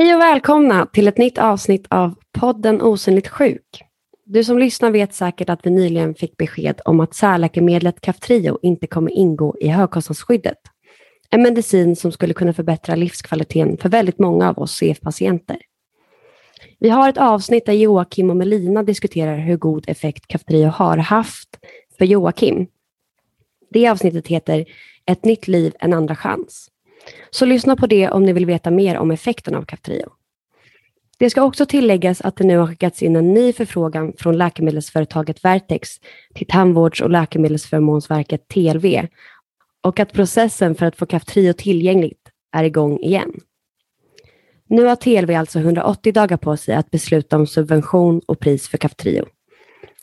Hej 0.00 0.14
och 0.14 0.20
välkomna 0.20 0.86
till 0.86 1.08
ett 1.08 1.18
nytt 1.18 1.38
avsnitt 1.38 1.86
av 1.90 2.14
podden 2.32 2.82
Osynligt 2.82 3.28
sjuk. 3.28 3.82
Du 4.24 4.44
som 4.44 4.58
lyssnar 4.58 4.90
vet 4.90 5.14
säkert 5.14 5.48
att 5.48 5.66
vi 5.66 5.70
nyligen 5.70 6.14
fick 6.14 6.36
besked 6.36 6.80
om 6.84 7.00
att 7.00 7.14
särläkemedlet 7.14 8.00
Kaftrio 8.00 8.58
inte 8.62 8.86
kommer 8.86 9.10
ingå 9.10 9.56
i 9.60 9.68
högkostnadsskyddet. 9.68 10.58
En 11.30 11.42
medicin 11.42 11.96
som 11.96 12.12
skulle 12.12 12.34
kunna 12.34 12.52
förbättra 12.52 12.94
livskvaliteten 12.94 13.76
för 13.76 13.88
väldigt 13.88 14.18
många 14.18 14.48
av 14.48 14.58
oss 14.58 14.76
CF-patienter. 14.78 15.58
Vi 16.78 16.88
har 16.88 17.08
ett 17.08 17.18
avsnitt 17.18 17.66
där 17.66 17.72
Joakim 17.72 18.30
och 18.30 18.36
Melina 18.36 18.82
diskuterar 18.82 19.38
hur 19.38 19.56
god 19.56 19.88
effekt 19.88 20.26
Kaftrio 20.26 20.68
har 20.68 20.96
haft 20.96 21.58
för 21.98 22.04
Joakim. 22.04 22.66
Det 23.70 23.88
avsnittet 23.88 24.26
heter 24.26 24.64
Ett 25.06 25.24
nytt 25.24 25.48
liv, 25.48 25.72
en 25.80 25.92
andra 25.92 26.16
chans. 26.16 26.70
Så 27.30 27.44
lyssna 27.44 27.76
på 27.76 27.86
det 27.86 28.08
om 28.08 28.22
ni 28.22 28.32
vill 28.32 28.46
veta 28.46 28.70
mer 28.70 28.98
om 28.98 29.10
effekten 29.10 29.54
av 29.54 29.62
Kaftrio. 29.62 30.12
Det 31.18 31.30
ska 31.30 31.42
också 31.42 31.66
tilläggas 31.66 32.20
att 32.20 32.36
det 32.36 32.44
nu 32.44 32.56
har 32.56 32.66
skickats 32.66 33.02
in 33.02 33.16
en 33.16 33.34
ny 33.34 33.52
förfrågan 33.52 34.12
från 34.18 34.38
läkemedelsföretaget 34.38 35.44
Vertex 35.44 35.88
till 36.34 36.46
Tandvårds 36.46 37.00
och 37.00 37.10
läkemedelsförmånsverket 37.10 38.48
TLV 38.48 39.06
och 39.82 40.00
att 40.00 40.12
processen 40.12 40.74
för 40.74 40.86
att 40.86 40.96
få 40.96 41.06
Kaftrio 41.06 41.52
tillgängligt 41.52 42.30
är 42.52 42.64
igång 42.64 42.98
igen. 42.98 43.32
Nu 44.68 44.84
har 44.84 44.96
TLV 44.96 45.30
alltså 45.30 45.58
180 45.58 46.12
dagar 46.12 46.36
på 46.36 46.56
sig 46.56 46.74
att 46.74 46.90
besluta 46.90 47.36
om 47.36 47.46
subvention 47.46 48.20
och 48.26 48.38
pris 48.38 48.68
för 48.68 48.78
Kaftrio. 48.78 49.24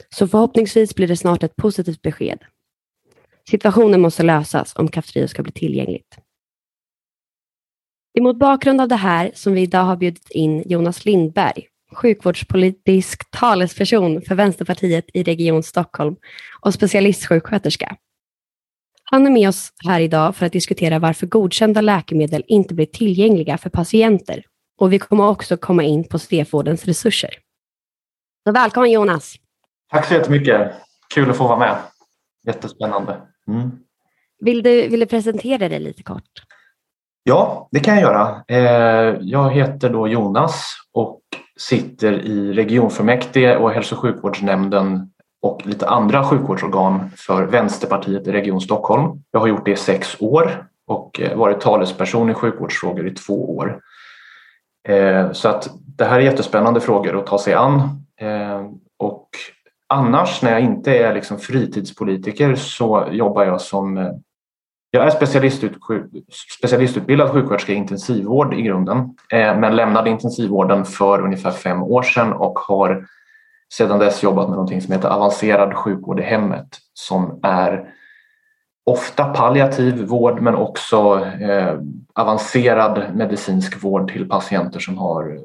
Så 0.10 0.28
förhoppningsvis 0.28 0.96
blir 0.96 1.08
det 1.08 1.18
snart 1.18 1.44
ett 1.44 1.56
positivt 1.56 2.02
besked. 2.02 2.40
Situationen 3.50 4.02
måste 4.02 4.24
lösas 4.24 4.76
om 4.76 4.88
Kaftrio 4.88 5.28
ska 5.28 5.44
bli 5.44 5.52
tillgängligt. 5.52 6.18
Det 8.16 8.20
är 8.20 8.24
mot 8.24 8.40
bakgrund 8.40 8.82
av 8.82 8.88
det 8.88 8.96
här 8.96 9.32
som 9.34 9.54
vi 9.54 9.62
idag 9.62 9.84
har 9.84 9.96
bjudit 9.96 10.32
in 10.32 10.64
Jonas 10.66 11.06
Lindberg, 11.06 11.68
sjukvårdspolitisk 11.96 13.32
talesperson 13.32 14.22
för 14.22 14.36
Vänsterpartiet 14.36 15.06
i 15.14 15.24
Region 15.24 15.64
Stockholm 15.64 16.16
och 16.62 16.74
specialistsjuksköterska. 16.74 17.96
Han 19.04 19.28
är 19.28 19.32
med 19.32 19.50
oss 19.50 19.74
här 19.88 20.00
idag 20.00 20.36
för 20.36 20.46
att 20.46 20.52
diskutera 20.52 21.00
varför 21.00 21.28
godkända 21.28 21.82
läkemedel 21.82 22.44
inte 22.48 22.74
blir 22.74 22.86
tillgängliga 22.86 23.58
för 23.58 23.70
patienter. 23.70 24.44
Och 24.78 24.94
vi 24.94 25.00
kommer 25.00 25.28
också 25.28 25.58
komma 25.58 25.84
in 25.84 26.04
på 26.04 26.20
CF-vårdens 26.20 26.86
resurser. 26.86 27.34
Så 28.48 28.52
välkommen 28.52 28.92
Jonas! 28.92 29.36
Tack 29.92 30.06
så 30.06 30.14
jättemycket! 30.14 30.72
Kul 31.14 31.30
att 31.30 31.38
få 31.38 31.48
vara 31.48 31.60
med. 31.60 31.78
Jättespännande. 32.48 33.22
Mm. 33.48 33.72
Vill, 34.40 34.64
du, 34.64 34.88
vill 34.88 35.00
du 35.00 35.06
presentera 35.06 35.70
dig 35.70 35.80
lite 35.80 36.04
kort? 36.04 36.32
Ja, 37.28 37.68
det 37.72 37.80
kan 37.80 37.94
jag 37.96 38.04
göra. 38.04 38.44
Eh, 38.48 39.18
jag 39.22 39.52
heter 39.52 39.90
då 39.90 40.08
Jonas 40.08 40.76
och 40.94 41.22
sitter 41.60 42.14
i 42.14 42.54
regionfullmäktige 42.54 43.56
och 43.58 43.72
hälso 43.72 43.96
och 43.96 44.02
sjukvårdsnämnden 44.02 45.12
och 45.42 45.66
lite 45.66 45.90
andra 45.90 46.24
sjukvårdsorgan 46.24 47.12
för 47.18 47.44
Vänsterpartiet 47.44 48.28
i 48.28 48.32
Region 48.32 48.62
Stockholm. 48.62 49.24
Jag 49.32 49.40
har 49.40 49.48
gjort 49.48 49.66
det 49.66 49.72
i 49.72 49.76
sex 49.76 50.16
år 50.20 50.68
och 50.88 51.22
eh, 51.22 51.38
varit 51.38 51.62
talesperson 51.62 52.30
i 52.30 52.34
sjukvårdsfrågor 52.34 53.08
i 53.08 53.12
två 53.12 53.58
år. 53.58 53.80
Eh, 54.88 55.32
så 55.32 55.50
att 55.50 55.70
det 55.98 56.06
här 56.06 56.20
är 56.20 56.24
jättespännande 56.24 56.80
frågor 56.80 57.20
att 57.20 57.28
ta 57.28 57.38
sig 57.38 57.54
an. 57.54 57.82
Och 59.00 59.30
annars 59.90 60.42
när 60.42 60.52
jag 60.52 60.62
inte 60.62 60.98
är 60.98 61.14
liksom 61.14 61.40
fritidspolitiker 61.40 62.56
så 62.56 63.08
jobbar 63.12 63.44
jag 63.44 63.62
som 63.62 64.22
jag 64.96 65.08
är 65.08 65.10
specialistutbildad 66.58 67.32
sjuksköterska 67.32 67.74
i 67.74 67.76
intensivvård 67.76 68.54
i 68.54 68.62
grunden 68.62 68.98
eh, 69.32 69.58
men 69.60 69.76
lämnade 69.76 70.10
intensivvården 70.10 70.86
för 70.86 71.22
ungefär 71.22 71.52
fem 71.52 71.84
år 71.84 72.04
sedan 72.04 72.34
och 72.34 72.60
har 72.60 73.06
sedan 73.74 74.00
dess 74.00 74.24
jobbat 74.24 74.48
med 74.48 74.56
någonting 74.56 74.82
som 74.82 74.94
heter 74.94 75.10
avancerad 75.10 75.74
sjukvård 75.74 76.20
i 76.20 76.24
hemmet 76.24 76.68
som 76.94 77.40
är 77.44 77.90
ofta 78.86 79.24
palliativ 79.24 80.06
vård 80.06 80.42
men 80.42 80.56
också 80.56 81.26
eh, 81.42 81.80
avancerad 82.14 83.16
medicinsk 83.16 83.84
vård 83.84 84.12
till 84.12 84.30
patienter 84.30 84.80
som 84.80 84.98
har 84.98 85.40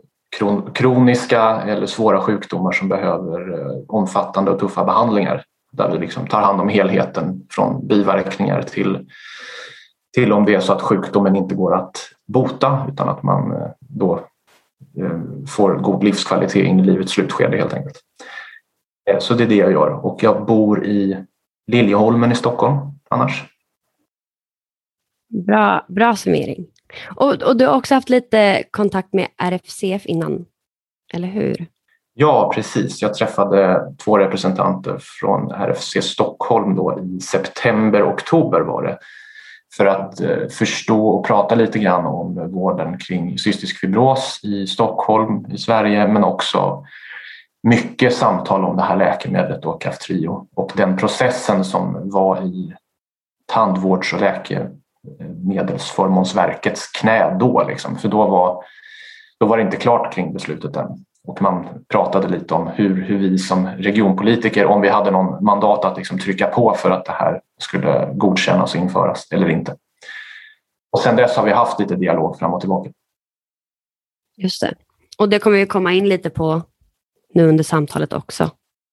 kroniska 0.75 1.62
eller 1.62 1.87
svåra 1.87 2.21
sjukdomar 2.21 2.72
som 2.72 2.88
behöver 2.88 3.61
eh, 3.61 3.77
omfattande 3.88 4.50
och 4.50 4.59
tuffa 4.59 4.84
behandlingar 4.84 5.44
där 5.70 5.91
vi 5.92 5.98
liksom 5.98 6.26
tar 6.26 6.42
hand 6.42 6.60
om 6.60 6.69
helheten 6.69 7.47
från 7.50 7.86
biverkningar 7.86 8.62
till, 8.62 9.08
till 10.14 10.32
om 10.32 10.44
det 10.44 10.54
är 10.54 10.60
så 10.60 10.72
att 10.72 10.82
sjukdomen 10.82 11.36
inte 11.36 11.54
går 11.54 11.75
att 11.75 11.97
bota 12.26 12.86
utan 12.92 13.08
att 13.08 13.22
man 13.22 13.53
eh, 13.53 13.69
då 13.81 14.26
eh, 14.98 15.20
får 15.48 15.75
god 15.75 16.04
livskvalitet 16.04 16.66
in 16.66 16.81
i 16.81 16.84
livets 16.84 17.12
slutskede 17.12 17.56
helt 17.56 17.75
enkelt. 17.75 18.00
Eh, 19.10 19.19
så 19.19 19.34
det 19.34 19.44
är 19.44 19.48
det 19.48 19.56
jag 19.56 19.72
gör 19.72 20.06
och 20.06 20.22
jag 20.22 20.47
bor 20.47 20.86
i 20.86 21.25
Liljeholmen 21.66 22.32
i 22.32 22.34
Stockholm 22.34 22.78
annars. 23.08 23.44
Bra, 25.47 25.87
bra 25.88 26.16
summering. 26.16 26.66
Och, 27.16 27.42
och 27.42 27.56
du 27.56 27.66
har 27.66 27.76
också 27.76 27.94
haft 27.94 28.08
lite 28.08 28.64
kontakt 28.70 29.12
med 29.12 29.28
RFCF 29.42 30.06
innan, 30.06 30.47
eller 31.14 31.28
hur? 31.28 31.66
Ja, 32.22 32.53
precis. 32.54 33.03
Jag 33.03 33.14
träffade 33.14 33.81
två 34.04 34.19
representanter 34.19 34.98
från 35.00 35.50
RFC 35.50 36.03
Stockholm 36.03 36.76
då 36.76 36.98
i 37.00 37.20
september, 37.20 38.12
oktober 38.12 38.60
var 38.60 38.82
det 38.82 38.98
för 39.76 39.86
att 39.86 40.20
eh, 40.20 40.48
förstå 40.50 41.08
och 41.08 41.26
prata 41.26 41.54
lite 41.54 41.78
grann 41.78 42.06
om 42.06 42.50
vården 42.53 42.98
kring 42.98 43.38
cystisk 43.38 43.81
fibros 43.81 44.41
i 44.42 44.66
Stockholm, 44.66 45.47
i 45.53 45.58
Sverige, 45.58 46.08
men 46.08 46.25
också 46.25 46.84
mycket 47.62 48.14
samtal 48.14 48.64
om 48.64 48.76
det 48.76 48.82
här 48.82 48.97
läkemedlet 48.97 49.62
då, 49.62 49.72
Kaftrio 49.72 50.47
och 50.54 50.72
den 50.76 50.97
processen 50.97 51.64
som 51.64 52.10
var 52.10 52.42
i 52.42 52.75
Tandvårds 53.52 54.12
och 54.12 54.20
läkemedelsförmånsverkets 54.20 56.88
knä 56.88 57.37
då. 57.41 57.64
Liksom. 57.69 57.97
För 57.97 58.08
då 58.08 58.26
var, 58.26 58.64
då 59.41 59.47
var 59.47 59.56
det 59.56 59.62
inte 59.62 59.76
klart 59.76 60.14
kring 60.14 60.32
beslutet 60.32 60.76
än 60.76 61.04
och 61.28 61.42
man 61.42 61.84
pratade 61.88 62.28
lite 62.28 62.54
om 62.54 62.66
hur, 62.66 63.03
hur 63.03 63.19
vi 63.19 63.38
som 63.38 63.66
regionpolitiker, 63.66 64.66
om 64.66 64.81
vi 64.81 64.88
hade 64.88 65.10
någon 65.10 65.44
mandat 65.44 65.84
att 65.84 65.97
liksom 65.97 66.19
trycka 66.19 66.47
på 66.47 66.75
för 66.75 66.91
att 66.91 67.04
det 67.04 67.12
här 67.12 67.41
skulle 67.58 68.12
godkännas 68.14 68.75
och 68.75 68.81
införas 68.81 69.32
eller 69.32 69.48
inte. 69.48 69.76
Och 70.92 71.00
sen 71.00 71.16
dess 71.16 71.36
har 71.36 71.44
vi 71.44 71.53
haft 71.53 71.81
lite 71.81 71.97
dialog 71.97 72.38
fram 72.38 72.54
och 72.54 72.60
tillbaka. 72.60 72.91
Just 74.36 74.60
det. 74.60 74.75
Och 75.19 75.28
det 75.28 75.38
kommer 75.38 75.56
vi 75.56 75.66
komma 75.66 75.92
in 75.92 76.08
lite 76.08 76.31
på 76.31 76.62
nu 77.34 77.48
under 77.48 77.64
samtalet 77.64 78.12
också. 78.12 78.50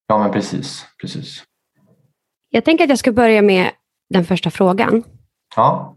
Ja, 0.07 0.17
men 0.17 0.31
precis. 0.31 0.85
precis. 1.01 1.43
Jag 2.49 2.65
tänker 2.65 2.83
att 2.83 2.89
jag 2.89 2.99
ska 2.99 3.11
börja 3.11 3.41
med 3.41 3.71
den 4.09 4.25
första 4.25 4.51
frågan. 4.51 5.03
Ja. 5.55 5.95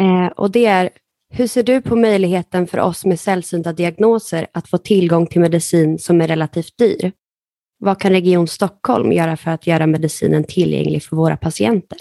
Eh, 0.00 0.26
och 0.26 0.50
det 0.50 0.66
är, 0.66 0.90
hur 1.32 1.46
ser 1.46 1.62
du 1.62 1.82
på 1.82 1.96
möjligheten 1.96 2.66
för 2.66 2.80
oss 2.80 3.04
med 3.04 3.20
sällsynta 3.20 3.72
diagnoser 3.72 4.46
att 4.52 4.68
få 4.68 4.78
tillgång 4.78 5.26
till 5.26 5.40
medicin 5.40 5.98
som 5.98 6.20
är 6.20 6.28
relativt 6.28 6.78
dyr? 6.78 7.12
Vad 7.78 8.00
kan 8.00 8.10
Region 8.10 8.46
Stockholm 8.46 9.12
göra 9.12 9.36
för 9.36 9.50
att 9.50 9.66
göra 9.66 9.86
medicinen 9.86 10.44
tillgänglig 10.44 11.04
för 11.04 11.16
våra 11.16 11.36
patienter? 11.36 11.98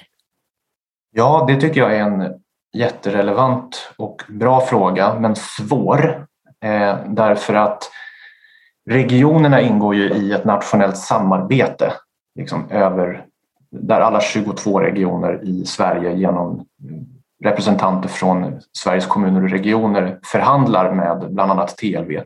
Ja, 1.12 1.46
det 1.48 1.62
tycker 1.62 1.80
jag 1.80 1.96
är 1.96 2.02
en 2.02 2.34
jätterelevant 2.74 3.92
och 3.98 4.24
bra 4.30 4.62
fråga, 4.62 5.20
men 5.20 5.36
svår. 5.36 6.28
Eh, 6.64 6.98
därför 7.08 7.54
att 7.54 7.92
regionerna 8.90 9.62
ingår 9.62 9.96
ju 9.96 10.10
i 10.10 10.32
ett 10.32 10.46
nationellt 10.46 10.98
samarbete 10.98 11.94
liksom, 12.36 12.72
över, 12.72 13.26
där 13.72 14.02
alla 14.02 14.22
22 14.22 14.80
regioner 14.80 15.44
i 15.44 15.66
Sverige 15.66 16.16
genom 16.16 16.66
representanter 17.44 18.10
från 18.10 18.60
Sveriges 18.78 19.06
kommuner 19.06 19.44
och 19.44 19.50
regioner 19.50 20.20
förhandlar 20.24 20.94
med 20.94 21.34
bland 21.34 21.52
annat 21.52 21.78
TLV 21.78 22.22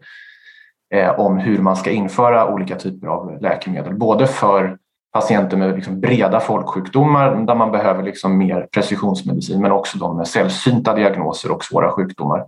eh, 0.94 1.19
om 1.19 1.38
hur 1.38 1.57
man 1.57 1.75
ska 1.75 1.92
införa 1.92 2.54
olika 2.54 2.75
typer 2.75 3.07
av 3.07 3.42
läkemedel. 3.42 3.94
Både 3.94 4.27
för 4.27 4.77
patienter 5.13 5.57
med 5.57 5.75
liksom 5.75 6.00
breda 6.00 6.39
folksjukdomar 6.39 7.36
där 7.36 7.56
man 7.56 7.71
behöver 7.71 8.04
liksom 8.04 8.38
mer 8.38 8.68
precisionsmedicin 8.74 9.62
men 9.62 9.71
också 9.71 9.98
de 9.98 10.18
med 10.18 10.27
sällsynta 10.27 10.95
diagnoser 10.95 11.51
och 11.51 11.63
svåra 11.63 11.92
sjukdomar. 11.92 12.45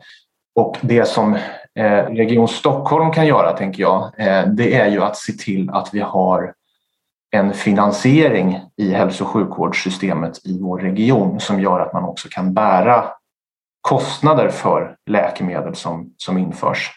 Och 0.56 0.78
det 0.82 1.08
som 1.08 1.34
eh, 1.76 2.04
Region 2.06 2.48
Stockholm 2.48 3.12
kan 3.12 3.28
göra, 3.28 3.52
tänker 3.52 3.82
jag, 3.82 4.04
eh, 4.18 4.48
det 4.48 4.76
är 4.76 4.88
ju 4.88 5.04
att 5.04 5.18
se 5.18 5.34
till 5.34 5.70
att 5.70 5.90
vi 5.94 6.00
har 6.00 6.54
en 7.32 7.54
finansiering 7.54 8.62
i 8.78 8.92
hälso 8.92 9.24
och 9.24 9.30
sjukvårdssystemet 9.30 10.46
i 10.46 10.60
vår 10.62 10.80
region 10.80 11.40
som 11.40 11.60
gör 11.60 11.80
att 11.80 11.94
man 11.94 12.04
också 12.04 12.28
kan 12.32 12.54
bära 12.54 13.06
kostnader 13.82 14.50
för 14.50 14.96
läkemedel 15.06 15.76
som, 15.76 16.14
som 16.18 16.38
införs 16.38 16.92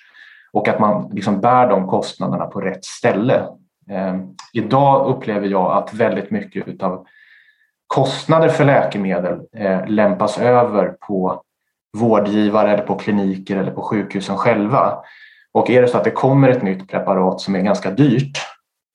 och 0.53 0.69
att 0.69 0.81
man 0.81 1.11
liksom 1.13 1.41
bär 1.41 1.69
de 1.69 1.87
kostnaderna 1.87 2.47
på 2.47 2.61
rätt 2.61 2.85
ställe. 2.85 3.45
Eh, 3.91 4.17
idag 4.53 5.07
upplever 5.07 5.47
jag 5.47 5.73
att 5.73 5.95
väldigt 5.95 6.31
mycket 6.31 6.83
av 6.83 7.07
kostnader 7.87 8.49
för 8.49 8.65
läkemedel 8.65 9.41
eh, 9.57 9.87
lämpas 9.87 10.39
över 10.39 10.89
på 10.89 11.43
vårdgivare 11.99 12.73
eller 12.73 12.87
på 12.87 12.95
kliniker 12.95 13.57
eller 13.57 13.73
på 13.73 13.83
sjukhusen 13.83 14.37
själva. 14.37 14.99
Och 15.53 15.71
är 15.71 15.83
det 15.83 15.89
så 15.89 15.99
att 15.99 16.05
det 16.05 16.11
kommer 16.11 16.49
ett 16.49 16.63
nytt 16.63 16.89
preparat 16.89 17.41
som 17.41 17.57
är 17.57 17.61
ganska 17.61 17.91
dyrt 17.91 18.39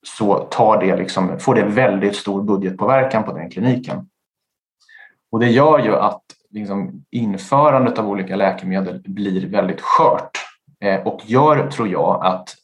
så 0.04 0.38
tar 0.38 0.80
det 0.80 0.96
liksom, 0.96 1.38
får 1.38 1.54
det 1.54 1.64
väldigt 1.64 2.16
stor 2.16 2.42
budgetpåverkan 2.42 3.24
på 3.24 3.32
den 3.32 3.50
kliniken. 3.50 4.08
Och 5.32 5.40
det 5.40 5.48
gör 5.48 5.78
ju 5.78 5.96
att 5.96 6.22
liksom, 6.50 7.04
införandet 7.10 7.98
av 7.98 8.08
olika 8.08 8.36
läkemedel 8.36 9.02
blir 9.06 9.48
väldigt 9.48 9.80
skört 9.80 10.38
eh, 10.80 11.00
och 11.06 11.20
gör, 11.24 11.70
tror 11.70 11.88
jag, 11.88 12.26
att 12.26 12.54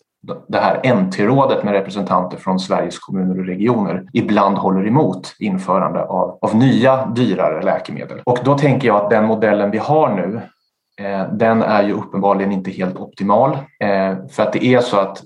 det 0.48 0.58
här 0.58 0.94
NT-rådet 0.94 1.64
med 1.64 1.72
representanter 1.72 2.36
från 2.36 2.60
Sveriges 2.60 2.98
kommuner 2.98 3.38
och 3.38 3.46
regioner 3.46 4.06
ibland 4.12 4.58
håller 4.58 4.86
emot 4.86 5.36
införande 5.38 6.04
av, 6.04 6.38
av 6.40 6.56
nya 6.56 7.06
dyrare 7.06 7.62
läkemedel. 7.62 8.20
Och 8.24 8.38
då 8.44 8.58
tänker 8.58 8.88
jag 8.88 8.96
att 8.96 9.10
den 9.10 9.24
modellen 9.24 9.70
vi 9.70 9.78
har 9.78 10.14
nu 10.14 10.40
eh, 11.06 11.32
den 11.32 11.62
är 11.62 11.82
ju 11.82 11.92
uppenbarligen 11.92 12.52
inte 12.52 12.70
helt 12.70 12.96
optimal 12.96 13.50
eh, 13.80 14.26
för 14.30 14.42
att 14.42 14.52
det 14.52 14.64
är 14.64 14.80
så 14.80 15.00
att 15.00 15.22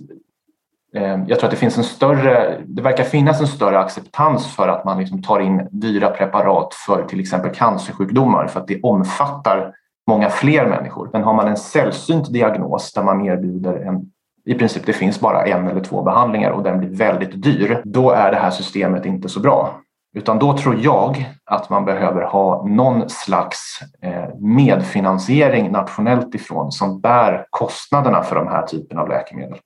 Ehm, 0.95 1.25
jag 1.27 1.39
tror 1.39 1.47
att 1.47 1.51
det 1.51 1.57
finns 1.57 1.79
en 1.79 1.85
större, 1.85 2.61
det 2.67 2.83
verkar 2.83 3.05
finnas 3.05 3.41
en 3.41 3.47
större 3.47 3.79
acceptans 3.79 4.47
för 4.47 4.69
att 4.69 4.85
man 4.85 4.99
liksom 4.99 5.23
tar 5.23 5.41
in 5.41 5.69
dyra 5.71 6.11
preparat 6.11 6.75
för 6.75 7.05
till 7.05 7.21
exempel 7.21 7.55
cancersjukdomar 7.55 8.47
för 8.47 8.61
att 8.61 8.69
det 8.69 8.81
omfattar 8.83 9.75
många 10.09 10.31
fler 10.31 10.67
människor. 10.67 11.11
Men 11.13 11.23
har 11.23 11.35
man 11.35 11.49
en 11.49 11.57
sällsynt 11.57 12.33
diagnos 12.33 12.93
där 12.93 13.03
man 13.03 13.27
erbjuder 13.27 13.75
en 13.75 14.11
i 14.47 14.55
princip 14.55 14.87
det 14.87 14.93
finns 14.93 15.21
bara 15.21 15.47
en 15.47 15.69
eller 15.69 15.81
två 15.81 16.03
behandlingar 16.03 16.51
och 16.51 16.63
den 16.63 16.79
blir 16.79 16.89
väldigt 16.89 17.43
dyr, 17.43 17.83
då 17.85 18.11
är 18.11 18.31
det 18.31 18.37
här 18.37 18.51
systemet 18.51 19.07
inte 19.07 19.29
så 19.29 19.41
bra. 19.41 19.81
Utan 20.17 20.39
då 20.39 20.57
tror 20.57 20.77
jag 20.81 21.35
att 21.45 21.71
man 21.71 21.85
behöver 21.85 22.23
ha 22.23 22.67
någon 22.67 23.09
slags 23.09 23.81
eh, 24.03 24.35
medfinansiering 24.39 25.73
nationellt 25.73 26.35
ifrån 26.35 26.73
som 26.73 27.01
bär 27.01 27.47
kostnaderna 27.51 28.23
för 28.23 28.37
de 28.37 28.49
här 28.49 28.67
typen 28.67 28.99
av 28.99 29.09
läkemedel 29.09 29.59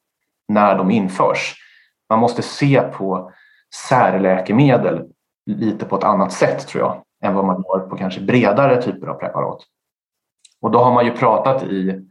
när 0.49 0.79
de 0.79 0.91
införs. 0.91 1.55
Man 2.11 2.19
måste 2.19 2.43
se 2.43 2.81
på 2.81 3.33
särläkemedel 3.89 5.05
lite 5.47 5.85
på 5.85 5.97
ett 5.97 6.05
annat 6.05 6.33
sätt 6.33 6.69
tror 6.69 6.83
jag 6.83 7.03
än 7.25 7.35
vad 7.35 7.45
man 7.45 7.65
gör 7.69 7.89
på 7.89 7.97
kanske 7.97 8.21
bredare 8.21 8.83
typer 8.83 9.06
av 9.06 9.15
preparat. 9.15 9.62
Och 10.62 10.71
då 10.71 10.79
har 10.79 10.93
man 10.93 11.05
ju 11.05 11.12
pratat 11.12 11.62
i 11.62 12.09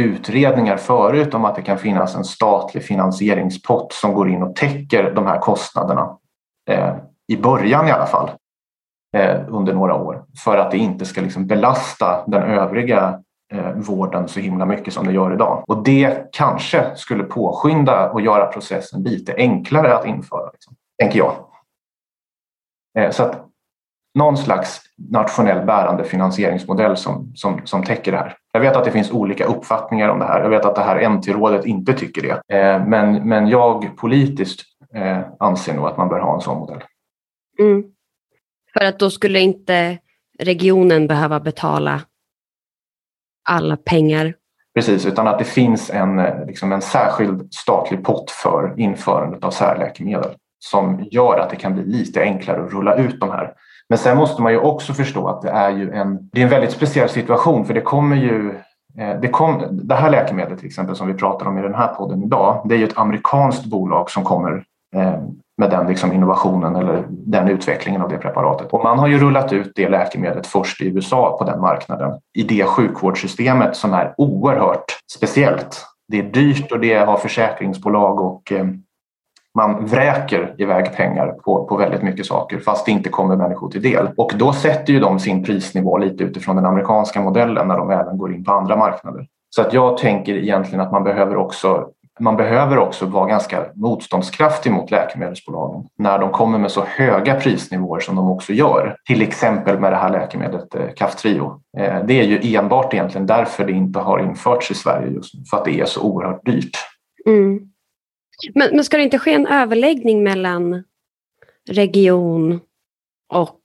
utredningar 0.00 0.76
förut 0.76 1.34
om 1.34 1.44
att 1.44 1.54
det 1.54 1.62
kan 1.62 1.78
finnas 1.78 2.14
en 2.14 2.24
statlig 2.24 2.82
finansieringspott 2.82 3.92
som 3.92 4.14
går 4.14 4.28
in 4.28 4.42
och 4.42 4.56
täcker 4.56 5.12
de 5.14 5.26
här 5.26 5.38
kostnaderna 5.38 6.18
eh, 6.70 6.96
i 7.28 7.36
början 7.36 7.88
i 7.88 7.90
alla 7.90 8.06
fall 8.06 8.30
eh, 9.16 9.40
under 9.48 9.74
några 9.74 9.94
år 9.94 10.24
för 10.44 10.56
att 10.56 10.70
det 10.70 10.78
inte 10.78 11.04
ska 11.04 11.20
liksom 11.20 11.46
belasta 11.46 12.24
den 12.26 12.42
övriga 12.42 13.22
eh, 13.52 13.70
vården 13.72 14.28
så 14.28 14.40
himla 14.40 14.66
mycket 14.66 14.94
som 14.94 15.06
det 15.06 15.12
gör 15.12 15.34
idag. 15.34 15.64
Och 15.66 15.82
det 15.82 16.32
kanske 16.32 16.96
skulle 16.96 17.24
påskynda 17.24 18.10
och 18.10 18.20
göra 18.20 18.46
processen 18.46 19.02
lite 19.02 19.34
enklare 19.36 19.96
att 19.96 20.06
införa, 20.06 20.50
liksom, 20.52 20.74
tänker 21.02 21.18
jag. 21.18 21.32
Eh, 22.98 23.10
så 23.10 23.22
att 23.22 23.44
någon 24.14 24.36
slags 24.36 24.80
nationell 25.10 25.66
bärande 25.66 26.04
finansieringsmodell 26.04 26.96
som, 26.96 27.32
som, 27.34 27.60
som 27.64 27.84
täcker 27.84 28.12
det 28.12 28.18
här. 28.18 28.36
Jag 28.52 28.60
vet 28.60 28.76
att 28.76 28.84
det 28.84 28.90
finns 28.90 29.10
olika 29.10 29.44
uppfattningar 29.44 30.08
om 30.08 30.18
det 30.18 30.24
här. 30.24 30.40
Jag 30.40 30.50
vet 30.50 30.64
att 30.64 30.74
det 30.74 30.82
här 30.82 31.08
NT-rådet 31.08 31.66
inte 31.66 31.92
tycker 31.92 32.22
det. 32.22 32.56
Eh, 32.58 32.86
men, 32.86 33.28
men 33.28 33.48
jag 33.48 33.96
politiskt 33.96 34.60
eh, 34.94 35.20
anser 35.38 35.74
nog 35.74 35.86
att 35.86 35.96
man 35.96 36.08
bör 36.08 36.20
ha 36.20 36.34
en 36.34 36.40
sån 36.40 36.58
modell. 36.58 36.82
Mm. 37.58 37.84
För 38.72 38.84
att 38.84 38.98
då 38.98 39.10
skulle 39.10 39.40
inte 39.40 39.98
regionen 40.38 41.06
behöva 41.06 41.40
betala 41.40 42.00
alla 43.48 43.76
pengar? 43.76 44.34
Precis, 44.74 45.06
utan 45.06 45.26
att 45.26 45.38
det 45.38 45.44
finns 45.44 45.90
en, 45.90 46.18
eh, 46.18 46.46
liksom 46.46 46.72
en 46.72 46.82
särskild 46.82 47.54
statlig 47.54 48.04
pott 48.04 48.30
för 48.30 48.74
införandet 48.76 49.44
av 49.44 49.50
särläkemedel 49.50 50.30
som 50.58 51.06
gör 51.10 51.38
att 51.38 51.50
det 51.50 51.56
kan 51.56 51.74
bli 51.74 51.84
lite 51.84 52.22
enklare 52.22 52.64
att 52.64 52.72
rulla 52.72 52.94
ut 52.94 53.20
de 53.20 53.30
här 53.30 53.54
men 53.88 53.98
sen 53.98 54.16
måste 54.16 54.42
man 54.42 54.52
ju 54.52 54.58
också 54.58 54.92
förstå 54.92 55.28
att 55.28 55.42
det 55.42 55.50
är 55.50 55.70
ju 55.70 55.92
en, 55.92 56.28
det 56.32 56.40
är 56.40 56.44
en 56.44 56.50
väldigt 56.50 56.72
speciell 56.72 57.08
situation 57.08 57.64
för 57.64 57.74
det 57.74 57.80
kommer 57.80 58.16
ju 58.16 58.54
eh, 58.98 59.20
det, 59.20 59.28
kom, 59.28 59.62
det 59.70 59.94
här 59.94 60.10
läkemedlet 60.10 60.58
till 60.58 60.66
exempel 60.66 60.96
som 60.96 61.06
vi 61.06 61.14
pratar 61.14 61.46
om 61.46 61.58
i 61.58 61.62
den 61.62 61.74
här 61.74 61.94
podden 61.94 62.22
idag, 62.22 62.62
det 62.64 62.74
är 62.74 62.78
ju 62.78 62.84
ett 62.84 62.98
amerikanskt 62.98 63.64
bolag 63.64 64.10
som 64.10 64.24
kommer 64.24 64.64
eh, 64.94 65.22
med 65.58 65.70
den 65.70 65.86
liksom 65.86 66.12
innovationen 66.12 66.76
eller 66.76 67.04
den 67.08 67.48
utvecklingen 67.48 68.02
av 68.02 68.08
det 68.08 68.18
preparatet. 68.18 68.70
Och 68.70 68.84
man 68.84 68.98
har 68.98 69.06
ju 69.06 69.18
rullat 69.18 69.52
ut 69.52 69.72
det 69.74 69.88
läkemedlet 69.88 70.46
först 70.46 70.80
i 70.80 70.88
USA 70.88 71.36
på 71.38 71.44
den 71.44 71.60
marknaden 71.60 72.20
i 72.34 72.42
det 72.42 72.64
sjukvårdssystemet 72.64 73.76
som 73.76 73.94
är 73.94 74.14
oerhört 74.18 74.84
speciellt. 75.12 75.86
Det 76.08 76.18
är 76.18 76.22
dyrt 76.22 76.72
och 76.72 76.80
det 76.80 76.94
har 76.94 77.16
försäkringsbolag 77.16 78.20
och 78.20 78.52
eh, 78.52 78.66
man 79.54 79.86
vräker 79.86 80.54
iväg 80.58 80.96
pengar 80.96 81.28
på, 81.44 81.66
på 81.66 81.76
väldigt 81.76 82.02
mycket 82.02 82.26
saker 82.26 82.58
fast 82.58 82.86
det 82.86 82.92
inte 82.92 83.08
kommer 83.08 83.36
människor 83.36 83.70
till 83.70 83.82
del. 83.82 84.08
Och 84.16 84.32
då 84.36 84.52
sätter 84.52 84.92
ju 84.92 85.00
de 85.00 85.18
sin 85.18 85.44
prisnivå 85.44 85.98
lite 85.98 86.24
utifrån 86.24 86.56
den 86.56 86.66
amerikanska 86.66 87.20
modellen 87.20 87.68
när 87.68 87.76
de 87.76 87.90
även 87.90 88.18
går 88.18 88.34
in 88.34 88.44
på 88.44 88.52
andra 88.52 88.76
marknader. 88.76 89.26
Så 89.50 89.62
att 89.62 89.72
jag 89.72 89.96
tänker 89.96 90.34
egentligen 90.34 90.80
att 90.80 90.92
man 90.92 91.04
behöver 91.04 91.36
också 91.36 91.88
man 92.20 92.36
behöver 92.36 92.78
också 92.78 93.06
vara 93.06 93.28
ganska 93.28 93.66
motståndskraftig 93.74 94.72
mot 94.72 94.90
läkemedelsbolagen 94.90 95.88
när 95.98 96.18
de 96.18 96.30
kommer 96.30 96.58
med 96.58 96.70
så 96.70 96.84
höga 96.84 97.40
prisnivåer 97.40 98.00
som 98.00 98.16
de 98.16 98.30
också 98.30 98.52
gör. 98.52 98.96
Till 99.06 99.22
exempel 99.22 99.80
med 99.80 99.92
det 99.92 99.96
här 99.96 100.12
läkemedlet 100.12 100.74
eh, 100.74 100.88
Kaftrio. 100.96 101.62
Eh, 101.78 102.04
det 102.04 102.20
är 102.20 102.24
ju 102.24 102.56
enbart 102.56 102.94
egentligen 102.94 103.26
därför 103.26 103.64
det 103.64 103.72
inte 103.72 103.98
har 103.98 104.18
införts 104.18 104.70
i 104.70 104.74
Sverige 104.74 105.12
just 105.12 105.34
nu, 105.34 105.44
för 105.50 105.56
att 105.56 105.64
det 105.64 105.80
är 105.80 105.84
så 105.84 106.02
oerhört 106.02 106.44
dyrt. 106.44 106.76
Mm. 107.26 107.60
Men, 108.54 108.68
men 108.72 108.84
ska 108.84 108.96
det 108.96 109.02
inte 109.02 109.18
ske 109.18 109.34
en 109.34 109.46
överläggning 109.46 110.22
mellan 110.22 110.84
region 111.70 112.60
och 113.32 113.60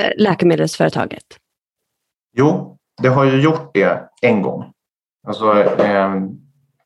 eh, 0.00 0.10
läkemedelsföretaget? 0.16 1.24
Jo, 2.36 2.76
det 3.02 3.08
har 3.08 3.24
ju 3.24 3.40
gjort 3.40 3.74
det 3.74 4.08
en 4.22 4.42
gång. 4.42 4.72
Alltså, 5.26 5.62
eh, 5.62 6.14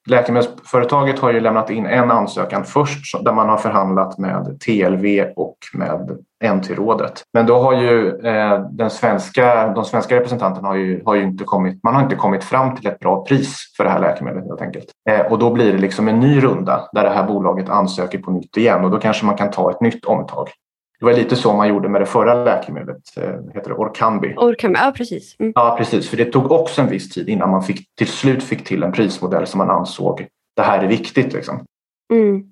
Läkemedelsföretaget 0.08 1.18
har 1.18 1.32
ju 1.32 1.40
lämnat 1.40 1.70
in 1.70 1.86
en 1.86 2.10
ansökan 2.10 2.64
först 2.64 3.24
där 3.24 3.32
man 3.32 3.48
har 3.48 3.56
förhandlat 3.56 4.18
med 4.18 4.60
TLV 4.60 5.32
och 5.36 5.56
med 5.74 6.18
NT-rådet. 6.44 7.22
Men 7.32 7.46
då 7.46 7.58
har 7.58 7.72
ju 7.72 8.08
eh, 8.08 8.60
den 8.70 8.90
svenska, 8.90 9.72
de 9.72 9.84
svenska 9.84 10.16
representanterna 10.16 10.68
har 10.68 10.76
ju, 10.76 11.02
har 11.04 11.14
ju 11.14 11.22
inte 11.22 11.44
kommit, 11.44 11.82
man 11.82 11.94
har 11.94 12.02
inte 12.02 12.16
kommit 12.16 12.44
fram 12.44 12.76
till 12.76 12.86
ett 12.86 12.98
bra 12.98 13.24
pris 13.24 13.74
för 13.76 13.84
det 13.84 13.90
här 13.90 14.00
läkemedlet 14.00 14.44
helt 14.44 14.62
enkelt. 14.62 14.86
Eh, 15.10 15.32
och 15.32 15.38
då 15.38 15.50
blir 15.50 15.72
det 15.72 15.78
liksom 15.78 16.08
en 16.08 16.20
ny 16.20 16.40
runda 16.40 16.88
där 16.92 17.04
det 17.04 17.10
här 17.10 17.26
bolaget 17.26 17.68
ansöker 17.68 18.18
på 18.18 18.30
nytt 18.30 18.56
igen 18.56 18.84
och 18.84 18.90
då 18.90 18.98
kanske 18.98 19.26
man 19.26 19.36
kan 19.36 19.50
ta 19.50 19.70
ett 19.70 19.80
nytt 19.80 20.04
omtag. 20.04 20.48
Det 21.00 21.04
var 21.04 21.12
lite 21.12 21.36
så 21.36 21.52
man 21.52 21.68
gjorde 21.68 21.88
med 21.88 22.00
det 22.00 22.06
förra 22.06 22.44
läkemedlet, 22.44 23.02
eh, 23.16 23.22
heter 23.54 23.68
det 23.68 23.74
Orkambi. 23.74 24.34
Orkambi, 24.36 24.78
ja 24.78 24.92
precis. 24.96 25.36
Mm. 25.38 25.52
Ja 25.54 25.74
precis, 25.78 26.10
för 26.10 26.16
det 26.16 26.24
tog 26.24 26.52
också 26.52 26.82
en 26.82 26.88
viss 26.88 27.10
tid 27.10 27.28
innan 27.28 27.50
man 27.50 27.62
fick, 27.62 27.94
till 27.94 28.06
slut 28.06 28.42
fick 28.42 28.64
till 28.64 28.82
en 28.82 28.92
prismodell 28.92 29.46
som 29.46 29.58
man 29.58 29.70
ansåg 29.70 30.26
det 30.56 30.62
här 30.62 30.84
är 30.84 30.88
viktigt. 30.88 31.32
Liksom. 31.32 31.64
Mm. 32.12 32.44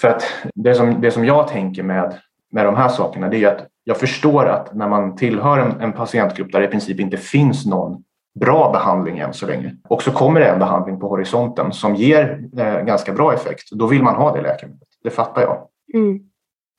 För 0.00 0.08
att 0.08 0.22
det 0.54 0.74
som, 0.74 1.00
det 1.00 1.10
som 1.10 1.24
jag 1.24 1.48
tänker 1.48 1.82
med, 1.82 2.18
med 2.52 2.66
de 2.66 2.76
här 2.76 2.88
sakerna 2.88 3.28
det 3.28 3.44
är 3.44 3.54
att 3.54 3.66
jag 3.84 3.96
förstår 3.96 4.46
att 4.46 4.74
när 4.74 4.88
man 4.88 5.16
tillhör 5.16 5.58
en, 5.58 5.80
en 5.80 5.92
patientgrupp 5.92 6.52
där 6.52 6.60
det 6.60 6.66
i 6.66 6.70
princip 6.70 7.00
inte 7.00 7.16
finns 7.16 7.66
någon 7.66 8.02
bra 8.40 8.72
behandling 8.72 9.18
än 9.18 9.32
så 9.32 9.46
länge 9.46 9.76
och 9.88 10.02
så 10.02 10.10
kommer 10.10 10.40
det 10.40 10.46
en 10.46 10.58
behandling 10.58 11.00
på 11.00 11.08
horisonten 11.08 11.72
som 11.72 11.94
ger 11.94 12.48
eh, 12.58 12.80
ganska 12.80 13.12
bra 13.12 13.34
effekt, 13.34 13.70
då 13.70 13.86
vill 13.86 14.02
man 14.02 14.14
ha 14.14 14.36
det 14.36 14.42
läkemedlet. 14.42 14.88
Det 15.02 15.10
fattar 15.10 15.42
jag. 15.42 15.58
Mm. 15.94 16.29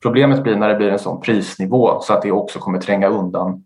Problemet 0.01 0.43
blir 0.43 0.55
när 0.55 0.69
det 0.69 0.75
blir 0.75 0.89
en 0.89 0.99
sån 0.99 1.21
prisnivå 1.21 1.99
så 2.01 2.13
att 2.13 2.21
det 2.21 2.31
också 2.31 2.59
kommer 2.59 2.79
tränga 2.79 3.07
undan 3.07 3.63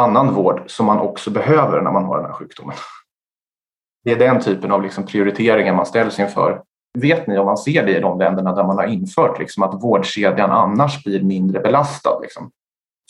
annan 0.00 0.34
vård 0.34 0.62
som 0.66 0.86
man 0.86 0.98
också 0.98 1.30
behöver 1.30 1.80
när 1.80 1.92
man 1.92 2.04
har 2.04 2.16
den 2.16 2.26
här 2.26 2.32
sjukdomen. 2.32 2.76
Det 4.04 4.12
är 4.12 4.18
den 4.18 4.40
typen 4.40 4.72
av 4.72 4.82
liksom 4.82 5.06
prioriteringar 5.06 5.74
man 5.74 5.86
ställs 5.86 6.18
inför. 6.18 6.62
Vet 6.98 7.26
ni 7.26 7.38
om 7.38 7.46
man 7.46 7.56
ser 7.56 7.86
det 7.86 7.96
i 7.96 8.00
de 8.00 8.18
länderna 8.18 8.54
där 8.54 8.64
man 8.64 8.76
har 8.76 8.86
infört 8.86 9.38
liksom 9.38 9.62
att 9.62 9.82
vårdkedjan 9.82 10.50
annars 10.50 11.04
blir 11.04 11.22
mindre 11.22 11.60
belastad? 11.60 12.20
Liksom? 12.22 12.50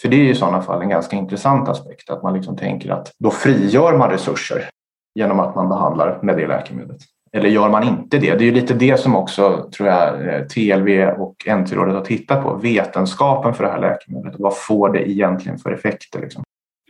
För 0.03 0.09
det 0.09 0.17
är 0.17 0.25
i 0.25 0.35
sådana 0.35 0.63
fall 0.63 0.83
en 0.83 0.89
ganska 0.89 1.17
intressant 1.17 1.69
aspekt 1.69 2.11
att 2.11 2.23
man 2.23 2.35
liksom 2.35 2.57
tänker 2.57 2.91
att 2.91 3.13
då 3.19 3.31
frigör 3.31 3.97
man 3.99 4.11
resurser 4.11 4.69
genom 5.15 5.41
att 5.41 5.55
man 5.55 5.69
behandlar 5.69 6.19
med 6.23 6.37
det 6.37 6.47
läkemedlet. 6.47 7.01
Eller 7.33 7.49
gör 7.49 7.69
man 7.69 7.89
inte 7.89 8.19
det? 8.19 8.35
Det 8.35 8.45
är 8.45 8.47
ju 8.47 8.55
lite 8.55 8.75
det 8.75 9.01
som 9.01 9.17
också 9.17 9.71
tror 9.73 9.89
jag 9.89 10.29
eh, 10.29 10.47
TLV 10.47 11.09
och 11.09 11.37
NT-rådet 11.47 11.95
har 11.95 12.05
tittat 12.05 12.43
på. 12.43 12.55
Vetenskapen 12.55 13.55
för 13.55 13.65
det 13.65 13.71
här 13.71 13.81
läkemedlet. 13.81 14.35
Vad 14.39 14.57
får 14.57 14.93
det 14.93 15.11
egentligen 15.11 15.59
för 15.59 15.73
effekter? 15.73 16.21
Liksom? 16.21 16.43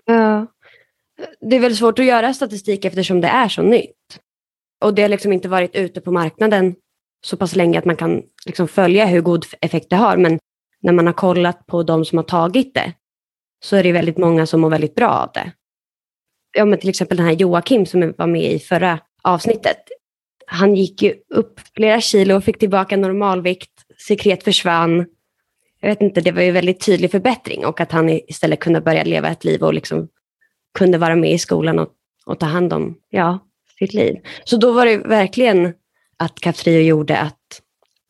Ja. 0.05 0.47
Det 1.41 1.57
är 1.57 1.61
väldigt 1.61 1.79
svårt 1.79 1.99
att 1.99 2.05
göra 2.05 2.35
statistik 2.35 2.85
eftersom 2.85 3.21
det 3.21 3.29
är 3.29 3.49
så 3.49 3.63
nytt. 3.63 3.97
Och 4.85 4.95
det 4.95 5.03
har 5.03 5.09
liksom 5.09 5.33
inte 5.33 5.49
varit 5.49 5.77
ute 5.77 6.01
på 6.01 6.13
marknaden 6.13 6.75
så 7.27 7.37
pass 7.37 7.57
länge 7.57 7.79
att 7.79 7.85
man 7.85 7.97
kan 7.97 8.23
liksom 8.47 8.69
följa 8.69 9.07
hur 9.07 9.21
god 9.21 9.45
effekt 9.61 9.91
det 9.91 9.97
har. 9.97 10.17
Men 10.17 10.39
när 10.83 10.93
man 10.93 11.07
har 11.07 11.15
kollat 11.15 11.67
på 11.67 11.83
de 11.83 12.05
som 12.05 12.19
har 12.19 12.25
tagit 12.25 12.75
det 12.75 12.93
så 13.65 13.77
är 13.77 13.83
det 13.83 13.93
väldigt 13.93 14.19
många 14.19 14.47
som 14.47 14.61
mår 14.61 14.71
väldigt 14.71 14.95
bra 14.95 15.09
av 15.09 15.31
det. 15.35 15.53
Ja, 16.53 16.65
men 16.65 16.79
till 16.79 16.89
exempel 16.89 17.17
den 17.17 17.27
här 17.27 17.33
Joakim 17.33 17.87
som 17.87 18.15
var 18.19 18.27
med 18.27 18.53
i 18.53 18.59
förra 18.59 18.99
avsnittet 19.23 19.77
han 20.53 20.75
gick 20.75 21.03
ju 21.03 21.15
upp 21.29 21.61
flera 21.75 22.01
kilo 22.01 22.37
och 22.37 22.45
fick 22.45 22.59
tillbaka 22.59 22.97
normalvikt, 22.97 23.71
sekret 24.07 24.45
försvann. 24.45 25.07
Jag 25.81 25.89
vet 25.89 26.01
inte, 26.01 26.21
det 26.21 26.33
var 26.33 26.43
ju 26.43 26.51
väldigt 26.51 26.87
tydlig 26.87 27.11
förbättring 27.11 27.67
och 27.67 27.81
att 27.81 27.93
han 27.93 28.09
istället 28.09 28.61
kunde 28.61 28.81
börja 28.81 29.05
leva 29.05 29.29
ett 29.29 29.45
liv 29.45 29.63
och 29.63 29.75
liksom 29.75 30.09
kunde 30.79 30.99
vara 30.99 31.17
med 31.17 31.33
i 31.33 31.39
skolan 31.39 31.79
och, 31.79 31.89
och 32.27 32.39
ta 32.39 32.47
hand 32.47 32.73
om 32.73 32.99
ja, 33.11 33.39
sitt 33.79 33.95
liv. 33.95 34.17
Så 34.45 34.57
då 34.57 34.73
var 34.73 34.87
det 34.87 34.97
verkligen 34.97 35.75
att 36.17 36.41
Kaftrio 36.41 36.81
gjorde 36.81 37.19
att 37.19 37.63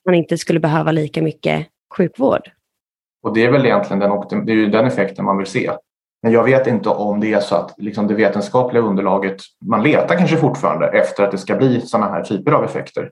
man 0.07 0.15
inte 0.15 0.39
skulle 0.39 0.61
behöva 0.61 0.93
lika 0.93 1.23
mycket 1.23 1.67
sjukvård. 1.97 2.51
Och 3.23 3.35
det 3.35 3.45
är 3.45 3.51
väl 3.51 3.67
egentligen 3.67 4.01
den, 4.01 4.47
det 4.47 4.53
är 4.53 4.57
ju 4.57 4.67
den 4.67 4.87
effekten 4.87 5.25
man 5.25 5.39
vill 5.39 5.47
se. 5.47 5.71
Men 6.23 6.33
jag 6.33 6.45
vet 6.45 6.67
inte 6.67 6.89
om 6.89 7.21
det 7.21 7.33
är 7.33 7.41
så 7.41 7.55
att 7.55 7.75
liksom 7.77 8.07
det 8.07 8.15
vetenskapliga 8.15 8.83
underlaget, 8.83 9.43
man 9.65 9.83
letar 9.83 10.17
kanske 10.17 10.37
fortfarande 10.37 10.87
efter 10.87 11.25
att 11.25 11.31
det 11.31 11.39
ska 11.39 11.57
bli 11.57 11.81
sådana 11.81 12.11
här 12.11 12.23
typer 12.23 12.53
av 12.53 12.65
effekter. 12.65 13.11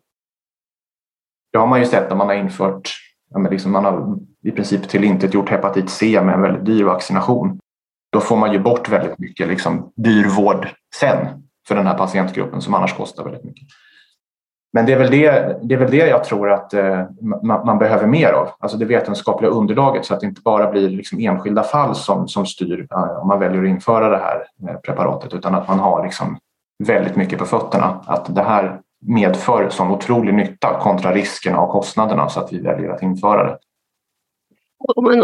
Det 1.53 1.59
har 1.59 1.67
man 1.67 1.81
ju 1.81 1.87
sett 1.87 2.09
när 2.09 2.17
man 2.17 2.27
har 2.27 2.35
infört, 2.35 2.91
ja 3.31 3.39
liksom 3.39 3.73
man 3.73 3.85
har 3.85 4.19
i 4.43 4.51
princip 4.51 4.89
tillintetgjort 4.89 5.49
hepatit 5.49 5.91
C 5.91 6.23
med 6.23 6.35
en 6.35 6.43
väldigt 6.43 6.65
dyr 6.65 6.85
vaccination. 6.85 7.59
Då 8.13 8.21
får 8.21 8.37
man 8.37 8.53
ju 8.53 8.59
bort 8.59 8.89
väldigt 8.89 9.19
mycket 9.19 9.49
liksom, 9.49 9.93
dyr 9.97 10.29
vård 10.29 10.69
sen 10.95 11.19
för 11.69 11.75
den 11.75 11.87
här 11.87 11.99
patientgruppen 11.99 12.61
som 12.61 12.75
annars 12.75 12.97
kostar 12.97 13.25
väldigt 13.25 13.45
mycket. 13.45 13.69
Men 14.73 14.87
det 14.87 14.93
är 14.93 14.99
väl 14.99 15.11
det, 15.11 15.59
det, 15.63 15.75
är 15.75 15.79
väl 15.79 15.91
det 15.91 16.07
jag 16.07 16.25
tror 16.25 16.51
att 16.51 16.75
eh, 16.75 17.05
man, 17.43 17.67
man, 17.67 17.79
behöver 17.79 18.07
mer 18.07 18.33
av, 18.33 18.49
alltså 18.59 18.79
det 18.79 18.85
vetenskapliga 18.85 19.51
underlaget 19.51 20.05
så 20.05 20.15
att 20.15 20.21
det 20.21 20.27
inte 20.27 20.41
bara 20.41 20.71
blir 20.71 20.89
liksom 20.89 21.19
enskilda 21.21 21.63
fall 21.63 21.95
som, 21.95 22.29
som 22.29 22.47
styr 22.47 22.87
eh, 22.91 23.21
om 23.23 23.29
man 23.29 23.41
väljer 23.41 23.63
att 23.63 23.69
införa 23.69 24.09
det 24.09 24.19
här 24.19 24.45
eh, 24.69 24.77
preparatet 24.77 25.35
utan 25.35 25.55
att 25.55 25.69
man 25.69 25.79
har 25.79 26.05
liksom 26.05 26.39
väldigt 26.85 27.17
mycket 27.17 27.39
på 27.39 27.45
fötterna. 27.45 28.01
Att 28.07 28.35
det 28.35 28.43
här 28.43 28.81
medför 29.07 29.69
sån 29.71 29.91
otrolig 29.91 30.35
nytta 30.35 30.81
kontra 30.81 31.15
riskerna 31.15 31.61
och 31.61 31.71
kostnaderna 31.71 32.29
så 32.29 32.41
att 32.41 32.53
vi 32.53 32.61
väljer 32.61 32.91
att 32.91 33.03
införa 33.03 33.45
det. 33.45 33.59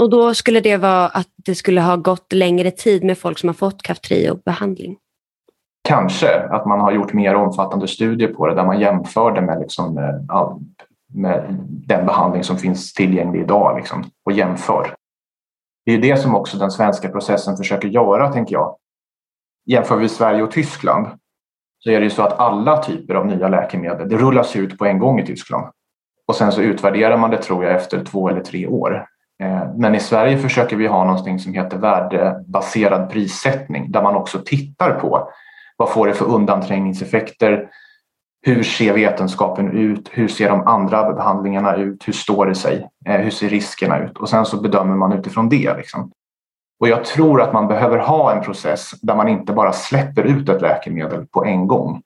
Och 0.01 0.11
då 0.11 0.35
skulle 0.35 0.61
det 0.61 0.77
vara 0.77 1.07
att 1.07 1.29
det 1.37 1.55
skulle 1.55 1.81
ha 1.81 1.97
gått 1.97 2.33
längre 2.33 2.71
tid 2.71 3.05
med 3.05 3.19
folk 3.19 3.39
som 3.39 3.49
har 3.49 3.55
fått 3.55 3.83
Kaftrio-behandling? 3.83 4.97
Kanske 5.89 6.39
att 6.39 6.67
man 6.67 6.81
har 6.81 6.93
gjort 6.93 7.13
mer 7.13 7.35
omfattande 7.35 7.89
studier 7.89 8.29
på 8.29 8.47
det 8.47 8.55
där 8.55 8.65
man 8.65 8.81
jämför 8.81 9.33
det 9.33 9.41
med, 9.41 9.61
liksom, 9.61 9.99
eh, 9.99 10.57
med, 11.15 11.45
den 11.87 12.07
behandling 12.07 12.45
som 12.45 12.59
finns 12.59 12.93
tillgänglig 12.93 13.41
idag 13.41 13.77
liksom, 13.77 14.05
och 14.25 14.33
jämför. 14.33 14.95
Det 15.87 15.93
är 15.93 15.99
det 15.99 16.17
som 16.17 16.35
också 16.35 16.59
den 16.59 16.71
svenska 16.71 17.09
processen 17.09 17.57
försöker 17.57 17.89
göra, 17.89 18.33
tänker 18.33 18.53
jag. 18.53 18.77
Jämför 19.67 19.97
vi 19.97 20.09
Sverige 20.09 20.43
och 20.43 20.51
Tyskland 20.51 21.07
så 21.79 21.91
är 21.91 22.01
det 22.01 22.05
ju 22.05 22.11
så 22.11 22.23
att 22.23 22.39
alla 22.39 22.83
typer 22.83 23.15
av 23.15 23.27
nya 23.27 23.49
läkemedel 23.49 24.09
det 24.09 24.17
rullas 24.17 24.57
ut 24.57 24.79
på 24.79 24.85
en 24.87 24.99
gång 24.99 25.21
i 25.21 25.27
Tyskland. 25.27 25.67
Och 26.27 26.35
sen 26.35 26.53
så 26.53 26.61
utvärderar 26.61 27.17
man 27.17 27.31
det 27.31 27.43
tror 27.43 27.65
jag 27.65 27.75
efter 27.75 28.05
två 28.05 28.29
eller 28.29 28.41
tre 28.41 28.67
år. 28.67 29.07
Eh, 29.43 29.75
men 29.77 29.95
i 29.95 30.01
Sverige 30.01 30.39
försöker 30.39 30.77
vi 30.77 30.87
ha 30.87 31.05
någonting 31.05 31.39
som 31.39 31.55
heter 31.55 31.79
värdebaserad 31.79 33.11
prissättning 33.11 33.93
där 33.93 34.03
man 34.03 34.17
också 34.17 34.39
tittar 34.45 35.01
på 35.01 35.29
vad 35.77 35.91
får 35.91 36.07
det 36.07 36.15
för 36.15 36.25
undanträngningseffekter? 36.25 37.71
Hur 38.47 38.63
ser 38.63 38.95
vetenskapen 38.95 39.71
ut? 39.71 40.11
Hur 40.13 40.29
ser 40.29 40.49
de 40.49 40.67
andra 40.67 41.13
behandlingarna 41.13 41.77
ut? 41.77 42.09
Hur 42.09 42.13
står 42.13 42.47
det 42.47 42.55
sig? 42.55 42.89
Eh, 43.07 43.21
hur 43.21 43.31
ser 43.31 43.49
riskerna 43.49 43.99
ut? 43.99 44.19
Och 44.19 44.29
sen 44.29 44.47
så 44.47 44.61
bedömer 44.61 44.97
man 44.97 45.13
utifrån 45.13 45.49
det. 45.49 45.77
Liksom. 45.77 46.13
Och 46.81 46.89
jag 46.89 47.05
tror 47.05 47.43
att 47.43 47.53
man 47.53 47.69
behöver 47.69 47.99
ha 47.99 48.33
en 48.33 48.43
process 48.43 48.91
där 49.03 49.17
man 49.17 49.29
inte 49.29 49.53
bara 49.53 49.73
släpper 49.73 50.23
ut 50.25 50.49
ett 50.49 50.63
läkemedel 50.63 51.27
på 51.27 51.45
en 51.45 51.67
gång 51.67 52.03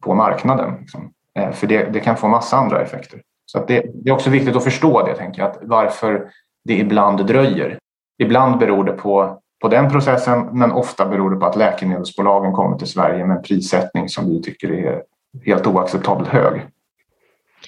på 0.00 0.14
marknaden. 0.14 0.76
Liksom. 0.80 1.10
Eh, 1.38 1.50
för 1.50 1.66
det, 1.66 1.84
det, 1.84 2.00
kan 2.00 2.16
få 2.16 2.28
massa 2.28 2.56
andra 2.56 2.82
effekter. 2.82 3.22
Så 3.46 3.64
det, 3.64 3.86
det, 3.94 4.10
är 4.10 4.14
också 4.14 4.30
viktigt 4.30 4.56
att 4.56 4.64
förstå 4.64 5.06
det, 5.06 5.14
tänker 5.14 5.42
jag, 5.42 5.50
att 5.50 5.58
varför 5.62 6.30
det 6.64 6.78
ibland 6.78 7.26
dröjer. 7.26 7.78
Ibland 8.22 8.58
beror 8.58 8.84
det 8.84 8.92
på 8.92 9.40
på 9.60 9.68
den 9.68 9.90
processen 9.90 10.48
men 10.52 10.72
ofta 10.72 11.06
beror 11.06 11.30
det 11.30 11.36
på 11.36 11.46
att 11.46 11.56
läkemedelsbolagen 11.56 12.52
kommer 12.52 12.78
till 12.78 12.86
Sverige 12.86 13.26
med 13.26 13.36
en 13.36 13.42
prissättning 13.42 14.08
som 14.08 14.28
vi 14.28 14.42
tycker 14.42 14.72
är 14.72 15.02
helt 15.44 15.66
oacceptabelt 15.66 16.28
hög. 16.28 16.66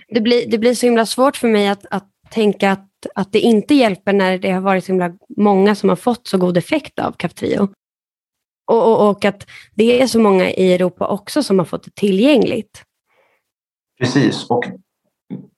Det 0.08 0.20
blir, 0.20 0.50
det 0.50 0.58
blir 0.58 0.74
så 0.74 0.86
himla 0.86 1.06
svårt 1.06 1.36
för 1.36 1.48
mig 1.48 1.68
att, 1.68 1.86
att 1.90 2.08
tänka 2.30 2.72
att, 2.72 2.88
att 3.14 3.32
det 3.32 3.40
inte 3.40 3.74
hjälper 3.74 4.12
när 4.12 4.38
det 4.38 4.50
har 4.50 4.60
varit 4.60 4.84
så 4.84 4.92
himla 4.92 5.12
många 5.36 5.74
som 5.74 5.88
har 5.88 5.96
fått 5.96 6.26
så 6.26 6.38
god 6.38 6.56
effekt 6.56 6.98
av 6.98 7.12
Kaftrio. 7.12 7.68
Och, 8.66 8.92
och, 8.92 9.10
och, 9.10 9.24
att 9.24 9.46
det 9.74 10.02
är 10.02 10.06
så 10.06 10.20
många 10.20 10.50
i 10.50 10.74
Europa 10.74 11.06
också 11.06 11.42
som 11.42 11.58
har 11.58 11.66
fått 11.66 11.84
det 11.84 11.94
tillgängligt. 11.94 12.82
Precis, 14.00 14.50
och 14.50 14.64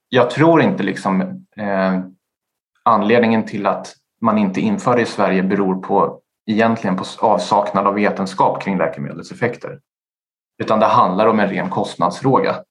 jag 0.08 0.30
tror 0.30 0.62
inte 0.62 0.82
liksom 0.82 1.20
eh, 1.56 2.00
anledningen 2.82 3.46
till 3.46 3.66
att 3.66 3.94
man 4.20 4.38
inte 4.38 4.60
inför 4.60 4.96
det 4.96 5.02
i 5.02 5.06
Sverige 5.06 5.42
beror 5.42 5.82
på 5.82 6.20
egentligen 6.46 6.96
på 6.96 7.04
avsaknad 7.20 7.86
av 7.86 7.94
vetenskap 7.94 8.62
kring 8.62 8.78
läkemedlets 8.78 9.32
effekter. 9.32 9.80
Utan 10.62 10.80
det 10.80 10.86
handlar 10.86 11.26
om 11.26 11.40
en 11.40 11.48
ren 11.48 11.70
kostnadsfråga. 11.70 12.62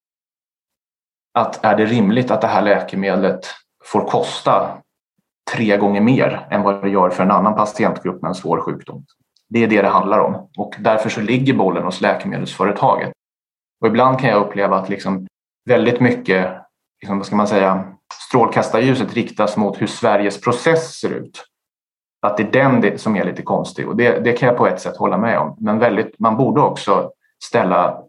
Att 1.33 1.65
är 1.65 1.77
det 1.77 1.85
rimligt 1.85 2.31
att 2.31 2.41
det 2.41 2.47
här 2.47 2.61
läkemedlet 2.61 3.47
får 3.83 4.07
kosta 4.07 4.77
tre 5.51 5.77
gånger 5.77 6.01
mer 6.01 6.47
än 6.51 6.61
vad 6.61 6.81
det 6.81 6.89
gör 6.89 7.09
för 7.09 7.23
en 7.23 7.31
annan 7.31 7.55
patientgrupp 7.55 8.21
med 8.21 8.29
en 8.29 8.35
svår 8.35 8.61
sjukdom? 8.61 9.05
Det 9.49 9.63
är 9.63 9.67
det 9.67 9.81
det 9.81 9.87
handlar 9.87 10.19
om 10.19 10.49
och 10.57 10.75
därför 10.79 11.09
så 11.09 11.21
ligger 11.21 11.53
bollen 11.53 11.83
hos 11.83 12.01
läkemedelsföretaget. 12.01 13.11
Och 13.81 13.87
ibland 13.87 14.19
kan 14.19 14.29
jag 14.29 14.45
uppleva 14.45 14.77
att 14.77 14.89
liksom 14.89 15.27
väldigt 15.69 15.99
mycket, 15.99 16.51
liksom, 17.01 17.17
vad 17.17 17.25
ska 17.25 17.35
man 17.35 17.47
säga, 17.47 17.93
strålkastarljuset 18.29 19.13
riktas 19.13 19.57
mot 19.57 19.81
hur 19.81 19.87
Sveriges 19.87 20.41
process 20.41 20.99
ser 20.99 21.09
ut 21.09 21.45
att 22.23 22.37
det 22.37 22.43
är 22.43 22.81
den 22.81 22.99
som 22.99 23.15
är 23.15 23.25
lite 23.25 23.41
konstig 23.41 23.87
och 23.87 23.95
det, 23.95 24.19
det 24.19 24.33
kan 24.33 24.49
jag 24.49 24.57
på 24.57 24.67
ett 24.67 24.81
sätt 24.81 24.97
hålla 24.97 25.17
med 25.17 25.39
om. 25.39 25.57
Men 25.59 25.79
väldigt, 25.79 26.19
man 26.19 26.37
borde 26.37 26.61
också 26.61 27.11
ställa 27.43 28.03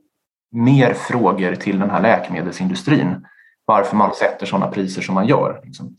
mer 0.53 0.95
frågor 0.95 1.55
till 1.55 1.79
den 1.79 1.91
här 1.91 2.03
läkemedelsindustrin. 2.03 3.27
Varför 3.65 3.97
man 3.97 4.15
sätter 4.15 4.47
sådana 4.47 4.69
priser 4.69 5.03
som 5.03 5.15
man 5.15 5.27
gör. 5.27 5.61
Liksom. 5.65 5.97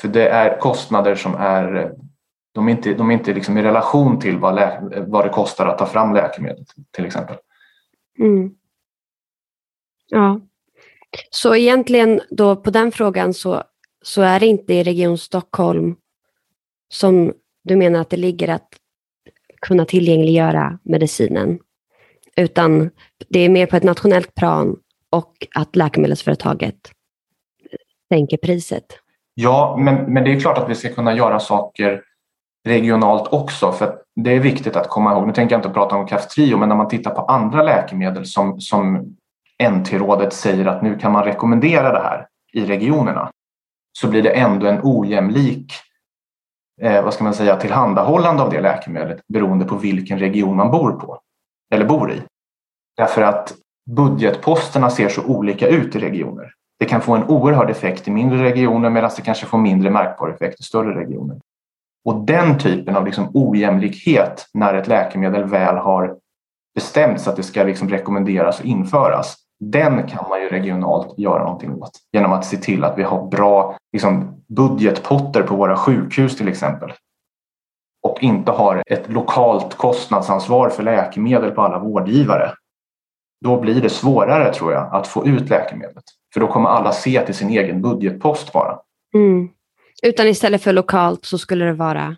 För 0.00 0.08
det 0.08 0.28
är 0.28 0.60
kostnader 0.60 1.14
som 1.14 1.34
är 1.34 1.92
de 2.52 2.68
är 2.68 2.72
inte, 2.72 2.94
de 2.94 3.10
är 3.10 3.14
inte 3.14 3.34
liksom 3.34 3.58
i 3.58 3.62
relation 3.62 4.18
till 4.18 4.38
vad, 4.38 4.54
lä, 4.54 4.80
vad 5.06 5.24
det 5.24 5.28
kostar 5.28 5.66
att 5.66 5.78
ta 5.78 5.86
fram 5.86 6.14
läkemedel 6.14 6.64
till 6.90 7.06
exempel. 7.06 7.36
Mm. 8.18 8.50
Ja, 10.06 10.40
så 11.30 11.54
egentligen 11.54 12.20
då 12.30 12.56
på 12.56 12.70
den 12.70 12.92
frågan 12.92 13.34
så, 13.34 13.62
så 14.02 14.22
är 14.22 14.40
det 14.40 14.46
inte 14.46 14.74
i 14.74 14.82
Region 14.82 15.18
Stockholm 15.18 15.96
som 16.94 17.32
du 17.64 17.76
menar 17.76 18.00
att 18.00 18.10
det 18.10 18.16
ligger 18.16 18.48
att 18.48 18.68
kunna 19.60 19.84
tillgängliggöra 19.84 20.78
medicinen. 20.82 21.58
Utan 22.36 22.90
det 23.28 23.40
är 23.40 23.48
mer 23.48 23.66
på 23.66 23.76
ett 23.76 23.82
nationellt 23.82 24.34
plan 24.34 24.76
och 25.10 25.32
att 25.54 25.76
läkemedelsföretaget 25.76 26.76
sänker 28.12 28.36
priset. 28.36 28.84
Ja, 29.34 29.76
men, 29.80 30.12
men 30.12 30.24
det 30.24 30.32
är 30.32 30.40
klart 30.40 30.58
att 30.58 30.70
vi 30.70 30.74
ska 30.74 30.88
kunna 30.88 31.14
göra 31.14 31.40
saker 31.40 32.02
regionalt 32.64 33.32
också. 33.32 33.72
För 33.72 33.98
det 34.16 34.32
är 34.32 34.40
viktigt 34.40 34.76
att 34.76 34.88
komma 34.88 35.12
ihåg, 35.12 35.26
nu 35.26 35.32
tänker 35.32 35.54
jag 35.54 35.58
inte 35.58 35.74
prata 35.74 35.96
om 35.96 36.06
Kaftrio, 36.06 36.56
men 36.56 36.68
när 36.68 36.76
man 36.76 36.88
tittar 36.88 37.14
på 37.14 37.22
andra 37.22 37.62
läkemedel 37.62 38.26
som, 38.26 38.60
som 38.60 39.16
NT-rådet 39.70 40.32
säger 40.32 40.66
att 40.66 40.82
nu 40.82 40.98
kan 40.98 41.12
man 41.12 41.24
rekommendera 41.24 41.92
det 41.92 42.02
här 42.02 42.26
i 42.52 42.64
regionerna, 42.64 43.30
så 43.98 44.08
blir 44.08 44.22
det 44.22 44.30
ändå 44.30 44.66
en 44.66 44.80
ojämlik 44.82 45.72
eh, 46.82 47.04
vad 47.04 47.14
ska 47.14 47.24
man 47.24 47.34
säga, 47.34 47.56
tillhandahållande 47.56 48.42
av 48.42 48.50
det 48.50 48.60
läkemedlet 48.60 49.20
beroende 49.28 49.64
på 49.64 49.76
vilken 49.76 50.18
region 50.18 50.56
man 50.56 50.70
bor 50.70 50.92
på 50.92 51.18
eller 51.74 51.84
bor 51.84 52.12
i. 52.12 52.22
Därför 52.96 53.22
att 53.22 53.54
budgetposterna 53.90 54.90
ser 54.90 55.08
så 55.08 55.24
olika 55.24 55.68
ut 55.68 55.96
i 55.96 55.98
regioner. 55.98 56.52
Det 56.78 56.84
kan 56.84 57.00
få 57.00 57.14
en 57.14 57.24
oerhörd 57.24 57.70
effekt 57.70 58.08
i 58.08 58.10
mindre 58.10 58.44
regioner 58.44 58.90
medan 58.90 59.10
det 59.16 59.22
kanske 59.22 59.46
får 59.46 59.58
mindre 59.58 59.90
märkbar 59.90 60.28
effekt 60.28 60.60
i 60.60 60.62
större 60.62 61.00
regioner. 61.00 61.38
Och 62.04 62.24
den 62.24 62.58
typen 62.58 62.96
av 62.96 63.06
liksom 63.06 63.30
ojämlikhet 63.34 64.46
när 64.54 64.74
ett 64.74 64.88
läkemedel 64.88 65.44
väl 65.44 65.76
har 65.76 66.16
bestämts 66.74 67.28
att 67.28 67.36
det 67.36 67.42
ska 67.42 67.62
liksom 67.62 67.88
rekommenderas 67.88 68.60
och 68.60 68.66
införas, 68.66 69.36
den 69.60 70.08
kan 70.08 70.28
man 70.28 70.42
ju 70.42 70.48
regionalt 70.48 71.18
göra 71.18 71.42
någonting 71.44 71.82
åt 71.82 71.90
genom 72.12 72.32
att 72.32 72.44
se 72.44 72.56
till 72.56 72.84
att 72.84 72.98
vi 72.98 73.02
har 73.02 73.26
bra 73.26 73.76
liksom, 73.94 74.42
budgetpotter 74.48 75.42
på 75.42 75.56
våra 75.56 75.76
sjukhus 75.76 76.36
till 76.36 76.48
exempel. 76.48 76.92
Och 78.02 78.22
inte 78.22 78.52
har 78.52 78.82
ett 78.86 79.10
lokalt 79.10 79.74
kostnadsansvar 79.74 80.70
för 80.70 80.82
läkemedel 80.82 81.50
på 81.50 81.62
alla 81.62 81.78
vårdgivare. 81.78 82.52
Då 83.44 83.60
blir 83.60 83.82
det 83.82 83.90
svårare 83.90 84.54
tror 84.54 84.72
jag 84.72 84.94
att 84.94 85.06
få 85.06 85.26
ut 85.26 85.48
läkemedlet. 85.50 86.04
För 86.32 86.40
då 86.40 86.46
kommer 86.46 86.68
alla 86.68 86.92
se 86.92 87.26
till 87.26 87.34
sin 87.34 87.50
egen 87.50 87.82
budgetpost 87.82 88.52
bara. 88.52 88.78
Mm. 89.14 89.48
Utan 90.02 90.26
istället 90.26 90.62
för 90.62 90.72
lokalt 90.72 91.24
så 91.24 91.38
skulle 91.38 91.64
det 91.64 91.72
vara? 91.72 92.16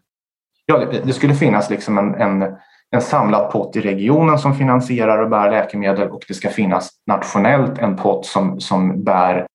Ja, 0.66 0.78
det, 0.78 1.00
det 1.04 1.12
skulle 1.12 1.34
finnas 1.34 1.70
liksom 1.70 1.98
en, 1.98 2.14
en 2.14 2.56
en 2.90 3.02
samlad 3.02 3.50
pott 3.50 3.76
i 3.76 3.80
regionen 3.80 4.38
som 4.38 4.54
finansierar 4.54 5.22
och 5.22 5.30
bär 5.30 5.50
läkemedel 5.50 6.10
och 6.10 6.22
det 6.28 6.34
ska 6.34 6.48
finnas 6.48 6.90
nationellt 7.06 7.78
en 7.78 7.96
pott 7.96 8.26
som, 8.26 8.60
som 8.60 9.04
bär 9.04 9.46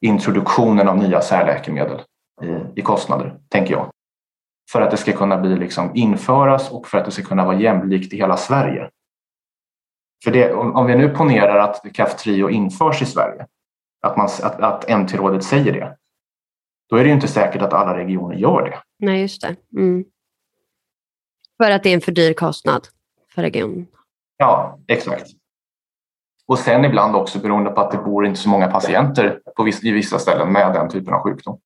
introduktionen 0.00 0.88
av 0.88 0.98
nya 0.98 1.20
särläkemedel 1.20 2.00
i, 2.42 2.80
i 2.80 2.82
kostnader, 2.82 3.40
tänker 3.48 3.74
jag. 3.74 3.90
För 4.72 4.82
att 4.82 4.90
det 4.90 4.96
ska 4.96 5.12
kunna 5.12 5.38
bli 5.38 5.56
liksom 5.56 5.90
införas 5.94 6.70
och 6.70 6.86
för 6.86 6.98
att 6.98 7.04
det 7.04 7.10
ska 7.10 7.22
kunna 7.22 7.44
vara 7.44 7.60
jämlikt 7.60 8.12
i 8.12 8.16
hela 8.16 8.36
Sverige. 8.36 8.90
För 10.24 10.30
det, 10.30 10.52
om, 10.52 10.76
om 10.76 10.86
vi 10.86 10.96
nu 10.96 11.08
ponerar 11.08 11.58
att 11.58 11.94
Kaftrio 11.94 12.50
införs 12.50 13.02
i 13.02 13.06
Sverige, 13.06 13.46
att, 14.02 14.16
man, 14.16 14.28
att, 14.42 14.60
att 14.60 14.88
MT-rådet 14.88 15.44
säger 15.44 15.72
det, 15.72 15.96
då 16.88 16.96
är 16.96 17.02
det 17.02 17.08
ju 17.08 17.14
inte 17.14 17.28
säkert 17.28 17.62
att 17.62 17.72
alla 17.72 17.96
regioner 17.98 18.36
gör 18.36 18.62
det. 18.62 18.78
Nej, 18.98 19.20
just 19.20 19.42
det. 19.42 19.56
Mm. 19.76 20.04
För 21.62 21.70
att 21.70 21.82
det 21.82 21.88
är 21.88 21.94
en 21.94 22.00
för 22.00 22.12
dyr 22.12 22.32
kostnad 22.32 22.88
för 23.34 23.42
regionen. 23.42 23.86
Ja, 24.36 24.78
exakt. 24.88 25.30
Och 26.48 26.58
sen 26.58 26.84
ibland 26.84 27.16
också 27.16 27.38
beroende 27.38 27.70
på 27.70 27.80
att 27.80 27.90
det 27.90 27.98
bor 27.98 28.26
inte 28.26 28.40
så 28.40 28.48
många 28.48 28.66
patienter 28.66 29.40
på 29.56 29.62
vissa, 29.62 29.86
i 29.86 29.90
vissa 29.90 30.18
ställen 30.18 30.52
med 30.52 30.72
den 30.72 30.88
typen 30.88 31.14
av 31.14 31.22
sjukdom. 31.22 31.58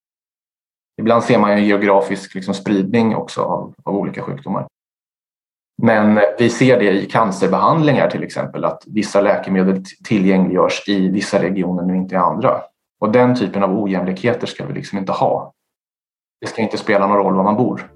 Ibland 1.00 1.25
ser 1.25 1.38
man 1.38 1.50
en 1.50 1.64
geografisk 1.64 2.34
liksom 2.34 2.54
spridning 2.54 3.16
också 3.16 3.42
av, 3.42 3.75
av 3.84 3.94
olika 3.94 4.22
sjukdomar. 4.22 4.66
Men 5.82 6.20
vi 6.38 6.50
ser 6.50 6.78
det 6.78 6.90
i 6.90 7.06
cancerbehandlingar 7.06 8.10
till 8.10 8.22
exempel 8.22 8.64
att 8.64 8.82
vissa 8.87 9.20
läkemedel 9.20 9.84
tillgängliggörs 10.04 10.88
i 10.88 11.08
vissa 11.08 11.42
regioner 11.42 11.82
men 11.82 11.96
inte 11.96 12.14
i 12.14 12.18
andra. 12.18 12.62
Och 13.00 13.12
den 13.12 13.37
typen 13.37 13.62
av 13.62 13.82
ojämlikheter 13.82 14.46
ska 14.46 14.66
vi 14.66 14.75
liksom 14.75 14.99
inte 14.99 15.12
ha. 15.12 15.52
Det 16.40 16.46
ska 16.46 16.62
inte 16.62 16.78
spela 16.78 17.06
någon 17.06 17.16
roll 17.16 17.34
var 17.34 17.44
man 17.44 17.56
bor. 17.56 17.90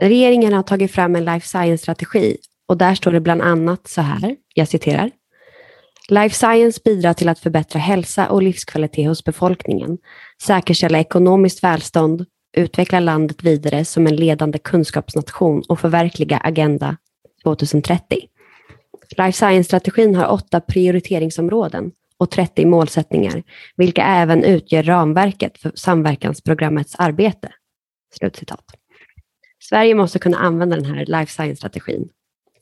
Regeringen 0.00 0.52
har 0.52 0.62
tagit 0.62 0.92
fram 0.92 1.16
en 1.16 1.24
life 1.24 1.46
science-strategi 1.46 2.36
och 2.68 2.76
där 2.76 2.94
står 2.94 3.12
det 3.12 3.20
bland 3.20 3.42
annat 3.42 3.88
så 3.88 4.00
här, 4.00 4.36
jag 4.54 4.68
citerar. 4.68 5.10
Life 6.08 6.36
science 6.36 6.80
bidrar 6.84 7.12
till 7.12 7.28
att 7.28 7.38
förbättra 7.38 7.80
hälsa 7.80 8.30
och 8.30 8.42
livskvalitet 8.42 9.08
hos 9.08 9.24
befolkningen, 9.24 9.98
säkerställa 10.42 10.98
ekonomiskt 10.98 11.64
välstånd, 11.64 12.26
utveckla 12.56 13.00
landet 13.00 13.42
vidare 13.42 13.84
som 13.84 14.06
en 14.06 14.16
ledande 14.16 14.58
kunskapsnation 14.58 15.62
och 15.68 15.80
förverkliga 15.80 16.36
Agenda 16.36 16.96
2030. 17.44 18.18
Life 19.16 19.32
science-strategin 19.32 20.14
har 20.14 20.32
åtta 20.32 20.60
prioriteringsområden 20.60 21.92
och 22.18 22.30
30 22.30 22.66
målsättningar, 22.66 23.42
vilka 23.76 24.04
även 24.04 24.44
utgör 24.44 24.82
ramverket 24.82 25.58
för 25.58 25.72
samverkansprogrammets 25.74 26.94
arbete. 26.98 27.48
Slutcitat. 28.18 28.79
Sverige 29.70 29.94
måste 29.94 30.18
kunna 30.18 30.36
använda 30.36 30.76
den 30.76 30.84
här 30.84 31.04
life 31.06 31.32
science-strategin. 31.32 32.08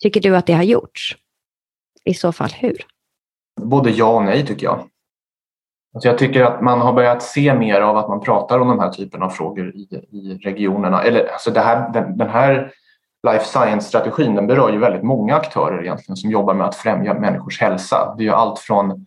Tycker 0.00 0.20
du 0.20 0.36
att 0.36 0.46
det 0.46 0.52
har 0.52 0.62
gjorts? 0.62 1.16
I 2.04 2.14
så 2.14 2.32
fall 2.32 2.50
hur? 2.50 2.76
Både 3.60 3.90
ja 3.90 4.16
och 4.16 4.24
nej 4.24 4.46
tycker 4.46 4.66
jag. 4.66 4.88
Alltså 5.94 6.08
jag 6.08 6.18
tycker 6.18 6.42
att 6.42 6.62
man 6.62 6.80
har 6.80 6.92
börjat 6.92 7.22
se 7.22 7.54
mer 7.54 7.80
av 7.80 7.96
att 7.96 8.08
man 8.08 8.20
pratar 8.20 8.58
om 8.58 8.68
de 8.68 8.78
här 8.78 8.90
typen 8.90 9.22
av 9.22 9.30
frågor 9.30 9.76
i, 9.76 9.88
i 10.10 10.40
regionerna. 10.42 11.02
Eller, 11.02 11.26
alltså 11.26 11.50
det 11.50 11.60
här, 11.60 11.92
den, 11.92 12.18
den 12.18 12.28
här 12.28 12.72
life 13.22 13.44
science-strategin 13.44 14.34
den 14.34 14.46
berör 14.46 14.72
ju 14.72 14.78
väldigt 14.78 15.02
många 15.02 15.36
aktörer 15.36 15.82
egentligen 15.82 16.16
som 16.16 16.30
jobbar 16.30 16.54
med 16.54 16.66
att 16.66 16.76
främja 16.76 17.14
människors 17.14 17.60
hälsa. 17.60 18.14
Det 18.18 18.22
är 18.22 18.26
ju 18.26 18.32
allt 18.32 18.58
från 18.58 19.06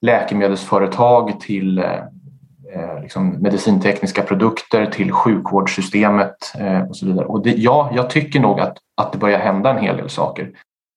läkemedelsföretag 0.00 1.40
till 1.40 1.78
eh, 1.78 2.04
Eh, 2.74 3.02
liksom 3.02 3.28
medicintekniska 3.28 4.22
produkter 4.22 4.86
till 4.86 5.12
sjukvårdssystemet 5.12 6.36
eh, 6.58 6.80
och 6.80 6.96
så 6.96 7.06
vidare. 7.06 7.26
Och 7.26 7.42
det, 7.42 7.50
ja, 7.50 7.90
jag 7.94 8.10
tycker 8.10 8.40
nog 8.40 8.60
att, 8.60 8.78
att 8.96 9.12
det 9.12 9.18
börjar 9.18 9.38
hända 9.38 9.70
en 9.70 9.78
hel 9.78 9.96
del 9.96 10.08
saker. 10.08 10.50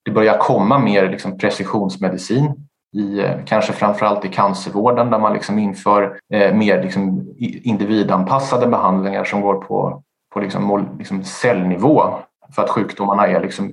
Det 0.06 0.12
börjar 0.12 0.38
komma 0.38 0.80
mer 0.80 1.10
liksom 1.10 1.38
precisionsmedicin 1.38 2.54
i, 2.98 3.20
eh, 3.20 3.32
kanske 3.46 3.74
framförallt 3.74 4.26
i 4.26 4.28
cancervården 4.28 5.10
där 5.10 5.20
man 5.20 5.34
liksom 5.34 5.60
inför 5.60 6.20
eh, 6.34 6.54
mer 6.54 6.84
liksom 6.84 7.34
individanpassade 7.40 8.68
behandlingar 8.68 9.24
som 9.24 9.42
går 9.42 9.56
på, 9.56 10.04
på 10.34 10.40
liksom, 10.40 10.90
liksom 10.98 11.24
cellnivå 11.24 12.20
för 12.56 12.64
att 12.64 12.70
sjukdomarna 12.70 13.28
är 13.28 13.42
liksom 13.42 13.72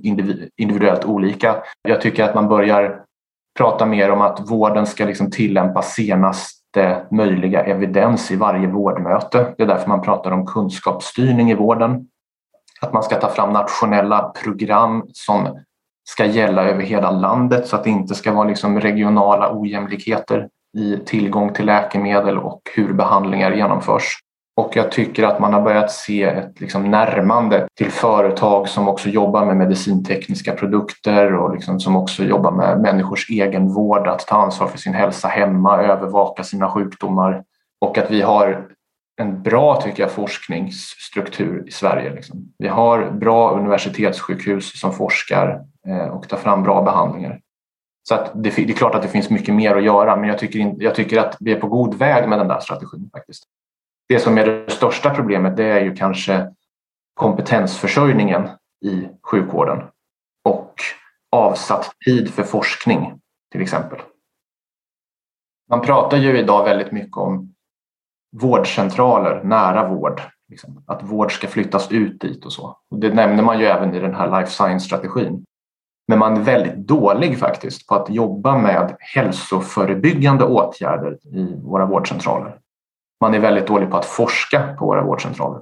individuellt 0.57 1.05
olika. 1.05 1.55
Jag 1.87 2.01
tycker 2.01 2.23
att 2.23 2.35
man 2.35 2.47
börjar 2.47 3.01
prata 3.57 3.85
mer 3.85 4.11
om 4.11 4.21
att 4.21 4.51
vården 4.51 4.85
ska 4.85 5.05
liksom 5.05 5.31
tillämpa 5.31 5.81
senast 5.81 6.62
möjliga 7.11 7.63
evidens 7.63 8.31
i 8.31 8.35
varje 8.35 8.67
vårdmöte. 8.67 9.53
Det 9.57 9.63
är 9.63 9.67
därför 9.67 9.89
man 9.89 10.01
pratar 10.01 10.31
om 10.31 10.45
kunskapsstyrning 10.45 11.51
i 11.51 11.55
vården. 11.55 12.07
Att 12.81 12.93
man 12.93 13.03
ska 13.03 13.15
ta 13.15 13.29
fram 13.29 13.53
nationella 13.53 14.33
program 14.43 15.03
som 15.13 15.59
ska 16.09 16.25
gälla 16.25 16.63
över 16.63 16.83
hela 16.83 17.11
landet 17.11 17.67
så 17.67 17.75
att 17.75 17.83
det 17.83 17.89
inte 17.89 18.15
ska 18.15 18.31
vara 18.31 18.47
liksom 18.47 18.79
regionala 18.79 19.59
ojämlikheter 19.59 20.49
i 20.77 20.97
tillgång 20.97 21.53
till 21.53 21.65
läkemedel 21.65 22.37
och 22.37 22.61
hur 22.75 22.93
behandlingar 22.93 23.51
genomförs. 23.51 24.22
Och 24.55 24.75
jag 24.75 24.91
tycker 24.91 25.23
att 25.23 25.39
man 25.39 25.53
har 25.53 25.61
börjat 25.61 25.91
se 25.91 26.23
ett 26.23 26.61
liksom 26.61 26.91
närmande 26.91 27.67
till 27.77 27.91
företag 27.91 28.69
som 28.69 28.87
också 28.87 29.09
jobbar 29.09 29.45
med 29.45 29.57
medicintekniska 29.57 30.53
produkter 30.53 31.33
och 31.33 31.53
liksom 31.53 31.79
som 31.79 31.95
också 31.95 32.23
jobbar 32.23 32.51
med 32.51 32.81
människors 32.81 33.29
egenvård, 33.29 34.07
att 34.07 34.27
ta 34.27 34.35
ansvar 34.35 34.67
för 34.67 34.77
sin 34.77 34.93
hälsa 34.93 35.27
hemma, 35.27 35.81
övervaka 35.81 36.43
sina 36.43 36.69
sjukdomar 36.69 37.43
och 37.81 37.97
att 37.97 38.11
vi 38.11 38.21
har 38.21 38.67
en 39.21 39.41
bra, 39.41 39.81
tycker 39.81 40.03
jag, 40.03 40.11
forskningsstruktur 40.11 41.67
i 41.67 41.71
Sverige. 41.71 42.13
Liksom. 42.13 42.53
Vi 42.57 42.67
har 42.67 43.11
bra 43.11 43.51
universitetssjukhus 43.51 44.79
som 44.79 44.93
forskar 44.93 45.61
eh, 45.87 46.07
och 46.07 46.29
tar 46.29 46.37
fram 46.37 46.63
bra 46.63 46.81
behandlingar. 46.81 47.39
Så 48.03 48.15
att 48.15 48.31
det, 48.35 48.49
det, 48.49 48.69
är 48.69 48.73
klart 48.73 48.95
att 48.95 49.01
det 49.01 49.07
finns 49.07 49.29
mycket 49.29 49.55
mer 49.55 49.75
att 49.75 49.83
göra 49.83 50.15
men 50.15 50.29
jag 50.29 50.37
tycker, 50.37 50.75
jag 50.77 50.95
tycker 50.95 51.19
att 51.19 51.37
vi 51.39 51.51
är 51.51 51.59
på 51.59 51.67
god 51.67 51.95
väg 51.95 52.29
med 52.29 52.39
den 52.39 52.47
där 52.47 52.59
strategin 52.59 53.09
faktiskt. 53.13 53.43
Det 54.07 54.19
som 54.19 54.37
är 54.37 54.45
det 54.45 54.71
största 54.71 55.09
problemet 55.09 55.57
det 55.57 55.65
är 55.65 55.81
ju 55.81 55.95
kanske 55.95 56.53
kompetensförsörjningen 57.13 58.49
i 58.85 59.07
sjukvården 59.23 59.83
och 60.43 60.73
avsatt 61.31 61.91
tid 62.05 62.33
för 62.33 62.43
forskning 62.43 63.19
till 63.51 63.61
exempel. 63.61 63.99
Man 65.69 65.81
pratar 65.81 66.17
ju 66.17 66.39
idag 66.39 66.63
väldigt 66.63 66.91
mycket 66.91 67.17
om 67.17 67.53
vårdcentraler, 68.35 69.43
nära 69.43 69.89
vård. 69.89 70.21
Liksom. 70.49 70.83
Att 70.87 71.03
vård 71.03 71.31
ska 71.31 71.47
flyttas 71.47 71.91
ut 71.91 72.21
dit 72.21 72.45
och 72.45 72.53
så. 72.53 72.77
Och 72.91 72.99
det 72.99 73.13
nämner 73.13 73.43
man 73.43 73.59
ju 73.59 73.65
även 73.65 73.95
i 73.95 73.99
den 73.99 74.15
här 74.15 74.39
life 74.39 74.51
science-strategin. 74.51 75.45
Men 76.07 76.19
man 76.19 76.37
är 76.37 76.41
väldigt 76.41 76.75
dålig 76.75 77.39
faktiskt 77.39 77.87
på 77.87 77.95
att 77.95 78.09
jobba 78.09 78.57
med 78.57 78.95
hälsoförebyggande 78.99 80.43
åtgärder 80.43 81.17
i 81.23 81.55
våra 81.63 81.85
vårdcentraler 81.85 82.59
man 83.23 83.33
är 83.33 83.39
väldigt 83.39 83.67
dålig 83.67 83.91
på 83.91 83.97
att 83.97 84.05
forska 84.05 84.75
på 84.79 84.85
våra 84.85 85.03
vårdcentraler. 85.03 85.61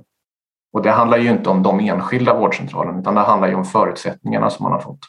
Och 0.74 0.82
det 0.82 0.92
handlar 0.92 1.18
ju 1.18 1.30
inte 1.30 1.50
om 1.50 1.64
de 1.64 1.80
enskilda 1.80 2.34
vårdcentralerna 2.34 3.00
utan 3.00 3.16
det 3.16 3.22
handlar 3.22 3.48
ju 3.48 3.56
om 3.56 3.66
förutsättningarna 3.66 4.50
som 4.50 4.64
man 4.64 4.72
har 4.72 4.80
fått 4.80 5.00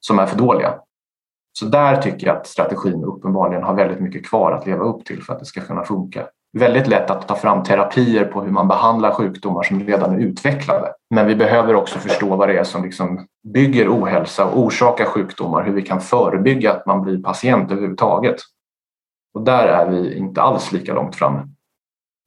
som 0.00 0.18
är 0.18 0.26
för 0.26 0.38
dåliga. 0.38 0.74
Så 1.58 1.64
där 1.66 2.02
tycker 2.02 2.26
jag 2.26 2.36
att 2.36 2.46
strategin 2.46 3.04
uppenbarligen 3.04 3.62
har 3.62 3.74
väldigt 3.74 4.00
mycket 4.00 4.26
kvar 4.26 4.52
att 4.52 4.66
leva 4.66 4.84
upp 4.84 5.04
till 5.04 5.22
för 5.22 5.32
att 5.32 5.38
det 5.38 5.44
ska 5.44 5.60
kunna 5.60 5.84
funka. 5.84 6.26
Väldigt 6.58 6.86
lätt 6.86 7.10
att 7.10 7.28
ta 7.28 7.34
fram 7.34 7.62
terapier 7.62 8.24
på 8.24 8.42
hur 8.42 8.50
man 8.50 8.68
behandlar 8.68 9.14
sjukdomar 9.14 9.62
som 9.62 9.80
redan 9.80 10.14
är 10.14 10.18
utvecklade. 10.18 10.92
Men 11.10 11.26
vi 11.26 11.36
behöver 11.36 11.74
också 11.74 11.98
förstå 11.98 12.36
vad 12.36 12.48
det 12.48 12.58
är 12.58 12.64
som 12.64 12.82
liksom 12.84 13.26
bygger 13.54 13.88
ohälsa 13.88 14.44
och 14.46 14.60
orsakar 14.60 15.04
sjukdomar, 15.04 15.64
hur 15.64 15.72
vi 15.72 15.82
kan 15.82 16.00
förebygga 16.00 16.72
att 16.72 16.86
man 16.86 17.02
blir 17.02 17.22
patient 17.22 17.70
överhuvudtaget. 17.70 18.36
Och 19.34 19.42
där 19.42 19.68
är 19.68 19.90
vi 19.90 20.18
inte 20.18 20.42
alls 20.42 20.72
lika 20.72 20.94
långt 20.94 21.16
framme. 21.16 21.48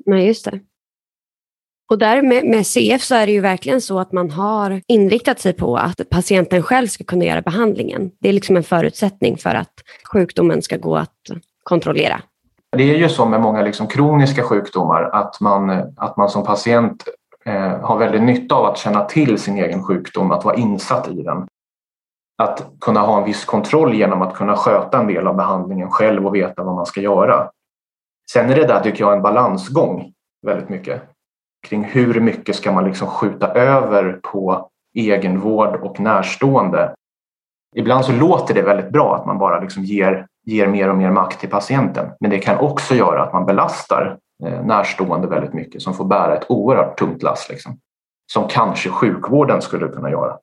Nej, 0.06 0.28
just 0.28 0.46
det. 0.46 0.60
Och 1.92 1.98
där 1.98 2.22
med, 2.22 2.46
med, 2.46 2.68
CF 2.68 3.02
så 3.02 3.16
är 3.16 3.26
det 3.26 3.32
ju 3.32 3.40
verkligen 3.40 3.82
så 3.82 4.00
att 4.00 4.12
man 4.12 4.32
har 4.32 4.82
inriktat 4.88 5.40
sig 5.40 5.54
på 5.54 5.78
att 5.78 6.10
patienten 6.10 6.64
själv 6.64 6.88
ska 6.88 7.04
kunna 7.04 7.26
göra 7.26 7.42
behandlingen. 7.42 8.12
Det 8.20 8.30
är 8.30 8.34
liksom 8.34 8.58
en 8.58 8.64
förutsättning 8.64 9.38
för 9.38 9.56
att 9.56 9.74
sjukdomen 10.14 10.62
ska 10.62 10.78
gå 10.78 10.98
att 10.98 11.16
kontrollera. 11.64 12.22
Det 12.78 12.84
är 12.84 12.98
ju 12.98 13.10
så 13.10 13.26
med 13.26 13.42
många 13.42 13.62
liksom 13.62 13.88
kroniska 13.88 14.44
sjukdomar 14.44 15.04
att 15.04 15.42
man, 15.42 15.70
att 15.98 16.18
man 16.18 16.30
som 16.30 16.44
patient 16.44 17.04
eh, 17.46 17.80
har 17.80 17.98
väldigt 17.98 18.24
nytta 18.24 18.56
av 18.56 18.66
att 18.66 18.78
känna 18.78 19.06
till 19.06 19.38
sin 19.38 19.58
egen 19.58 19.84
sjukdom, 19.84 20.32
att 20.32 20.46
vara 20.46 20.56
insatt 20.56 21.08
i 21.08 21.24
den. 21.24 21.48
Att 22.38 22.72
kunna 22.82 23.00
ha 23.00 23.18
en 23.18 23.24
viss 23.24 23.46
kontroll 23.46 23.94
genom 23.94 24.22
att 24.22 24.36
kunna 24.36 24.56
sköta 24.56 25.00
en 25.00 25.08
del 25.08 25.28
av 25.28 25.36
behandlingen 25.36 25.90
själv 25.90 26.28
och 26.28 26.36
veta 26.36 26.64
vad 26.64 26.76
man 26.76 26.86
ska 26.86 27.02
göra. 27.02 27.50
Sen 28.34 28.50
är 28.50 28.56
det 28.56 28.68
där 28.68 28.80
tycker 28.80 29.04
jag 29.04 29.14
en 29.14 29.22
balansgång 29.22 30.14
väldigt 30.46 30.70
mycket 30.70 31.02
kring 31.68 31.84
hur 31.84 32.20
mycket 32.20 32.56
ska 32.56 32.72
man 32.72 32.86
liksom 32.86 33.08
skjuta 33.08 33.48
över 33.54 34.20
på 34.24 34.70
egenvård 34.96 35.76
och 35.76 36.00
närstående 36.00 36.96
Ibland 37.76 38.06
så 38.06 38.12
låter 38.12 38.54
det 38.54 38.62
väldigt 38.62 38.90
bra 38.90 39.16
att 39.16 39.26
man 39.26 39.38
bara 39.38 39.60
liksom 39.60 39.84
ger, 39.84 40.28
ger 40.46 40.68
mer 40.68 40.90
och 40.90 40.96
mer 40.96 41.12
makt 41.12 41.40
till 41.40 41.50
patienten. 41.50 42.12
Men 42.20 42.30
det 42.30 42.40
kan 42.40 42.58
också 42.58 42.96
göra 42.96 43.24
att 43.24 43.34
man 43.34 43.46
belastar 43.46 44.18
eh, 44.46 44.66
närstående 44.66 45.28
väldigt 45.28 45.54
mycket 45.54 45.82
som 45.82 45.94
får 45.94 46.06
bära 46.06 46.38
ett 46.38 46.46
oerhört 46.52 47.00
tungt 47.00 47.24
lass. 47.24 47.50
Liksom, 47.50 47.80
som 48.34 48.48
kanske 48.48 48.90
sjukvården 48.90 49.62
skulle 49.62 49.88
kunna 49.88 50.12
göra. 50.12 50.38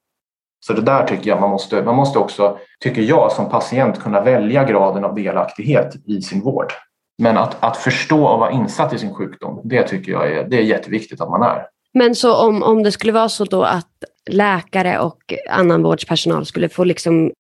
Så 0.66 0.72
det 0.72 0.82
där 0.82 1.06
tycker 1.06 1.30
jag 1.30 1.40
man 1.40 1.50
måste, 1.50 1.82
man 1.82 1.96
måste 1.96 2.18
också, 2.18 2.58
tycker 2.80 3.02
jag 3.02 3.32
som 3.32 3.48
patient, 3.48 4.02
kunna 4.02 4.20
välja 4.20 4.64
graden 4.64 5.04
av 5.04 5.14
delaktighet 5.14 5.94
i 6.06 6.22
sin 6.22 6.40
vård. 6.40 6.72
Men 7.18 7.36
att, 7.36 7.64
att 7.64 7.76
förstå 7.76 8.26
och 8.26 8.38
vara 8.38 8.50
insatt 8.50 8.92
i 8.92 8.98
sin 8.98 9.14
sjukdom, 9.14 9.60
det 9.64 9.82
tycker 9.82 10.12
jag 10.12 10.32
är, 10.32 10.48
det 10.48 10.56
är 10.56 10.62
jätteviktigt 10.62 11.20
att 11.20 11.30
man 11.30 11.42
är. 11.42 11.66
Men 11.94 12.14
så 12.14 12.36
om, 12.36 12.62
om 12.62 12.82
det 12.82 12.92
skulle 12.92 13.12
vara 13.12 13.28
så 13.28 13.44
då 13.44 13.62
att 13.62 13.88
läkare 14.30 14.98
och 14.98 15.18
annan 15.50 15.82
vårdspersonal 15.82 16.46
skulle 16.46 16.68
få 16.68 16.84
liksom 16.84 17.30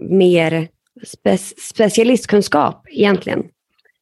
mer 0.00 0.68
spe, 1.04 1.38
specialistkunskap 1.72 2.86
egentligen? 2.88 3.44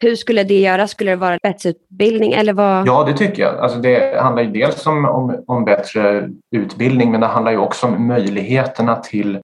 Hur 0.01 0.17
skulle 0.17 0.45
det 0.45 0.61
göra? 0.61 0.88
Skulle 0.88 1.11
det 1.11 1.17
vara 1.17 1.38
spetsutbildning 1.38 2.33
eller 2.33 2.53
vad? 2.53 2.87
Ja, 2.87 3.05
det 3.05 3.12
tycker 3.12 3.43
jag. 3.43 3.59
Alltså 3.59 3.79
det 3.79 4.21
handlar 4.21 4.43
ju 4.43 4.51
dels 4.51 4.87
om, 4.87 5.05
om, 5.05 5.45
om 5.47 5.64
bättre 5.64 6.29
utbildning 6.51 7.11
men 7.11 7.21
det 7.21 7.27
handlar 7.27 7.53
ju 7.53 7.59
också 7.59 7.87
om 7.87 8.07
möjligheterna 8.07 8.97
till 8.97 9.41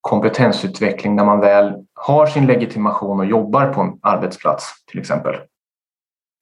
kompetensutveckling 0.00 1.16
när 1.16 1.24
man 1.24 1.40
väl 1.40 1.74
har 2.06 2.26
sin 2.26 2.46
legitimation 2.46 3.20
och 3.20 3.26
jobbar 3.26 3.72
på 3.72 3.80
en 3.80 3.98
arbetsplats 4.02 4.84
till 4.90 5.00
exempel. 5.00 5.34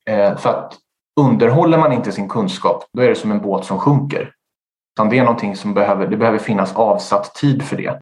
Eh, 0.08 0.36
för 0.36 0.50
att 0.50 0.74
underhåller 1.20 1.78
man 1.78 1.92
inte 1.92 2.12
sin 2.12 2.28
kunskap, 2.28 2.84
då 2.92 3.02
är 3.02 3.08
det 3.08 3.14
som 3.14 3.30
en 3.30 3.40
båt 3.40 3.64
som 3.64 3.78
sjunker. 3.78 4.32
Utan 4.94 5.08
det 5.08 5.18
är 5.18 5.24
någonting 5.24 5.56
som 5.56 5.74
behöver, 5.74 6.06
det 6.06 6.16
behöver 6.16 6.38
finnas 6.38 6.76
avsatt 6.76 7.34
tid 7.34 7.62
för 7.62 7.76
det. 7.76 8.00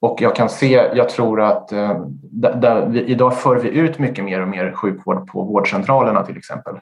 Och 0.00 0.22
jag 0.22 0.36
kan 0.36 0.48
se, 0.48 0.90
jag 0.94 1.08
tror 1.08 1.40
att 1.40 1.72
eh, 1.72 2.00
där, 2.30 2.86
vi, 2.86 3.04
idag 3.04 3.38
för 3.38 3.56
vi 3.56 3.68
ut 3.68 3.98
mycket 3.98 4.24
mer 4.24 4.40
och 4.40 4.48
mer 4.48 4.72
sjukvård 4.72 5.28
på 5.28 5.42
vårdcentralerna 5.42 6.22
till 6.22 6.36
exempel. 6.36 6.74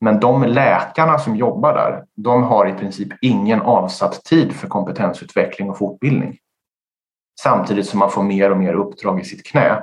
Men 0.00 0.20
de 0.20 0.42
läkarna 0.42 1.18
som 1.18 1.36
jobbar 1.36 1.74
där, 1.74 2.04
de 2.16 2.42
har 2.42 2.66
i 2.66 2.72
princip 2.72 3.08
ingen 3.20 3.62
avsatt 3.62 4.24
tid 4.24 4.52
för 4.52 4.68
kompetensutveckling 4.68 5.70
och 5.70 5.78
fortbildning. 5.78 6.38
Samtidigt 7.40 7.86
som 7.86 7.98
man 7.98 8.10
får 8.10 8.22
mer 8.22 8.50
och 8.50 8.56
mer 8.56 8.72
uppdrag 8.72 9.20
i 9.20 9.24
sitt 9.24 9.46
knä. 9.46 9.82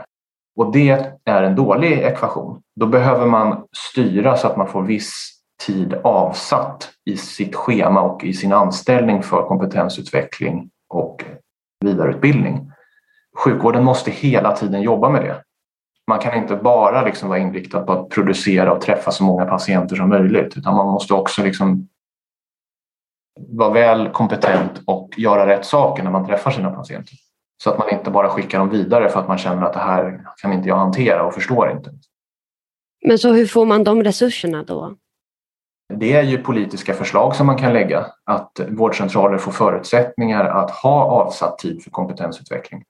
Och 0.55 0.71
det 0.71 1.15
är 1.25 1.43
en 1.43 1.55
dålig 1.55 1.91
ekvation. 1.91 2.61
Då 2.75 2.85
behöver 2.85 3.25
man 3.25 3.63
styra 3.91 4.37
så 4.37 4.47
att 4.47 4.57
man 4.57 4.67
får 4.67 4.83
viss 4.83 5.41
tid 5.65 5.93
avsatt 5.93 6.89
i 7.05 7.17
sitt 7.17 7.55
schema 7.55 8.01
och 8.01 8.23
i 8.23 8.33
sin 8.33 8.53
anställning 8.53 9.23
för 9.23 9.47
kompetensutveckling 9.47 10.69
och 10.89 11.23
vidareutbildning. 11.85 12.71
Sjukvården 13.43 13.83
måste 13.83 14.11
hela 14.11 14.55
tiden 14.55 14.81
jobba 14.81 15.09
med 15.09 15.21
det. 15.21 15.43
Man 16.07 16.19
kan 16.19 16.37
inte 16.37 16.55
bara 16.55 17.05
liksom 17.05 17.29
vara 17.29 17.39
inriktad 17.39 17.81
på 17.81 17.91
att 17.91 18.09
producera 18.09 18.73
och 18.73 18.81
träffa 18.81 19.11
så 19.11 19.23
många 19.23 19.45
patienter 19.45 19.95
som 19.95 20.09
möjligt 20.09 20.57
utan 20.57 20.75
man 20.75 20.87
måste 20.87 21.13
också 21.13 21.43
liksom 21.43 21.87
vara 23.49 23.69
väl 23.69 24.09
kompetent 24.09 24.71
och 24.85 25.09
göra 25.17 25.47
rätt 25.47 25.65
saker 25.65 26.03
när 26.03 26.11
man 26.11 26.27
träffar 26.27 26.51
sina 26.51 26.71
patienter. 26.71 27.13
Så 27.63 27.69
att 27.69 27.77
man 27.77 27.89
inte 27.89 28.11
bara 28.11 28.29
skickar 28.29 28.59
dem 28.59 28.69
vidare 28.69 29.09
för 29.09 29.19
att 29.19 29.27
man 29.27 29.37
känner 29.37 29.63
att 29.63 29.73
det 29.73 29.79
här 29.79 30.21
kan 30.41 30.53
inte 30.53 30.69
jag 30.69 30.75
hantera 30.75 31.23
och 31.23 31.33
förstår 31.33 31.71
inte. 31.71 31.91
Men 33.05 33.17
så 33.17 33.33
hur 33.33 33.45
får 33.45 33.65
man 33.65 33.83
de 33.83 34.03
resurserna 34.03 34.63
då? 34.63 34.95
Det 35.93 36.13
är 36.13 36.23
ju 36.23 36.37
politiska 36.37 36.93
förslag 36.93 37.35
som 37.35 37.47
man 37.47 37.57
kan 37.57 37.73
lägga. 37.73 38.05
Att 38.25 38.59
vårdcentraler 38.69 39.37
får 39.37 39.51
förutsättningar 39.51 40.45
att 40.45 40.71
ha 40.71 41.03
avsatt 41.05 41.57
tid 41.57 41.83
för 41.83 41.91
kompetensutveckling. 41.91 42.83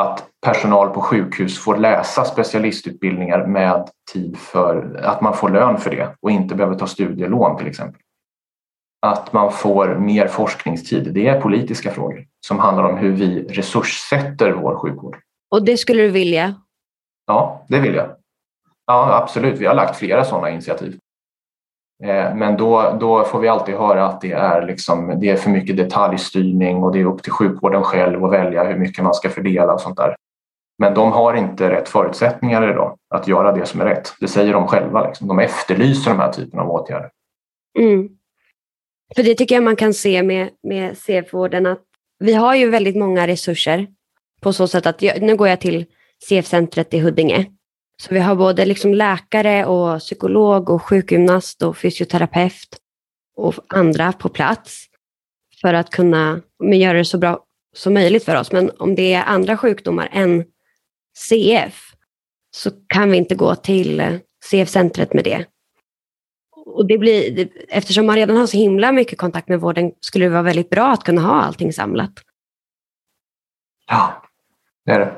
Att 0.00 0.26
personal 0.46 0.90
på 0.90 1.00
sjukhus 1.00 1.58
får 1.58 1.76
läsa 1.76 2.24
specialistutbildningar 2.24 3.46
med 3.46 3.88
tid 4.12 4.36
för 4.36 5.00
att 5.04 5.20
man 5.20 5.34
får 5.34 5.48
lön 5.48 5.78
för 5.78 5.90
det 5.90 6.14
och 6.20 6.30
inte 6.30 6.54
behöver 6.54 6.78
ta 6.78 6.86
studielån 6.86 7.56
till 7.58 7.66
exempel. 7.66 8.00
Att 9.02 9.32
man 9.32 9.52
får 9.52 9.94
mer 9.94 10.26
forskningstid. 10.26 11.14
Det 11.14 11.28
är 11.28 11.40
politiska 11.40 11.90
frågor 11.90 12.26
som 12.46 12.58
handlar 12.58 12.84
om 12.84 12.96
hur 12.96 13.12
vi 13.12 13.42
resurssätter 13.42 14.52
vår 14.52 14.76
sjukvård. 14.76 15.18
Och 15.50 15.64
det 15.64 15.76
skulle 15.76 16.02
du 16.02 16.08
vilja? 16.08 16.54
Ja, 17.26 17.66
det 17.68 17.80
vill 17.80 17.94
jag. 17.94 18.08
Ja, 18.86 19.16
absolut. 19.22 19.60
Vi 19.60 19.66
har 19.66 19.74
lagt 19.74 19.96
flera 19.96 20.24
sådana 20.24 20.50
initiativ. 20.50 20.98
Eh, 22.04 22.34
men 22.34 22.56
då, 22.56 22.96
då 23.00 23.24
får 23.24 23.40
vi 23.40 23.48
alltid 23.48 23.74
höra 23.74 24.06
att 24.06 24.20
det 24.20 24.32
är, 24.32 24.66
liksom, 24.66 25.20
det 25.20 25.30
är 25.30 25.36
för 25.36 25.50
mycket 25.50 25.76
detaljstyrning 25.76 26.82
och 26.82 26.92
det 26.92 27.00
är 27.00 27.04
upp 27.04 27.22
till 27.22 27.32
sjukvården 27.32 27.82
själv 27.82 28.24
att 28.24 28.32
välja 28.32 28.64
hur 28.64 28.78
mycket 28.78 29.04
man 29.04 29.14
ska 29.14 29.30
fördela 29.30 29.72
och 29.72 29.80
sånt 29.80 29.96
där. 29.96 30.16
Men 30.78 30.94
de 30.94 31.12
har 31.12 31.34
inte 31.34 31.70
rätt 31.70 31.88
förutsättningar 31.88 32.70
idag 32.70 32.96
att 33.14 33.28
göra 33.28 33.52
det 33.52 33.66
som 33.66 33.80
är 33.80 33.84
rätt. 33.84 34.12
Det 34.20 34.28
säger 34.28 34.52
de 34.52 34.66
själva. 34.66 35.06
Liksom. 35.06 35.28
De 35.28 35.38
efterlyser 35.38 36.10
de 36.10 36.20
här 36.20 36.32
typen 36.32 36.60
av 36.60 36.70
åtgärder. 36.70 37.10
Mm. 37.78 38.08
För 39.14 39.22
det 39.22 39.34
tycker 39.34 39.54
jag 39.54 39.64
man 39.64 39.76
kan 39.76 39.94
se 39.94 40.22
med, 40.22 40.50
med 40.62 40.98
CF-vården 40.98 41.66
att 41.66 41.82
vi 42.18 42.34
har 42.34 42.54
ju 42.54 42.70
väldigt 42.70 42.96
många 42.96 43.26
resurser 43.26 43.86
på 44.40 44.52
så 44.52 44.68
sätt 44.68 44.86
att 44.86 45.02
jag, 45.02 45.22
nu 45.22 45.36
går 45.36 45.48
jag 45.48 45.60
till 45.60 45.84
CF-centret 46.28 46.94
i 46.94 46.98
Huddinge 46.98 47.46
så 48.02 48.14
vi 48.14 48.20
har 48.20 48.34
både 48.34 48.64
liksom 48.64 48.94
läkare 48.94 49.64
och 49.64 50.00
psykolog 50.00 50.70
och 50.70 50.82
sjukgymnast 50.82 51.62
och 51.62 51.78
fysioterapeut 51.78 52.78
och 53.36 53.54
andra 53.68 54.12
på 54.12 54.28
plats 54.28 54.86
för 55.60 55.74
att 55.74 55.90
kunna 55.90 56.42
göra 56.72 56.98
det 56.98 57.04
så 57.04 57.18
bra 57.18 57.44
som 57.76 57.94
möjligt 57.94 58.24
för 58.24 58.36
oss. 58.40 58.52
Men 58.52 58.70
om 58.78 58.94
det 58.94 59.12
är 59.12 59.24
andra 59.24 59.56
sjukdomar 59.56 60.08
än 60.12 60.44
CF 61.28 61.92
så 62.50 62.70
kan 62.86 63.10
vi 63.10 63.16
inte 63.16 63.34
gå 63.34 63.54
till 63.54 64.18
CF-centret 64.44 65.14
med 65.14 65.24
det. 65.24 65.44
Och 66.66 66.86
det 66.86 66.98
blir, 66.98 67.48
eftersom 67.68 68.06
man 68.06 68.16
redan 68.16 68.36
har 68.36 68.46
så 68.46 68.56
himla 68.56 68.92
mycket 68.92 69.18
kontakt 69.18 69.48
med 69.48 69.60
vården 69.60 69.92
skulle 70.00 70.24
det 70.24 70.30
vara 70.30 70.42
väldigt 70.42 70.70
bra 70.70 70.92
att 70.92 71.04
kunna 71.04 71.20
ha 71.20 71.42
allting 71.42 71.72
samlat. 71.72 72.12
Ja, 73.88 74.22
det 74.84 74.92
är 74.92 74.98
det 74.98 75.12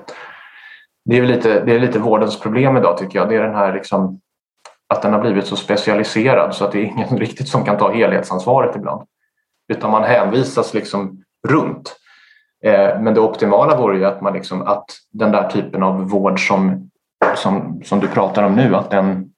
det 1.09 1.19
är 1.19 1.27
lite, 1.27 1.65
det 1.65 1.75
är 1.75 1.81
lite 1.81 1.99
vårdens 1.99 2.41
problem 2.41 2.77
idag 2.77 2.99
tycker 2.99 3.19
jag. 3.19 3.29
Det 3.29 3.37
är 3.37 3.43
den 3.43 3.55
här 3.55 3.75
liksom, 3.75 4.21
att 4.89 5.03
den 5.03 5.13
har 5.13 5.21
blivit 5.21 5.47
så 5.47 5.57
specialiserad 5.57 6.55
så 6.55 6.65
att 6.65 6.73
det 6.73 6.79
är 6.79 6.85
ingen 6.85 7.09
riktigt 7.19 7.49
som 7.49 7.65
kan 7.65 7.79
ta 7.79 7.93
helhetsansvaret 7.93 8.77
ibland. 8.77 9.03
Utan 9.73 9.91
man 9.91 10.05
hänvisas 10.05 10.75
liksom 10.75 11.23
runt. 11.49 11.97
Eh, 12.65 13.01
men 13.01 13.15
det 13.15 13.21
optimala 13.21 13.77
vore 13.77 13.99
ju 13.99 14.05
att, 14.05 14.21
man 14.21 14.33
liksom, 14.33 14.63
att 14.63 14.85
den 15.13 15.33
där 15.33 15.51
typen 15.51 15.83
av 15.83 16.09
vård 16.09 16.49
som, 16.49 16.91
som, 17.37 17.83
som 17.85 18.01
du 18.01 18.09
pratar 18.09 18.43
om 18.43 18.55
nu, 18.55 18.75
att 18.75 18.91
den 18.91 19.31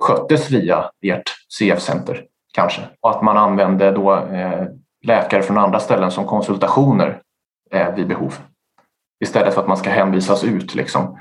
sköttes 0.00 0.50
via 0.50 0.90
ert 1.02 1.30
CF-center 1.58 2.24
kanske. 2.52 2.82
Och 3.00 3.10
att 3.10 3.22
man 3.22 3.36
använde 3.36 3.90
då 3.90 4.16
eh, 4.16 4.66
läkare 5.04 5.42
från 5.42 5.58
andra 5.58 5.80
ställen 5.80 6.10
som 6.10 6.26
konsultationer 6.26 7.22
eh, 7.70 7.94
vid 7.94 8.08
behov. 8.08 8.34
Istället 9.24 9.54
för 9.54 9.60
att 9.60 9.68
man 9.68 9.76
ska 9.76 9.90
hänvisas 9.90 10.44
ut 10.44 10.74
liksom, 10.74 11.18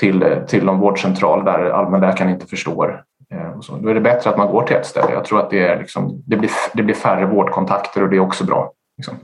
till, 0.00 0.22
eh, 0.22 0.44
till 0.44 0.64
någon 0.64 0.80
vårdcentral 0.80 1.44
där 1.44 1.70
allmänläkaren 1.70 2.30
inte 2.30 2.46
förstår. 2.46 3.04
Eh, 3.30 3.60
så. 3.60 3.76
Då 3.76 3.88
är 3.88 3.94
det 3.94 4.00
bättre 4.00 4.30
att 4.30 4.38
man 4.38 4.52
går 4.52 4.62
till 4.62 4.76
ett 4.76 4.86
ställe. 4.86 5.12
Jag 5.12 5.24
tror 5.24 5.40
att 5.40 5.50
det, 5.50 5.66
är 5.66 5.78
liksom, 5.78 6.22
det, 6.26 6.36
blir, 6.36 6.50
det 6.74 6.82
blir 6.82 6.94
färre 6.94 7.26
vårdkontakter 7.26 8.02
och 8.02 8.08
det 8.08 8.16
är 8.16 8.20
också 8.20 8.44
bra. 8.44 8.72
Liksom. 8.96 9.14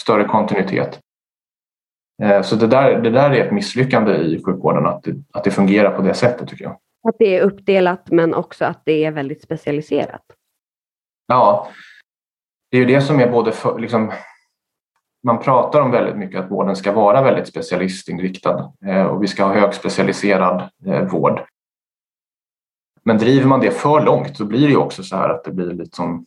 Större 0.00 0.24
kontinuitet. 0.24 1.00
Eh, 2.22 2.42
så 2.42 2.56
det 2.56 2.66
där, 2.66 3.00
det 3.00 3.10
där 3.10 3.30
är 3.30 3.44
ett 3.44 3.52
misslyckande 3.52 4.12
i 4.12 4.42
sjukvården, 4.44 4.86
att 4.86 5.02
det, 5.02 5.14
att 5.32 5.44
det 5.44 5.50
fungerar 5.50 5.90
på 5.90 6.02
det 6.02 6.14
sättet 6.14 6.48
tycker 6.48 6.64
jag. 6.64 6.76
Att 7.08 7.16
det 7.18 7.36
är 7.36 7.42
uppdelat 7.42 8.10
men 8.10 8.34
också 8.34 8.64
att 8.64 8.82
det 8.84 9.04
är 9.04 9.10
väldigt 9.10 9.42
specialiserat. 9.42 10.24
Ja, 11.26 11.68
det 12.70 12.76
är 12.76 12.80
ju 12.80 12.86
det 12.86 13.00
som 13.00 13.20
är 13.20 13.30
både 13.30 13.52
för, 13.52 13.78
liksom, 13.78 14.12
man 15.22 15.38
pratar 15.38 15.80
om 15.80 15.90
väldigt 15.90 16.16
mycket 16.16 16.40
att 16.40 16.50
vården 16.50 16.76
ska 16.76 16.92
vara 16.92 17.22
väldigt 17.22 17.48
specialistinriktad 17.48 18.72
eh, 18.86 19.04
och 19.04 19.22
vi 19.22 19.28
ska 19.28 19.44
ha 19.44 19.54
högspecialiserad 19.54 20.70
eh, 20.86 21.02
vård. 21.02 21.44
Men 23.04 23.18
driver 23.18 23.46
man 23.46 23.60
det 23.60 23.70
för 23.70 24.04
långt 24.04 24.36
så 24.36 24.44
blir 24.44 24.68
det 24.68 24.76
också 24.76 25.02
så 25.02 25.16
här 25.16 25.28
att 25.28 25.44
det 25.44 25.52
blir 25.52 25.72
lite 25.72 25.96
som, 25.96 26.26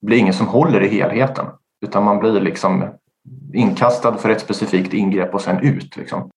det 0.00 0.06
blir 0.06 0.18
ingen 0.18 0.34
som 0.34 0.46
håller 0.46 0.82
i 0.82 0.88
helheten 0.88 1.46
utan 1.84 2.04
man 2.04 2.18
blir 2.18 2.40
liksom 2.40 2.84
inkastad 3.54 4.16
för 4.16 4.28
ett 4.28 4.40
specifikt 4.40 4.94
ingrepp 4.94 5.34
och 5.34 5.40
sen 5.40 5.58
ut. 5.58 5.96
Liksom. 5.96 6.30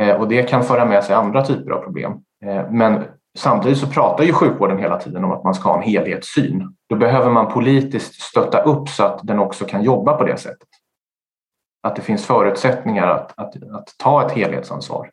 Eh, 0.00 0.20
och 0.20 0.28
det 0.28 0.42
kan 0.42 0.62
föra 0.62 0.84
med 0.84 1.04
sig 1.04 1.14
andra 1.14 1.44
typer 1.44 1.70
av 1.70 1.82
problem. 1.82 2.12
Eh, 2.44 2.70
men 2.70 3.04
samtidigt 3.38 3.78
så 3.78 3.86
pratar 3.86 4.24
ju 4.24 4.32
sjukvården 4.32 4.78
hela 4.78 5.00
tiden 5.00 5.24
om 5.24 5.32
att 5.32 5.44
man 5.44 5.54
ska 5.54 5.68
ha 5.68 5.76
en 5.76 5.82
helhetssyn. 5.82 6.76
Då 6.88 6.96
behöver 6.96 7.30
man 7.30 7.52
politiskt 7.52 8.22
stötta 8.22 8.62
upp 8.62 8.88
så 8.88 9.04
att 9.04 9.20
den 9.22 9.38
också 9.38 9.64
kan 9.64 9.82
jobba 9.82 10.16
på 10.16 10.24
det 10.24 10.36
sättet 10.36 10.68
att 11.84 11.96
det 11.96 12.02
finns 12.02 12.26
förutsättningar 12.26 13.06
att, 13.06 13.38
att, 13.38 13.54
att 13.72 13.88
ta 13.98 14.26
ett 14.26 14.32
helhetsansvar. 14.32 15.10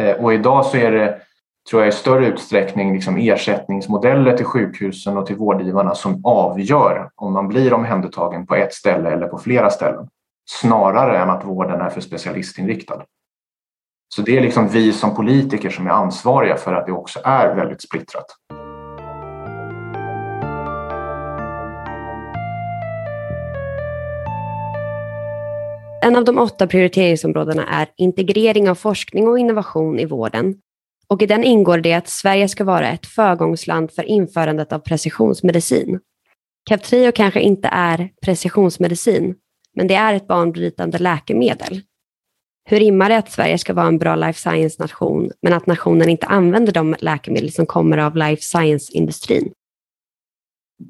Eh, 0.00 0.16
och 0.16 0.34
idag 0.34 0.66
så 0.66 0.76
är 0.76 0.92
det, 0.92 1.20
tror 1.70 1.82
jag 1.82 1.88
i 1.88 1.92
större 1.92 2.26
utsträckning, 2.26 2.94
liksom 2.94 3.16
ersättningsmodeller 3.16 4.36
till 4.36 4.46
sjukhusen 4.46 5.16
och 5.16 5.26
till 5.26 5.36
vårdgivarna 5.36 5.94
som 5.94 6.24
avgör 6.24 7.10
om 7.14 7.32
man 7.32 7.48
blir 7.48 7.72
omhändertagen 7.72 8.46
på 8.46 8.54
ett 8.54 8.74
ställe 8.74 9.10
eller 9.10 9.26
på 9.26 9.38
flera 9.38 9.70
ställen. 9.70 10.08
snarare 10.50 11.18
än 11.18 11.30
att 11.30 11.44
vården 11.44 11.80
är 11.80 11.90
för 11.90 12.00
specialistinriktad. 12.00 13.04
Så 14.16 14.22
det 14.22 14.36
är 14.36 14.40
liksom 14.40 14.68
vi 14.68 14.92
som 14.92 15.16
politiker 15.16 15.70
som 15.70 15.86
är 15.86 15.90
ansvariga 15.90 16.56
för 16.56 16.72
att 16.72 16.86
det 16.86 16.92
också 16.92 17.20
är 17.24 17.54
väldigt 17.54 17.82
splittrat. 17.82 18.26
En 26.04 26.16
av 26.16 26.24
de 26.24 26.38
åtta 26.38 26.66
prioriteringsområdena 26.66 27.66
är 27.66 27.88
integrering 27.96 28.70
av 28.70 28.74
forskning 28.74 29.28
och 29.28 29.38
innovation 29.38 29.98
i 29.98 30.04
vården. 30.04 30.54
Och 31.08 31.22
i 31.22 31.26
den 31.26 31.44
ingår 31.44 31.78
det 31.78 31.94
att 31.94 32.08
Sverige 32.08 32.48
ska 32.48 32.64
vara 32.64 32.88
ett 32.88 33.06
föregångsland 33.06 33.92
för 33.92 34.02
införandet 34.02 34.72
av 34.72 34.78
precisionsmedicin. 34.78 36.00
Captrio 36.68 37.12
kanske 37.12 37.40
inte 37.40 37.68
är 37.72 38.10
precisionsmedicin, 38.22 39.34
men 39.76 39.86
det 39.86 39.94
är 39.94 40.14
ett 40.14 40.26
banbrytande 40.26 40.98
läkemedel. 40.98 41.82
Hur 42.66 42.78
rimmar 42.78 43.08
det 43.08 43.18
att 43.18 43.30
Sverige 43.30 43.58
ska 43.58 43.74
vara 43.74 43.86
en 43.86 43.98
bra 43.98 44.14
life 44.14 44.40
science-nation, 44.40 45.30
men 45.42 45.52
att 45.52 45.66
nationen 45.66 46.08
inte 46.08 46.26
använder 46.26 46.72
de 46.72 46.96
läkemedel 46.98 47.52
som 47.52 47.66
kommer 47.66 47.98
av 47.98 48.16
life 48.16 48.42
science-industrin? 48.42 49.52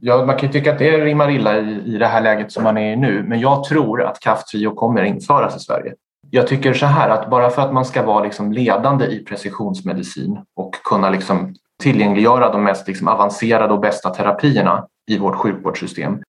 Ja, 0.01 0.27
man 0.27 0.37
kan 0.37 0.47
ju 0.49 0.53
tycka 0.53 0.73
att 0.73 0.79
det 0.79 1.05
rimmar 1.05 1.31
illa 1.31 1.59
i, 1.59 1.83
i 1.95 1.99
det 1.99 2.07
här 2.07 2.21
läget 2.21 2.53
som 2.53 2.65
man 2.65 2.79
är 2.79 2.93
i 2.93 2.97
nu, 2.97 3.25
men 3.29 3.41
jag 3.41 3.65
tror 3.65 4.03
att 4.03 4.21
Kaftrio 4.21 4.75
kommer 4.75 5.03
införas 5.03 5.57
i 5.57 5.61
Sverige. 5.61 5.95
Jag 6.31 6.47
tycker 6.47 6.75
så 6.75 6.87
här 6.87 7.09
att 7.09 7.31
bara 7.31 7.51
för 7.51 7.63
att 7.63 7.73
man 7.73 7.85
ska 7.85 8.03
vara 8.03 8.25
liksom 8.25 8.53
ledande 8.53 9.05
i 9.07 9.25
precisionsmedicin 9.25 10.39
och 10.57 10.75
kunna 10.85 11.11
liksom 11.11 11.55
tillgängliggöra 11.83 12.53
de 12.53 12.65
mest 12.65 12.89
liksom 12.89 13.09
avancerade 13.09 13.73
och 13.73 13.81
bästa 13.81 14.11
terapierna 14.11 14.87
i 15.11 15.19
vårt 15.19 15.37
sjukvårdssystem 15.37 16.23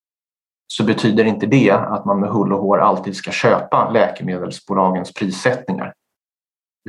så 0.68 0.84
betyder 0.84 1.26
inte 1.26 1.46
det 1.46 1.72
att 1.72 2.06
man 2.06 2.20
med 2.20 2.30
hull 2.30 2.54
och 2.54 2.60
hår 2.60 2.80
alltid 2.80 3.16
ska 3.16 3.32
köpa 3.32 3.90
läkemedelsbolagens 3.90 5.14
prissättningar. 5.14 5.94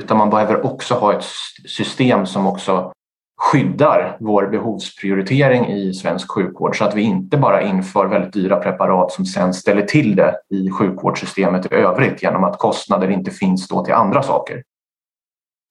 Utan 0.00 0.16
man 0.16 0.30
behöver 0.30 0.66
också 0.66 0.94
ha 0.94 1.12
ett 1.12 1.24
system 1.66 2.26
som 2.26 2.46
också 2.46 2.92
skyddar 3.36 4.16
vår 4.20 4.46
behovsprioritering 4.46 5.66
i 5.66 5.94
svensk 5.94 6.30
sjukvård 6.30 6.78
så 6.78 6.84
att 6.84 6.94
vi 6.94 7.02
inte 7.02 7.36
bara 7.36 7.62
inför 7.62 8.06
väldigt 8.06 8.32
dyra 8.32 8.56
preparat 8.56 9.12
som 9.12 9.26
sen 9.26 9.54
ställer 9.54 9.82
till 9.82 10.16
det 10.16 10.36
i 10.50 10.70
sjukvårdssystemet 10.70 11.72
i 11.72 11.74
övrigt 11.74 12.22
genom 12.22 12.44
att 12.44 12.58
kostnader 12.58 13.10
inte 13.10 13.30
finns 13.30 13.68
då 13.68 13.84
till 13.84 13.94
andra 13.94 14.22
saker. 14.22 14.62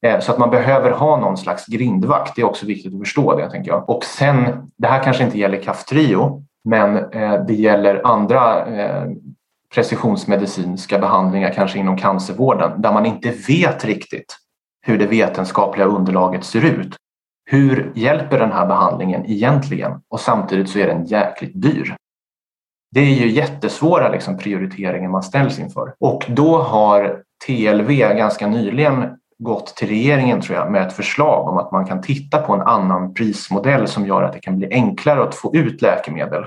Eh, 0.06 0.20
så 0.20 0.32
att 0.32 0.38
man 0.38 0.50
behöver 0.50 0.92
ha 0.92 1.18
någon 1.18 1.38
slags 1.38 1.66
grindvakt, 1.66 2.36
det 2.36 2.42
är 2.42 2.46
också 2.46 2.66
viktigt 2.66 2.94
att 2.94 3.00
förstå 3.00 3.38
det. 3.38 3.50
tänker 3.50 3.72
jag. 3.72 3.90
Och 3.90 4.04
sen, 4.04 4.72
det 4.78 4.88
här 4.88 5.04
kanske 5.04 5.24
inte 5.24 5.40
gäller 5.40 5.62
Kaftrio, 5.62 6.45
men 6.66 6.98
eh, 6.98 7.46
det 7.46 7.54
gäller 7.54 8.02
andra 8.08 8.66
eh, 8.66 9.06
precisionsmedicinska 9.74 11.00
behandlingar, 11.00 11.54
kanske 11.54 11.80
inom 11.80 11.98
cancervården, 11.98 12.82
där 12.82 12.94
man 12.94 13.06
inte 13.06 13.32
vet 13.48 13.86
riktigt 13.86 14.38
hur 14.82 14.98
det 14.98 15.06
vetenskapliga 15.06 15.88
underlaget 15.88 16.44
ser 16.44 16.66
ut 16.66 16.96
hur 17.46 17.92
hjälper 17.96 18.40
den 18.40 18.52
här 18.52 18.66
behandlingen 18.66 19.26
egentligen? 19.26 20.02
Och 20.10 20.20
samtidigt 20.20 20.70
så 20.70 20.80
är 20.80 20.88
den 20.88 21.06
jäkligt 21.06 21.62
dyr. 21.62 21.96
Det 22.92 23.00
är 23.00 23.26
ju 23.26 23.30
jättesvåra 23.30 24.10
liksom, 24.10 24.38
prioriteringar 24.38 25.10
man 25.10 25.24
ställs 25.24 25.60
inför. 25.60 25.94
Och 26.00 26.26
då 26.30 26.58
har 26.58 27.24
TLV 27.46 27.90
ganska 27.98 28.48
nyligen 28.48 29.18
gått 29.40 29.76
till 29.76 29.88
regeringen 29.88 30.42
tror 30.42 30.58
jag, 30.58 30.72
med 30.72 30.88
ett 30.88 30.94
förslag 30.94 31.48
om 31.48 31.58
att 31.58 31.72
man 31.72 31.86
kan 31.86 32.02
titta 32.02 32.38
på 32.38 32.54
en 32.54 32.62
annan 32.62 33.14
prismodell 33.14 33.88
som 33.88 34.06
gör 34.06 34.24
att 34.24 34.34
det 34.34 34.40
kan 34.40 34.58
bli 34.58 34.68
enklare 34.72 35.24
att 35.24 35.36
få 35.36 35.56
ut 35.56 35.82
läkemedel 35.82 36.46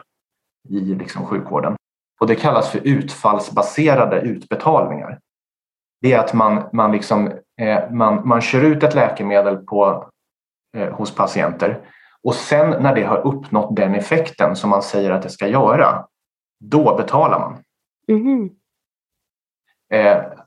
i 0.69 0.81
liksom, 0.81 1.27
sjukvården. 1.27 1.77
Och 2.21 2.27
det 2.27 2.35
kallas 2.35 2.71
för 2.71 2.81
utfallsbaserade 2.85 4.21
utbetalningar. 4.21 5.19
Det 6.01 6.13
är 6.13 6.19
att 6.19 6.35
man, 6.35 6.63
man, 6.73 6.93
liksom, 6.93 7.33
eh, 7.61 7.91
man, 7.91 8.29
man 8.29 8.41
kör 8.41 8.65
ut 8.65 8.83
ett 8.83 8.95
läkemedel 8.95 9.57
på 9.57 10.09
Eh, 10.77 10.93
hos 10.93 11.15
patienter. 11.15 11.81
Och 12.23 12.35
sen 12.35 12.83
när 12.83 12.95
det 12.95 13.03
har 13.03 13.27
uppnått 13.27 13.77
den 13.77 13.95
effekten 13.95 14.57
som 14.57 14.71
man 14.71 14.83
säger 14.83 15.11
att 15.11 15.23
det 15.23 15.31
ska 15.31 15.49
göra, 15.49 16.07
då 16.65 16.97
betalar 16.97 17.39
man. 17.39 17.59
Mm. 18.09 18.51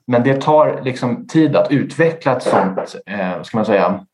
Men 0.08 0.24
det 0.24 0.42
tar 0.42 0.82
liksom 0.82 1.28
tid 1.28 1.56
att 1.56 1.72
utveckla 1.72 2.38
ett 2.38 2.44
sådant 2.44 2.96
eh, 3.06 3.42
ska 3.42 3.58
man 3.58 3.66
säga, 3.66 4.06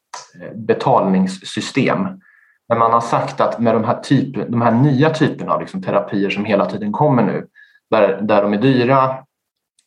betalningssystem. 0.55 2.21
Men 2.69 2.79
man 2.79 2.93
har 2.93 3.01
sagt 3.01 3.41
att 3.41 3.59
med 3.59 3.75
de 3.75 3.83
här, 3.83 3.99
typ, 3.99 4.49
de 4.51 4.61
här 4.61 4.71
nya 4.71 5.09
typerna 5.09 5.53
av 5.53 5.59
liksom 5.59 5.83
terapier 5.83 6.29
som 6.29 6.45
hela 6.45 6.65
tiden 6.65 6.91
kommer 6.91 7.23
nu, 7.23 7.47
där, 7.91 8.21
där 8.21 8.41
de 8.41 8.53
är 8.53 8.57
dyra, 8.57 9.15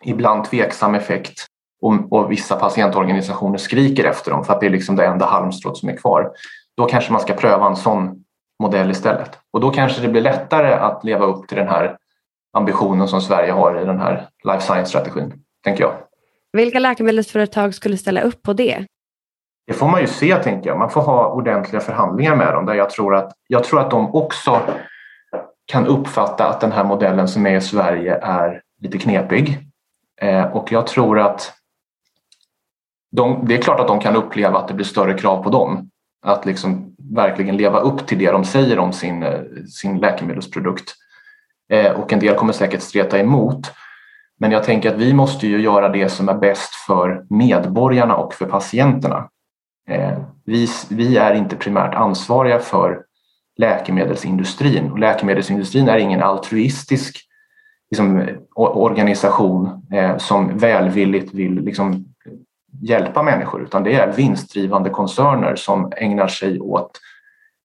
ibland 0.04 0.44
tveksam 0.44 0.94
effekt, 0.94 1.46
och, 1.82 2.12
och, 2.12 2.32
vissa 2.32 2.56
patientorganisationer 2.56 3.58
skriker 3.58 4.04
efter 4.04 4.30
dem 4.30 4.44
för 4.44 4.52
att 4.52 4.60
det 4.60 4.66
är 4.66 4.70
liksom 4.70 4.96
det 4.96 5.06
enda 5.06 5.26
halmstrået 5.26 5.76
som 5.76 5.88
är 5.88 5.96
kvar. 5.96 6.30
Då 6.76 6.84
kanske 6.84 7.12
man 7.12 7.20
ska 7.20 7.34
pröva 7.34 7.66
en 7.66 7.76
sån 7.76 8.24
modell 8.62 8.90
istället. 8.90 9.38
Och 9.50 9.60
då 9.60 9.70
kanske 9.70 10.02
det 10.02 10.08
blir 10.08 10.22
lättare 10.22 10.72
att 10.72 11.04
leva 11.04 11.26
upp 11.26 11.48
till 11.48 11.56
den 11.56 11.68
här 11.68 11.96
ambitionen 12.52 13.08
som 13.08 13.20
Sverige 13.20 13.52
har 13.52 13.82
i 13.82 13.84
den 13.84 13.98
här 13.98 14.28
life 14.44 14.60
science-strategin, 14.60 15.32
tänker 15.64 15.84
jag. 15.84 15.92
Vilka 16.52 16.78
läkemedelsföretag 16.78 17.74
skulle 17.74 17.96
ställa 17.96 18.20
upp 18.20 18.42
på 18.42 18.52
det? 18.52 18.86
Det 19.70 19.74
får 19.74 19.88
man 19.88 20.00
ju 20.00 20.06
se, 20.06 20.36
tänker 20.36 20.70
jag. 20.70 20.78
Man 20.78 20.90
får 20.90 21.00
ha 21.00 21.26
ordentliga 21.26 21.80
förhandlingar 21.80 22.36
med 22.36 22.54
dem 22.54 22.66
där 22.66 22.74
jag 22.74 22.90
tror 22.90 23.14
att, 23.14 23.32
jag 23.46 23.64
tror 23.64 23.80
att 23.80 23.90
de 23.90 24.14
också 24.14 24.60
kan 25.66 25.86
uppfatta 25.86 26.48
att 26.48 26.60
den 26.60 26.72
här 26.72 26.84
modellen 26.84 27.28
som 27.28 27.46
är 27.46 27.56
i 27.56 27.60
Sverige 27.60 28.18
är 28.22 28.62
lite 28.80 28.98
knepig. 28.98 29.58
Eh, 30.20 30.44
och 30.44 30.72
jag 30.72 30.86
tror 30.86 31.18
att 31.18 31.52
de, 33.12 33.46
det 33.46 33.58
är 33.58 33.62
klart 33.62 33.80
att 33.80 33.88
de 33.88 34.00
kan 34.00 34.16
uppleva 34.16 34.58
att 34.58 34.68
det 34.68 34.74
blir 34.74 34.86
större 34.86 35.14
krav 35.14 35.42
på 35.42 35.50
dem 35.50 35.90
att 36.26 36.46
liksom 36.46 36.94
verkligen 37.14 37.56
leva 37.56 37.80
upp 37.80 38.06
till 38.06 38.18
det 38.18 38.30
de 38.30 38.44
säger 38.44 38.78
om 38.78 38.92
sin, 38.92 39.22
eh, 39.22 39.40
sin 39.68 39.98
läkemedelsprodukt. 39.98 40.94
Eh, 41.72 41.92
och 41.92 42.12
en 42.12 42.20
del 42.20 42.34
kommer 42.34 42.52
säkert 42.52 42.82
streta 42.82 43.18
emot. 43.18 43.72
Men 44.38 44.50
jag 44.50 44.64
tänker 44.64 44.90
att 44.90 44.98
vi 44.98 45.14
måste 45.14 45.46
ju 45.46 45.60
göra 45.60 45.88
det 45.88 46.08
som 46.08 46.28
är 46.28 46.34
bäst 46.34 46.74
för 46.74 47.26
medborgarna 47.28 48.16
och 48.16 48.34
för 48.34 48.46
patienterna. 48.46 49.28
Eh, 49.90 50.18
vi, 50.44 50.68
vi 50.90 51.16
är 51.16 51.34
inte 51.34 51.56
primärt 51.56 51.94
ansvariga 51.94 52.58
för 52.58 53.02
läkemedelsindustrin 53.56 54.90
och 54.90 54.98
läkemedelsindustrin 54.98 55.88
är 55.88 55.98
ingen 55.98 56.22
altruistisk 56.22 57.20
liksom, 57.90 58.28
organisation 58.54 59.86
eh, 59.92 60.16
som 60.16 60.58
välvilligt 60.58 61.34
vill 61.34 61.54
liksom, 61.54 62.04
hjälpa 62.82 63.22
människor 63.22 63.62
utan 63.62 63.84
det 63.84 63.94
är 63.94 64.12
vinstdrivande 64.12 64.90
koncerner 64.90 65.56
som 65.56 65.92
ägnar 65.96 66.28
sig 66.28 66.60
åt 66.60 67.00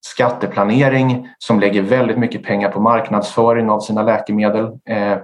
skatteplanering, 0.05 1.29
som 1.37 1.59
lägger 1.59 1.81
väldigt 1.81 2.17
mycket 2.17 2.43
pengar 2.43 2.69
på 2.69 2.79
marknadsföring 2.79 3.69
av 3.69 3.79
sina 3.79 4.03
läkemedel 4.03 4.65
eh, 4.89 5.17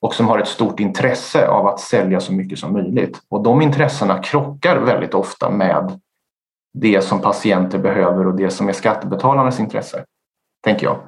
och 0.00 0.14
som 0.14 0.28
har 0.28 0.38
ett 0.38 0.48
stort 0.48 0.80
intresse 0.80 1.48
av 1.48 1.66
att 1.66 1.80
sälja 1.80 2.20
så 2.20 2.32
mycket 2.32 2.58
som 2.58 2.72
möjligt. 2.72 3.18
Och 3.30 3.42
de 3.42 3.62
intressena 3.62 4.18
krockar 4.18 4.76
väldigt 4.76 5.14
ofta 5.14 5.50
med 5.50 6.00
det 6.74 7.04
som 7.04 7.20
patienter 7.20 7.78
behöver 7.78 8.26
och 8.26 8.36
det 8.36 8.50
som 8.50 8.68
är 8.68 8.72
skattebetalarnas 8.72 9.60
intresse, 9.60 10.04
tänker 10.64 10.86
jag. 10.86 10.98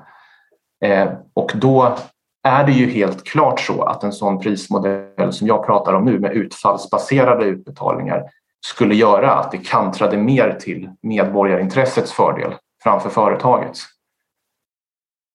Eh, 0.85 1.13
och 1.35 1.53
då 1.55 1.97
är 2.43 2.67
det 2.67 2.73
ju 2.73 2.91
helt 2.91 3.25
klart 3.25 3.61
så 3.61 3.83
att 3.83 4.05
en 4.05 4.13
sån 4.13 4.41
prismodell 4.41 5.33
som 5.33 5.47
jag 5.47 5.67
pratar 5.67 5.93
om 5.93 6.05
nu 6.05 6.19
med 6.19 6.33
utfallsbaserade 6.33 7.45
utbetalningar 7.45 8.31
skulle 8.67 8.95
göra 8.95 9.35
att 9.35 9.51
det 9.51 9.59
kantrade 9.59 10.17
mer 10.17 10.59
till 10.61 10.91
medborgarintressets 11.03 12.13
fördel 12.13 12.55
framför 12.83 13.11
företagets. 13.11 13.85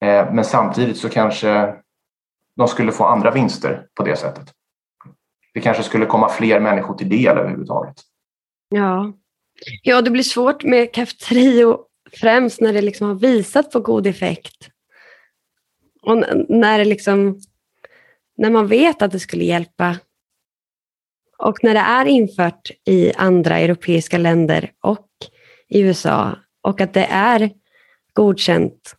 Eh, 0.05 0.33
men 0.33 0.43
samtidigt 0.43 0.97
så 0.97 1.09
kanske 1.09 1.75
de 2.55 2.67
skulle 2.67 2.91
få 2.91 3.05
andra 3.05 3.31
vinster 3.31 3.87
på 3.95 4.03
det 4.03 4.15
sättet. 4.15 4.51
Det 5.53 5.61
kanske 5.61 5.83
skulle 5.83 6.05
komma 6.05 6.29
fler 6.29 6.59
människor 6.59 6.93
till 6.93 7.09
del 7.09 7.37
överhuvudtaget. 7.37 7.95
Ja, 8.69 9.13
ja 9.83 10.01
det 10.01 10.11
blir 10.11 10.23
svårt 10.23 10.63
med 10.63 10.93
Kaftrio 10.93 11.79
främst 12.11 12.61
när 12.61 12.73
det 12.73 12.81
liksom 12.81 13.07
har 13.07 13.15
visat 13.15 13.71
på 13.71 13.79
god 13.79 14.07
effekt. 14.07 14.69
Och 16.01 16.17
när, 16.49 16.79
det 16.79 16.85
liksom, 16.85 17.39
när 18.37 18.49
man 18.49 18.67
vet 18.67 19.01
att 19.01 19.11
det 19.11 19.19
skulle 19.19 19.43
hjälpa. 19.43 19.97
Och 21.37 21.63
när 21.63 21.73
det 21.73 21.79
är 21.79 22.05
infört 22.05 22.71
i 22.85 23.13
andra 23.13 23.59
europeiska 23.59 24.17
länder 24.17 24.71
och 24.81 25.07
i 25.69 25.79
USA 25.79 26.37
och 26.61 26.81
att 26.81 26.93
det 26.93 27.05
är 27.05 27.51
godkänt 28.13 28.95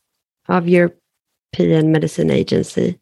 av 0.49 0.69
European 0.69 1.91
Medicine 1.91 2.35
Agency. 2.35 2.95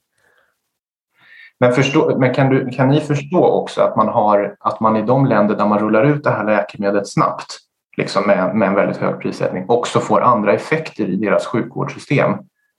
Men, 1.64 1.72
förstå, 1.72 2.18
men 2.18 2.34
kan, 2.34 2.48
du, 2.48 2.70
kan 2.70 2.88
ni 2.88 3.00
förstå 3.00 3.46
också 3.46 3.80
att 3.80 3.96
man, 3.96 4.08
har, 4.08 4.56
att 4.60 4.80
man 4.80 4.96
i 4.96 5.02
de 5.02 5.26
länder 5.26 5.56
där 5.56 5.66
man 5.66 5.78
rullar 5.78 6.04
ut 6.04 6.24
det 6.24 6.30
här 6.30 6.44
läkemedlet 6.44 7.08
snabbt, 7.08 7.58
liksom 7.96 8.26
med, 8.26 8.56
med 8.56 8.68
en 8.68 8.74
väldigt 8.74 8.96
hög 8.96 9.20
prissättning, 9.20 9.64
också 9.68 10.00
får 10.00 10.20
andra 10.20 10.52
effekter 10.52 11.04
i 11.04 11.16
deras 11.16 11.46
sjukvårdssystem 11.46 12.32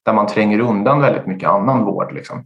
där 0.05 0.13
man 0.13 0.27
tränger 0.27 0.59
undan 0.59 1.01
väldigt 1.01 1.25
mycket 1.25 1.49
annan 1.49 1.85
vård. 1.85 2.13
Liksom. 2.13 2.45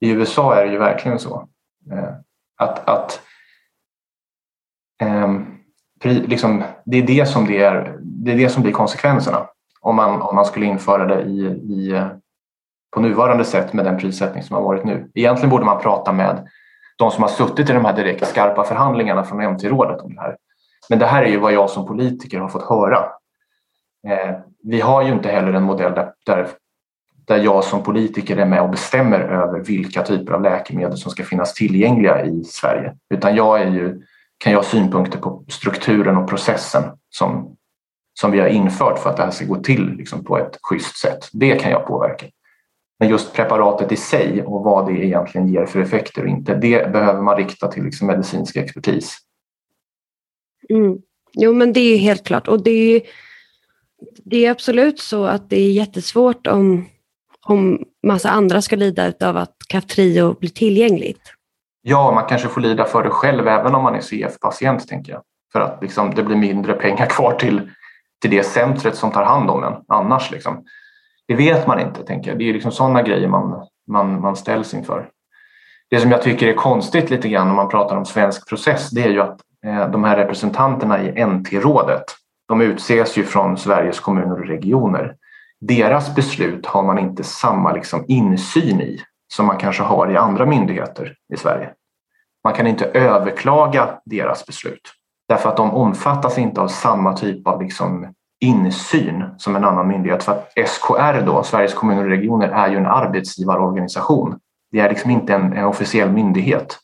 I 0.00 0.10
USA 0.10 0.54
är 0.54 0.66
det 0.66 0.72
ju 0.72 0.78
verkligen 0.78 1.18
så. 1.18 1.48
Eh, 1.92 2.14
att, 2.58 2.88
att 2.88 3.20
eh, 5.02 5.38
liksom, 6.04 6.62
det, 6.84 6.96
är 6.96 7.06
det, 7.06 7.26
som 7.26 7.46
det, 7.46 7.62
är, 7.62 7.98
det 8.02 8.32
är 8.32 8.36
det 8.36 8.48
som 8.48 8.62
blir 8.62 8.72
konsekvenserna 8.72 9.46
om 9.80 9.96
man, 9.96 10.22
om 10.22 10.34
man 10.34 10.44
skulle 10.44 10.66
införa 10.66 11.06
det 11.06 11.22
i, 11.22 11.40
i, 11.46 12.08
på 12.94 13.00
nuvarande 13.00 13.44
sätt 13.44 13.72
med 13.72 13.84
den 13.84 13.98
prissättning 13.98 14.42
som 14.42 14.56
har 14.56 14.62
varit 14.62 14.84
nu. 14.84 15.10
Egentligen 15.14 15.50
borde 15.50 15.64
man 15.64 15.82
prata 15.82 16.12
med 16.12 16.48
de 16.98 17.10
som 17.10 17.22
har 17.22 17.30
suttit 17.30 17.70
i 17.70 17.72
de 17.72 17.84
här 17.84 17.96
direkt 17.96 18.26
skarpa 18.26 18.64
förhandlingarna 18.64 19.24
från 19.24 19.52
MT-rådet 19.52 20.00
om 20.00 20.14
det 20.14 20.20
här. 20.20 20.36
Men 20.88 20.98
det 20.98 21.06
här 21.06 21.22
är 21.22 21.28
ju 21.28 21.38
vad 21.38 21.52
jag 21.52 21.70
som 21.70 21.86
politiker 21.86 22.38
har 22.38 22.48
fått 22.48 22.68
höra. 22.68 22.98
Eh, 24.08 24.36
vi 24.62 24.80
har 24.80 25.02
ju 25.02 25.12
inte 25.12 25.28
heller 25.28 25.52
en 25.52 25.62
modell 25.62 25.94
där, 25.94 26.12
där, 26.26 26.48
där 27.26 27.38
jag 27.38 27.64
som 27.64 27.82
politiker 27.82 28.36
är 28.36 28.46
med 28.46 28.62
och 28.62 28.70
bestämmer 28.70 29.20
över 29.20 29.60
vilka 29.60 30.02
typer 30.02 30.32
av 30.32 30.42
läkemedel 30.42 30.96
som 30.96 31.10
ska 31.10 31.24
finnas 31.24 31.54
tillgängliga 31.54 32.24
i 32.24 32.44
Sverige. 32.44 32.94
Utan 33.14 33.36
jag 33.36 33.60
är 33.60 33.70
ju, 33.70 34.02
kan 34.38 34.52
jag 34.52 34.58
ha 34.58 34.64
synpunkter 34.64 35.18
på 35.18 35.44
strukturen 35.48 36.16
och 36.16 36.28
processen 36.28 36.82
som, 37.10 37.56
som 38.20 38.30
vi 38.30 38.40
har 38.40 38.48
infört 38.48 38.98
för 38.98 39.10
att 39.10 39.16
det 39.16 39.22
här 39.22 39.30
ska 39.30 39.44
gå 39.44 39.56
till 39.56 39.88
liksom, 39.96 40.24
på 40.24 40.38
ett 40.38 40.58
schysst 40.62 40.96
sätt. 40.96 41.28
Det 41.32 41.54
kan 41.54 41.70
jag 41.70 41.86
påverka. 41.86 42.26
Men 43.02 43.10
just 43.10 43.34
preparatet 43.34 43.92
i 43.92 43.96
sig 43.96 44.42
och 44.42 44.64
vad 44.64 44.86
det 44.86 44.92
egentligen 44.92 45.48
ger 45.48 45.66
för 45.66 45.80
effekter 45.80 46.22
och 46.22 46.28
inte, 46.28 46.54
det 46.54 46.92
behöver 46.92 47.22
man 47.22 47.36
rikta 47.36 47.68
till 47.68 47.84
liksom 47.84 48.06
medicinsk 48.06 48.56
expertis. 48.56 49.18
Mm. 50.70 50.98
Jo, 51.32 51.52
men 51.52 51.72
det 51.72 51.80
är 51.80 51.98
helt 51.98 52.26
klart. 52.26 52.48
Och 52.48 52.62
det 52.62 52.70
är, 52.70 53.02
det 54.24 54.46
är 54.46 54.50
absolut 54.50 55.00
så 55.00 55.24
att 55.24 55.50
det 55.50 55.60
är 55.60 55.72
jättesvårt 55.72 56.46
om, 56.46 56.86
om 57.46 57.84
massa 58.06 58.30
andra 58.30 58.62
ska 58.62 58.76
lida 58.76 59.12
av 59.20 59.36
att 59.36 59.56
Kaftrio 59.68 60.34
blir 60.40 60.50
tillgängligt. 60.50 61.32
Ja, 61.82 62.12
man 62.12 62.26
kanske 62.28 62.48
får 62.48 62.60
lida 62.60 62.84
för 62.84 63.02
det 63.02 63.10
själv 63.10 63.48
även 63.48 63.74
om 63.74 63.82
man 63.82 63.94
är 63.94 64.00
CF-patient, 64.00 64.88
tänker 64.88 65.12
jag. 65.12 65.22
För 65.52 65.60
att 65.60 65.82
liksom, 65.82 66.14
det 66.14 66.22
blir 66.22 66.36
mindre 66.36 66.72
pengar 66.72 67.06
kvar 67.06 67.34
till, 67.34 67.70
till 68.20 68.30
det 68.30 68.42
centret 68.42 68.96
som 68.96 69.12
tar 69.12 69.24
hand 69.24 69.50
om 69.50 69.64
en 69.64 69.74
annars. 69.88 70.30
Liksom. 70.30 70.64
Det 71.28 71.34
vet 71.34 71.66
man 71.66 71.80
inte, 71.80 72.04
tänker 72.04 72.30
jag. 72.30 72.38
Det 72.38 72.48
är 72.48 72.52
liksom 72.52 72.72
sådana 72.72 73.02
grejer 73.02 73.28
man, 73.28 73.66
man, 73.88 74.20
man 74.20 74.36
ställs 74.36 74.74
inför. 74.74 75.08
Det 75.90 76.00
som 76.00 76.10
jag 76.10 76.22
tycker 76.22 76.48
är 76.48 76.54
konstigt 76.54 77.10
lite 77.10 77.28
grann 77.28 77.48
när 77.48 77.54
man 77.54 77.68
pratar 77.68 77.96
om 77.96 78.04
svensk 78.04 78.48
process, 78.48 78.90
det 78.90 79.02
är 79.02 79.10
ju 79.10 79.20
att 79.20 79.40
eh, 79.66 79.90
de 79.90 80.04
här 80.04 80.16
representanterna 80.16 81.02
i 81.02 81.24
NT-rådet, 81.24 82.04
de 82.48 82.60
utses 82.60 83.16
ju 83.16 83.24
från 83.24 83.58
Sveriges 83.58 84.00
kommuner 84.00 84.40
och 84.40 84.46
regioner. 84.46 85.16
Deras 85.60 86.14
beslut 86.14 86.66
har 86.66 86.82
man 86.82 86.98
inte 86.98 87.24
samma 87.24 87.72
liksom 87.72 88.04
insyn 88.08 88.80
i 88.80 89.00
som 89.34 89.46
man 89.46 89.58
kanske 89.58 89.82
har 89.82 90.10
i 90.10 90.16
andra 90.16 90.46
myndigheter 90.46 91.14
i 91.34 91.36
Sverige. 91.36 91.70
Man 92.44 92.54
kan 92.54 92.66
inte 92.66 92.84
överklaga 92.84 93.98
deras 94.04 94.46
beslut 94.46 94.92
därför 95.32 95.48
att 95.48 95.56
de 95.56 95.74
omfattas 95.74 96.38
inte 96.38 96.60
av 96.60 96.68
samma 96.68 97.12
typ 97.12 97.46
av 97.46 97.62
liksom 97.62 98.14
insyn 98.42 99.24
som 99.38 99.56
en 99.56 99.64
annan 99.64 99.88
myndighet. 99.88 100.22
För 100.22 100.32
att 100.32 100.68
SKR, 100.68 101.26
då, 101.26 101.42
Sveriges 101.42 101.74
kommuner 101.74 102.04
och 102.04 102.10
regioner, 102.10 102.48
är 102.48 102.68
ju 102.68 102.76
en 102.76 102.86
arbetsgivarorganisation. 102.86 104.38
Det 104.70 104.80
är 104.80 104.88
liksom 104.88 105.10
inte 105.10 105.34
en, 105.34 105.52
en 105.52 105.64
officiell 105.64 106.10
myndighet. 106.10 106.78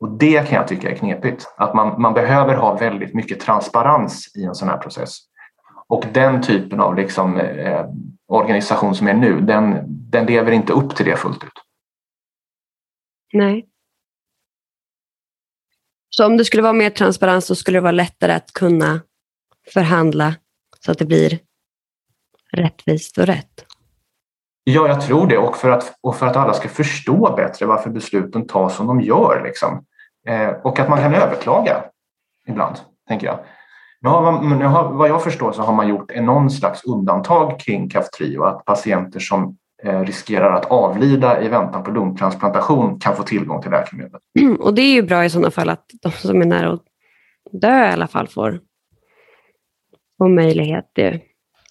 Och 0.00 0.10
det 0.10 0.48
kan 0.48 0.58
jag 0.58 0.68
tycka 0.68 0.90
är 0.90 0.94
knepigt. 0.94 1.54
Att 1.56 1.74
man, 1.74 2.00
man 2.00 2.14
behöver 2.14 2.54
ha 2.54 2.76
väldigt 2.76 3.14
mycket 3.14 3.40
transparens 3.40 4.36
i 4.36 4.44
en 4.44 4.54
sån 4.54 4.68
här 4.68 4.76
process. 4.76 5.18
Och 5.88 6.04
den 6.12 6.42
typen 6.42 6.80
av 6.80 6.96
liksom, 6.96 7.40
eh, 7.40 7.86
organisation 8.28 8.94
som 8.94 9.08
är 9.08 9.14
nu, 9.14 9.40
den, 9.40 9.84
den 9.86 10.26
lever 10.26 10.52
inte 10.52 10.72
upp 10.72 10.96
till 10.96 11.06
det 11.06 11.16
fullt 11.16 11.44
ut. 11.44 11.52
Nej. 13.32 13.68
Så 16.10 16.26
om 16.26 16.36
det 16.36 16.44
skulle 16.44 16.62
vara 16.62 16.72
mer 16.72 16.90
transparens 16.90 17.46
så 17.46 17.54
skulle 17.54 17.76
det 17.76 17.82
vara 17.82 17.92
lättare 17.92 18.32
att 18.32 18.52
kunna 18.52 19.00
förhandla 19.74 20.34
så 20.86 20.92
att 20.92 20.98
det 20.98 21.04
blir 21.04 21.38
rättvist 22.52 23.18
och 23.18 23.26
rätt? 23.26 23.64
Ja, 24.64 24.88
jag 24.88 25.00
tror 25.00 25.26
det 25.26 25.38
och 25.38 25.56
för 25.56 25.70
att, 25.70 25.98
och 26.00 26.16
för 26.16 26.26
att 26.26 26.36
alla 26.36 26.52
ska 26.52 26.68
förstå 26.68 27.34
bättre 27.36 27.66
varför 27.66 27.90
besluten 27.90 28.46
tas 28.46 28.76
som 28.76 28.86
de 28.86 29.00
gör. 29.00 29.42
Liksom. 29.44 29.84
Eh, 30.28 30.48
och 30.48 30.78
att 30.78 30.88
man 30.88 30.98
kan 30.98 31.14
överklaga 31.14 31.84
ibland, 32.48 32.76
tänker 33.08 33.26
jag. 33.26 33.38
Nu 34.00 34.08
har 34.08 34.42
nu 34.42 34.64
har, 34.64 34.92
vad 34.92 35.08
jag 35.08 35.24
förstår 35.24 35.52
så 35.52 35.62
har 35.62 35.72
man 35.72 35.88
gjort 35.88 36.10
en 36.10 36.24
någon 36.24 36.50
slags 36.50 36.84
undantag 36.84 37.60
kring 37.60 37.88
Kaftrio, 37.88 38.42
att 38.42 38.64
patienter 38.64 39.20
som 39.20 39.56
eh, 39.82 40.00
riskerar 40.00 40.52
att 40.52 40.64
avlida 40.64 41.42
i 41.42 41.48
väntan 41.48 41.84
på 41.84 41.90
lungtransplantation 41.90 43.00
kan 43.00 43.16
få 43.16 43.22
tillgång 43.22 43.62
till 43.62 43.70
läkemedel. 43.70 44.20
Och 44.60 44.74
det 44.74 44.82
är 44.82 44.94
ju 44.94 45.02
bra 45.02 45.24
i 45.24 45.30
sådana 45.30 45.50
fall 45.50 45.68
att 45.68 45.84
de 46.02 46.12
som 46.12 46.40
är 46.40 46.46
nära 46.46 46.72
att 46.72 46.84
dö 47.52 47.88
i 47.88 47.92
alla 47.92 48.06
fall 48.06 48.28
får 48.28 48.60
och 50.18 50.30
möjlighet. 50.30 50.90
Det, 50.92 51.20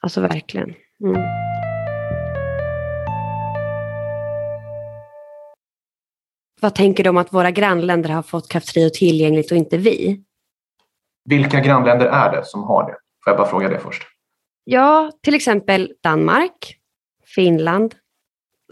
alltså 0.02 0.22
verkligen. 0.22 0.74
Mm. 1.04 1.22
Vad 6.62 6.76
tänker 6.76 7.04
du 7.04 7.10
om 7.10 7.18
att 7.18 7.34
våra 7.34 7.52
grannländer 7.52 8.10
har 8.10 8.24
fått 8.24 8.50
Kaftrio 8.50 8.90
tillgängligt 8.90 9.52
och 9.52 9.58
inte 9.58 9.78
vi? 9.78 10.24
Vilka 11.26 11.60
grannländer 11.60 12.06
är 12.06 12.32
det 12.32 12.46
som 12.46 12.64
har 12.64 12.84
det? 12.84 12.98
Får 13.24 13.32
jag 13.32 13.38
bara 13.38 13.48
fråga 13.48 13.70
det 13.70 13.80
först? 13.80 14.04
Ja, 14.64 15.12
till 15.24 15.36
exempel 15.36 15.94
Danmark, 16.04 16.78
Finland, 17.36 17.96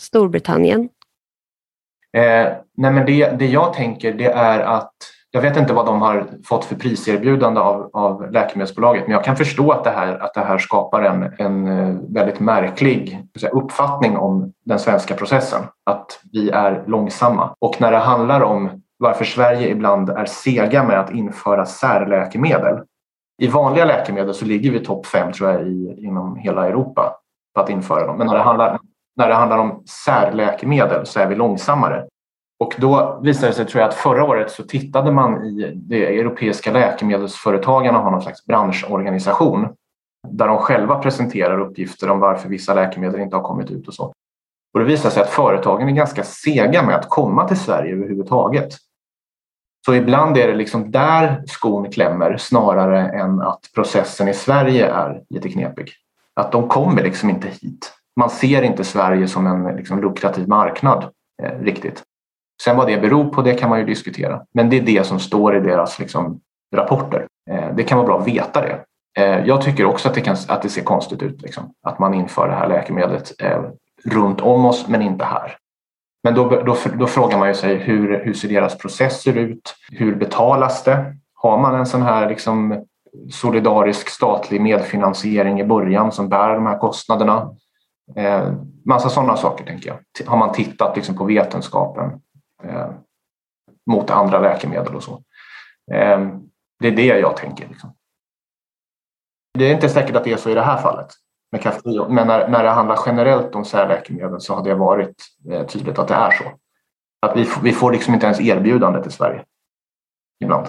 Storbritannien. 0.02 0.90
Eh, 2.14 2.54
nej 2.78 2.92
men 2.92 3.06
det, 3.06 3.40
det 3.40 3.46
jag 3.46 3.74
tänker 3.74 4.14
det 4.14 4.32
är 4.32 4.60
att 4.60 4.94
jag 5.36 5.42
vet 5.42 5.58
inte 5.58 5.74
vad 5.74 5.86
de 5.86 6.02
har 6.02 6.28
fått 6.46 6.66
för 6.66 6.76
priserbjudande 6.76 7.60
av, 7.60 7.90
av 7.94 8.32
läkemedelsbolaget 8.32 9.04
men 9.04 9.12
jag 9.12 9.24
kan 9.24 9.36
förstå 9.36 9.72
att 9.72 9.84
det 9.84 9.90
här, 9.90 10.24
att 10.24 10.34
det 10.34 10.42
här 10.42 10.58
skapar 10.58 11.02
en, 11.02 11.34
en 11.38 11.68
eh, 11.68 11.96
väldigt 12.10 12.40
märklig 12.40 13.24
uppfattning 13.52 14.18
om 14.18 14.54
den 14.66 14.80
svenska 14.80 15.16
processen. 15.16 15.62
Att 15.84 16.20
vi 16.32 16.50
är 16.50 16.84
långsamma. 16.88 17.56
Och 17.60 17.82
när 17.82 17.92
det 17.92 17.98
handlar 17.98 18.42
om 18.42 18.70
varför 18.98 19.26
Sverige 19.26 19.70
ibland 19.70 20.10
är 20.10 20.26
sega 20.26 20.84
med 20.84 21.00
att 21.00 21.12
införa 21.12 21.66
särläkemedel. 21.66 22.80
I 23.42 23.48
vanliga 23.48 23.86
läkemedel 23.86 24.34
så 24.34 24.46
ligger 24.46 24.72
vi 24.72 24.80
topp 24.80 25.06
fem 25.06 25.32
tror 25.32 25.52
jag 25.52 25.62
i, 25.62 25.96
inom 25.98 26.36
hela 26.36 26.68
Europa 26.68 27.16
på 27.56 27.62
att 27.62 27.70
införa 27.70 28.08
dem. 28.08 28.18
Men 28.18 28.28
när 28.28 28.34
det 28.34 28.44
handlar, 28.44 28.80
när 29.16 29.28
det 29.28 29.36
handlar 29.36 29.58
om 29.58 29.84
särläkemedel 30.06 31.06
så 31.06 31.20
är 31.20 31.28
vi 31.28 31.36
långsammare. 31.36 32.06
Och 32.60 32.76
då 32.78 33.20
visade 33.24 33.48
det 33.48 33.54
sig, 33.54 33.66
tror 33.66 33.82
jag, 33.82 33.90
att 33.90 33.96
förra 33.96 34.24
året 34.24 34.52
så 34.52 34.64
tittade 34.64 35.12
man 35.12 35.46
i 35.46 35.74
det 35.76 36.20
europeiska 36.20 36.72
läkemedelsföretagarna 36.72 38.00
har 38.00 38.12
någon 38.12 38.22
slags 38.22 38.46
branschorganisation 38.46 39.68
där 40.28 40.48
de 40.48 40.58
själva 40.58 41.00
presenterar 41.00 41.60
uppgifter 41.60 42.10
om 42.10 42.20
varför 42.20 42.50
vissa 42.50 42.74
läkemedel 42.74 43.22
inte 43.22 43.36
har 43.36 43.44
kommit 43.44 43.72
ut 43.72 43.88
och 43.88 43.94
så. 43.94 44.14
Och 44.74 44.80
det 44.80 44.86
visar 44.86 45.10
sig 45.10 45.24
att 45.24 45.30
företagen 45.30 45.90
är 45.90 45.94
ganska 45.94 46.24
sega 46.24 46.84
med 46.84 46.96
att 46.96 47.10
komma 47.10 47.48
till 47.48 47.60
Sverige 47.60 47.94
överhuvudtaget. 47.94 48.74
Så 49.86 49.96
ibland 49.96 50.38
är 50.38 50.48
det 50.48 50.56
liksom 50.56 50.92
där 50.92 51.44
skon 51.48 51.92
klämmer 51.92 52.38
snarare 52.38 53.10
än 53.10 53.42
att 53.42 53.60
processen 53.76 54.28
i 54.28 54.34
Sverige 54.34 54.88
är 54.88 55.24
lite 55.30 55.50
knepig. 55.50 55.90
Att 56.34 56.52
de 56.52 56.68
kommer 56.68 57.04
liksom 57.04 57.30
inte 57.30 57.48
hit. 57.48 57.94
Man 58.16 58.30
ser 58.30 58.62
inte 58.62 58.84
Sverige 58.84 59.28
som 59.28 59.48
en 59.48 59.76
liksom 59.76 60.02
lukrativ 60.02 60.48
marknad 60.48 61.10
eh, 61.44 61.60
riktigt. 61.60 62.04
Sen 62.64 62.78
vad 62.78 62.88
det 62.88 62.98
beror 62.98 63.26
på, 63.26 63.42
det 63.42 63.54
kan 63.54 63.70
man 63.70 63.80
ju 63.80 63.86
diskutera. 63.86 64.42
Men 64.54 64.70
det 64.70 64.78
är 64.78 64.82
det 64.82 65.06
som 65.06 65.20
står 65.20 65.58
i 65.58 65.60
deras 65.60 66.00
liksom, 66.00 66.40
rapporter. 66.76 67.28
Eh, 67.52 67.76
det 67.76 67.84
kan 67.84 67.98
vara 67.98 68.08
bra 68.08 68.20
att 68.20 68.28
veta 68.28 68.62
det. 68.62 68.80
Eh, 69.18 69.46
jag 69.46 69.62
tycker 69.62 69.86
också 69.86 70.10
att 70.10 70.16
det, 70.16 70.22
kan, 70.22 70.36
att 70.48 70.62
det 70.62 70.70
ser 70.70 70.84
konstigt 70.84 71.22
ut, 71.22 71.42
liksom, 71.42 71.74
att 71.84 72.00
man 72.00 72.14
inför 72.14 72.48
det 72.48 72.56
här 72.56 72.68
läkemedlet 72.68 73.42
eh, 73.42 73.64
runt 74.06 74.42
om 74.42 74.66
oss, 74.66 74.88
men 74.88 75.02
inte 75.02 75.26
här. 75.26 75.58
Men 76.24 76.36
då, 76.36 76.50
då, 76.50 76.78
då 77.00 77.06
frågar 77.06 77.38
man 77.40 77.48
ju 77.48 77.54
sig 77.54 77.76
hur, 77.76 78.26
hur 78.26 78.34
ser 78.34 78.50
deras 78.50 78.78
processer 78.78 79.38
ut? 79.38 79.76
Hur 79.92 80.16
betalas 80.16 80.84
det? 80.84 81.16
Har 81.36 81.58
man 81.58 81.76
en 81.76 81.86
sån 81.86 82.02
här 82.02 82.30
liksom, 82.30 82.86
solidarisk 83.32 84.10
statlig 84.10 84.62
medfinansiering 84.62 85.60
i 85.60 85.64
början 85.64 86.12
som 86.12 86.30
bär 86.30 86.54
de 86.54 86.66
här 86.66 86.78
kostnaderna? 86.78 87.50
Eh, 88.16 88.54
massa 88.86 89.10
sådana 89.10 89.38
saker 89.38 89.66
tänker 89.66 89.90
jag. 89.90 90.28
Har 90.28 90.38
man 90.38 90.52
tittat 90.52 90.96
liksom, 90.96 91.16
på 91.16 91.26
vetenskapen? 91.26 92.12
Eh, 92.64 92.90
mot 93.86 94.10
andra 94.10 94.40
läkemedel 94.40 94.96
och 94.96 95.04
så. 95.04 95.24
Eh, 95.92 96.28
det 96.80 96.88
är 96.88 96.96
det 96.96 97.06
jag 97.06 97.38
tänker. 97.38 97.68
Liksom. 97.68 97.96
Det 99.54 99.66
är 99.66 99.74
inte 99.74 99.90
säkert 99.90 100.16
att 100.16 100.24
det 100.24 100.32
är 100.32 100.38
så 100.38 100.50
i 100.50 100.54
det 100.54 100.62
här 100.62 100.82
fallet 100.82 101.08
med 101.52 101.62
Kaftrio, 101.62 102.10
men 102.10 102.28
när, 102.28 102.48
när 102.48 102.64
det 102.64 102.70
handlar 102.70 103.00
generellt 103.06 103.56
om 103.56 103.66
särläkemedel 103.66 104.42
så 104.42 104.54
har 104.54 104.64
det 104.64 104.76
varit 104.76 105.16
eh, 105.52 105.66
tydligt 105.66 106.00
att 106.00 106.08
det 106.08 106.14
är 106.14 106.32
så. 106.32 106.44
Att 107.22 107.38
vi, 107.38 107.50
vi 107.64 107.72
får 107.72 107.92
liksom 107.92 108.14
inte 108.14 108.26
ens 108.26 108.42
erbjudandet 108.42 109.08
i 109.08 109.12
Sverige 109.12 109.44
ibland. 110.44 110.68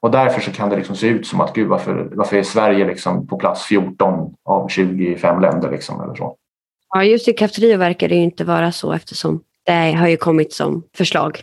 Och 0.00 0.10
därför 0.10 0.40
så 0.40 0.52
kan 0.52 0.68
det 0.68 0.76
liksom 0.76 0.96
se 0.96 1.06
ut 1.06 1.26
som 1.26 1.40
att 1.40 1.54
gud, 1.54 1.68
varför, 1.68 2.08
varför 2.12 2.36
är 2.36 2.42
Sverige 2.42 2.86
liksom 2.86 3.26
på 3.26 3.38
plats 3.38 3.62
14 3.62 4.34
av 4.44 4.68
25 4.68 5.40
länder? 5.40 5.70
Liksom, 5.70 6.00
eller 6.00 6.14
så. 6.14 6.36
Ja, 6.88 7.04
just 7.04 7.28
i 7.28 7.32
Kaftrio 7.32 7.78
verkar 7.78 8.08
det 8.08 8.14
inte 8.14 8.44
vara 8.44 8.72
så 8.72 8.92
eftersom 8.92 9.44
det 9.66 9.92
har 9.92 10.08
ju 10.08 10.16
kommit 10.16 10.52
som 10.52 10.82
förslag. 10.96 11.42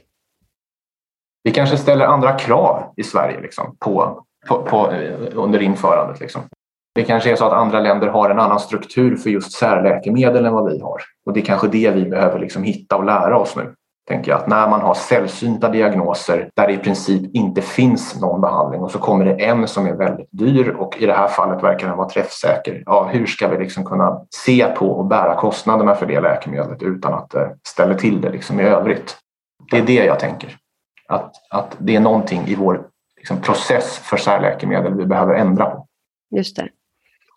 Vi 1.43 1.51
kanske 1.51 1.78
ställer 1.78 2.05
andra 2.05 2.39
krav 2.39 2.93
i 2.97 3.03
Sverige 3.03 3.41
liksom, 3.41 3.76
på, 3.80 4.24
på, 4.47 4.61
på, 4.63 4.91
eh, 4.91 5.17
under 5.34 5.61
införandet. 5.61 6.20
Liksom. 6.20 6.41
Det 6.95 7.03
kanske 7.03 7.32
är 7.32 7.36
så 7.36 7.45
att 7.45 7.53
andra 7.53 7.80
länder 7.80 8.07
har 8.07 8.30
en 8.30 8.39
annan 8.39 8.59
struktur 8.59 9.15
för 9.15 9.30
just 9.30 9.51
särläkemedel 9.51 10.45
än 10.45 10.53
vad 10.53 10.72
vi 10.72 10.80
har. 10.80 11.01
Och 11.26 11.34
det 11.34 11.39
är 11.39 11.45
kanske 11.45 11.67
det 11.67 11.91
vi 11.91 12.05
behöver 12.05 12.39
liksom 12.39 12.63
hitta 12.63 12.95
och 12.95 13.03
lära 13.03 13.38
oss 13.38 13.55
nu. 13.55 13.74
Tänker 14.10 14.32
jag. 14.32 14.41
Att 14.41 14.47
när 14.47 14.70
man 14.70 14.82
har 14.82 14.93
sällsynta 14.93 15.70
diagnoser 15.70 16.49
där 16.55 16.68
det 16.68 16.74
i 16.74 16.78
princip 16.78 17.36
inte 17.36 17.62
finns 17.62 18.22
någon 18.22 18.41
behandling 18.41 18.82
och 18.82 18.91
så 18.91 18.99
kommer 18.99 19.26
det 19.26 19.45
en 19.45 19.68
som 19.68 19.88
är 19.88 19.93
väldigt 19.93 20.28
dyr 20.32 20.70
och 20.70 20.97
i 20.97 21.05
det 21.05 21.14
här 21.14 21.28
fallet 21.28 21.64
verkar 21.64 21.88
den 21.88 21.97
vara 21.97 22.10
träffsäker. 22.10 22.84
Ja, 22.86 23.10
hur 23.14 23.26
ska 23.26 23.47
vi 23.47 23.57
liksom 23.57 23.86
kunna 23.86 24.22
se 24.30 24.66
på 24.66 24.86
och 24.86 25.05
bära 25.05 25.36
kostnaderna 25.36 25.95
för 25.95 26.05
det 26.05 26.22
läkemedlet 26.22 26.84
utan 26.84 27.14
att 27.14 27.30
det 27.30 27.55
ställer 27.68 27.95
till 27.95 28.22
det 28.22 28.30
liksom 28.30 28.60
i 28.60 28.64
övrigt? 28.64 29.18
Det 29.72 29.78
är 29.78 29.86
det 29.86 30.05
jag 30.05 30.20
tänker. 30.20 30.55
Att, 31.07 31.32
att 31.49 31.76
det 31.80 31.95
är 31.95 31.99
någonting 31.99 32.47
i 32.47 32.55
vår 32.55 32.82
liksom, 33.18 33.41
process 33.41 33.97
för 33.97 34.18
särläkemedel 34.18 34.93
vi 34.93 35.05
behöver 35.05 35.34
ändra 35.34 35.66
på. 35.66 35.88
Just 36.36 36.55
det. 36.55 36.70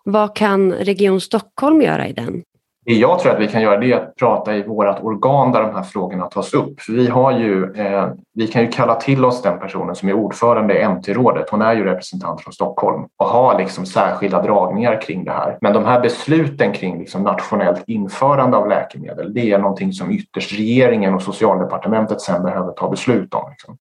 Vad 0.05 0.37
kan 0.37 0.73
Region 0.73 1.21
Stockholm 1.21 1.83
göra 1.83 2.09
i 2.09 2.13
den? 2.13 2.43
Det 2.85 2.93
jag 2.93 3.19
tror 3.19 3.33
att 3.33 3.41
vi 3.41 3.49
kan 3.49 3.63
göra 3.63 3.77
det 3.77 3.93
är 3.93 3.97
att 3.97 4.17
prata 4.17 4.57
i 4.57 4.63
vårt 4.63 5.01
organ 5.03 5.53
där 5.53 5.63
de 5.63 5.75
här 5.75 5.83
frågorna 5.83 6.27
tas 6.27 6.55
upp. 6.55 6.81
För 6.81 6.93
vi, 6.93 7.07
har 7.07 7.33
ju, 7.33 7.73
eh, 7.75 8.09
vi 8.35 8.47
kan 8.47 8.63
ju 8.63 8.69
kalla 8.69 8.95
till 8.95 9.25
oss 9.25 9.43
den 9.43 9.59
personen 9.59 9.95
som 9.95 10.09
är 10.09 10.13
ordförande 10.13 10.81
i 10.81 10.89
MT-rådet. 10.89 11.51
Hon 11.51 11.63
är 11.63 11.75
ju 11.75 11.85
representant 11.85 12.41
från 12.41 12.53
Stockholm 12.53 13.07
och 13.17 13.27
har 13.27 13.59
liksom 13.59 13.87
särskilda 13.87 14.43
dragningar 14.43 15.01
kring 15.01 15.25
det 15.25 15.33
här. 15.33 15.59
Men 15.61 15.73
de 15.73 15.85
här 15.85 16.01
besluten 16.01 16.73
kring 16.73 16.99
liksom 16.99 17.23
nationellt 17.23 17.85
införande 17.87 18.57
av 18.57 18.69
läkemedel, 18.69 19.35
det 19.35 19.51
är 19.53 19.59
någonting 19.59 19.93
som 19.93 20.11
ytterst 20.11 20.59
regeringen 20.59 21.15
och 21.15 21.23
socialdepartementet 21.23 22.21
sen 22.21 22.43
behöver 22.43 22.73
ta 22.73 22.91
beslut 22.91 23.35
om. 23.35 23.51
Liksom. 23.51 23.77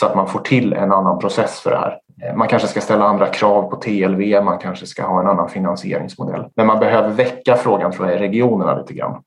Så 0.00 0.06
att 0.06 0.16
man 0.16 0.28
får 0.28 0.40
till 0.40 0.72
en 0.72 0.92
annan 0.92 1.18
process 1.18 1.60
för 1.60 1.70
det 1.70 1.76
här. 1.76 1.98
Eh, 2.22 2.36
man 2.36 2.48
kanske 2.48 2.68
ska 2.68 2.80
ställa 2.80 3.04
andra 3.04 3.26
krav 3.26 3.70
på 3.70 3.76
TLV, 3.76 4.44
man 4.44 4.58
kanske 4.58 4.86
ska 4.86 5.06
ha 5.06 5.20
en 5.20 5.26
annan 5.26 5.48
finansieringsmodell. 5.48 6.48
Men 6.56 6.66
man 6.66 6.78
behöver 6.78 7.10
väcka 7.10 7.56
frågan 7.56 7.92
tror 7.92 8.08
jag, 8.08 8.16
i 8.16 8.18
regionerna 8.18 8.78
lite 8.78 8.94
grann. 8.94 9.22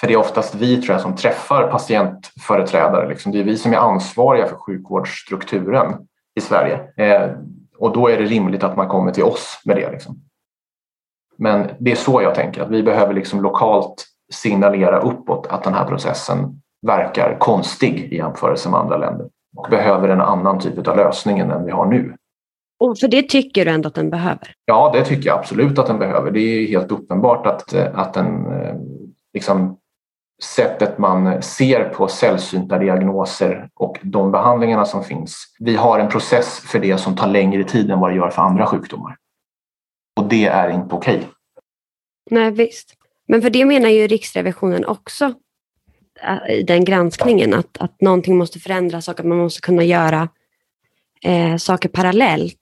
För 0.00 0.06
det 0.06 0.12
är 0.12 0.18
oftast 0.18 0.54
vi 0.54 0.82
tror 0.82 0.94
jag, 0.94 1.00
som 1.00 1.16
träffar 1.16 1.70
patientföreträdare. 1.70 3.08
Liksom. 3.08 3.32
Det 3.32 3.40
är 3.40 3.44
vi 3.44 3.56
som 3.56 3.72
är 3.72 3.76
ansvariga 3.76 4.46
för 4.46 4.56
sjukvårdsstrukturen 4.56 5.94
i 6.34 6.40
Sverige. 6.40 6.80
Eh, 6.96 7.30
och 7.78 7.92
då 7.92 8.08
är 8.08 8.18
det 8.18 8.24
rimligt 8.24 8.64
att 8.64 8.76
man 8.76 8.88
kommer 8.88 9.12
till 9.12 9.24
oss 9.24 9.62
med 9.64 9.76
det. 9.76 9.90
Liksom. 9.90 10.16
Men 11.38 11.70
det 11.78 11.92
är 11.92 11.96
så 11.96 12.22
jag 12.22 12.34
tänker, 12.34 12.62
att 12.62 12.70
vi 12.70 12.82
behöver 12.82 13.14
liksom 13.14 13.42
lokalt 13.42 14.06
signalera 14.32 15.00
uppåt 15.00 15.46
att 15.46 15.64
den 15.64 15.74
här 15.74 15.84
processen 15.84 16.60
verkar 16.86 17.36
konstig 17.38 18.12
i 18.12 18.16
jämförelse 18.16 18.68
med 18.68 18.80
andra 18.80 18.96
länder 18.96 19.28
och 19.56 19.66
behöver 19.70 20.08
en 20.08 20.20
annan 20.20 20.58
typ 20.58 20.88
av 20.88 20.96
lösning 20.96 21.38
än 21.38 21.48
den 21.48 21.64
vi 21.64 21.70
har 21.70 21.86
nu. 21.86 22.16
Och 22.80 22.98
för 22.98 23.08
det 23.08 23.22
tycker 23.22 23.64
du 23.64 23.70
ändå 23.70 23.88
att 23.88 23.94
den 23.94 24.10
behöver? 24.10 24.54
Ja, 24.64 24.90
det 24.94 25.04
tycker 25.04 25.26
jag 25.26 25.38
absolut 25.38 25.78
att 25.78 25.86
den 25.86 25.98
behöver. 25.98 26.30
Det 26.30 26.40
är 26.40 26.66
helt 26.66 26.92
uppenbart 26.92 27.46
att, 27.46 27.74
att 27.74 28.14
den, 28.14 28.46
liksom, 29.34 29.76
sättet 30.42 30.98
man 30.98 31.42
ser 31.42 31.88
på 31.88 32.08
sällsynta 32.08 32.78
diagnoser 32.78 33.68
och 33.74 33.98
de 34.02 34.32
behandlingarna 34.32 34.84
som 34.84 35.04
finns. 35.04 35.54
Vi 35.58 35.76
har 35.76 35.98
en 35.98 36.08
process 36.08 36.60
för 36.60 36.78
det 36.78 36.98
som 36.98 37.16
tar 37.16 37.26
längre 37.26 37.64
tid 37.64 37.90
än 37.90 38.00
vad 38.00 38.10
det 38.10 38.16
gör 38.16 38.30
för 38.30 38.42
andra 38.42 38.66
sjukdomar. 38.66 39.16
Och 40.20 40.28
det 40.28 40.46
är 40.46 40.70
inte 40.70 40.94
okej. 40.94 41.16
Okay. 41.16 41.28
Nej, 42.30 42.50
visst. 42.50 42.94
Men 43.28 43.42
för 43.42 43.50
det 43.50 43.64
menar 43.64 43.88
ju 43.88 44.06
Riksrevisionen 44.06 44.84
också 44.84 45.34
i 46.48 46.62
den 46.62 46.84
granskningen, 46.84 47.54
att, 47.54 47.78
att 47.78 48.00
någonting 48.00 48.38
måste 48.38 48.58
förändras 48.58 49.08
och 49.08 49.20
att 49.20 49.26
man 49.26 49.38
måste 49.38 49.60
kunna 49.60 49.84
göra 49.84 50.28
eh, 51.24 51.56
saker 51.56 51.88
parallellt 51.88 52.56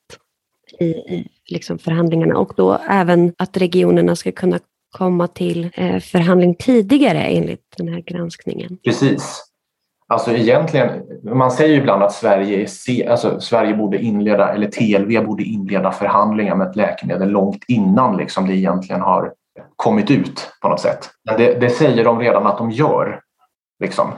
i, 0.81 0.85
i 0.85 1.29
liksom 1.47 1.79
förhandlingarna 1.79 2.39
och 2.39 2.53
då 2.57 2.79
även 2.89 3.33
att 3.39 3.57
regionerna 3.57 4.17
ska 4.17 4.33
kunna 4.33 4.59
komma 4.91 5.29
till 5.29 5.71
eh, 5.75 5.99
förhandling 5.99 6.55
tidigare 6.55 7.23
enligt 7.23 7.75
den 7.77 7.89
här 7.89 8.01
granskningen. 8.01 8.79
Precis. 8.85 9.45
Alltså 10.11 10.33
egentligen, 10.33 11.03
man 11.23 11.51
säger 11.51 11.75
ju 11.75 11.81
ibland 11.81 12.03
att 12.03 12.13
Sverige, 12.13 12.69
alltså 13.11 13.41
Sverige 13.41 13.75
borde 13.75 13.99
inleda, 13.99 14.55
eller 14.55 14.69
TLV 14.69 15.27
borde 15.27 15.43
inleda 15.43 15.93
förhandlingar 15.93 16.55
med 16.57 16.69
ett 16.69 16.77
läkemedel 16.77 17.29
långt 17.29 17.65
innan 17.69 18.17
liksom 18.17 18.47
det 18.47 18.57
egentligen 18.57 19.01
har 19.01 19.33
kommit 19.77 20.11
ut 20.11 20.51
på 20.63 20.69
något 20.69 20.81
sätt. 20.81 21.11
Men 21.25 21.37
det, 21.37 21.61
det 21.61 21.71
säger 21.71 22.05
de 22.05 22.21
redan 22.21 22.47
att 22.47 22.59
de 22.59 22.71
gör. 22.71 23.21
Liksom. 23.81 24.13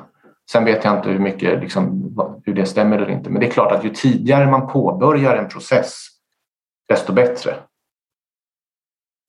Sen 0.52 0.64
vet 0.64 0.84
jag 0.84 0.96
inte 0.96 1.08
hur 1.08 1.18
mycket 1.18 1.60
liksom, 1.60 2.14
hur 2.44 2.54
det 2.54 2.66
stämmer 2.66 2.98
eller 2.98 3.10
inte. 3.10 3.30
Men 3.30 3.40
det 3.40 3.46
är 3.46 3.50
klart 3.50 3.72
att 3.72 3.84
ju 3.84 3.90
tidigare 3.90 4.50
man 4.50 4.68
påbörjar 4.68 5.36
en 5.36 5.48
process, 5.48 6.06
desto 6.88 7.12
bättre. 7.12 7.54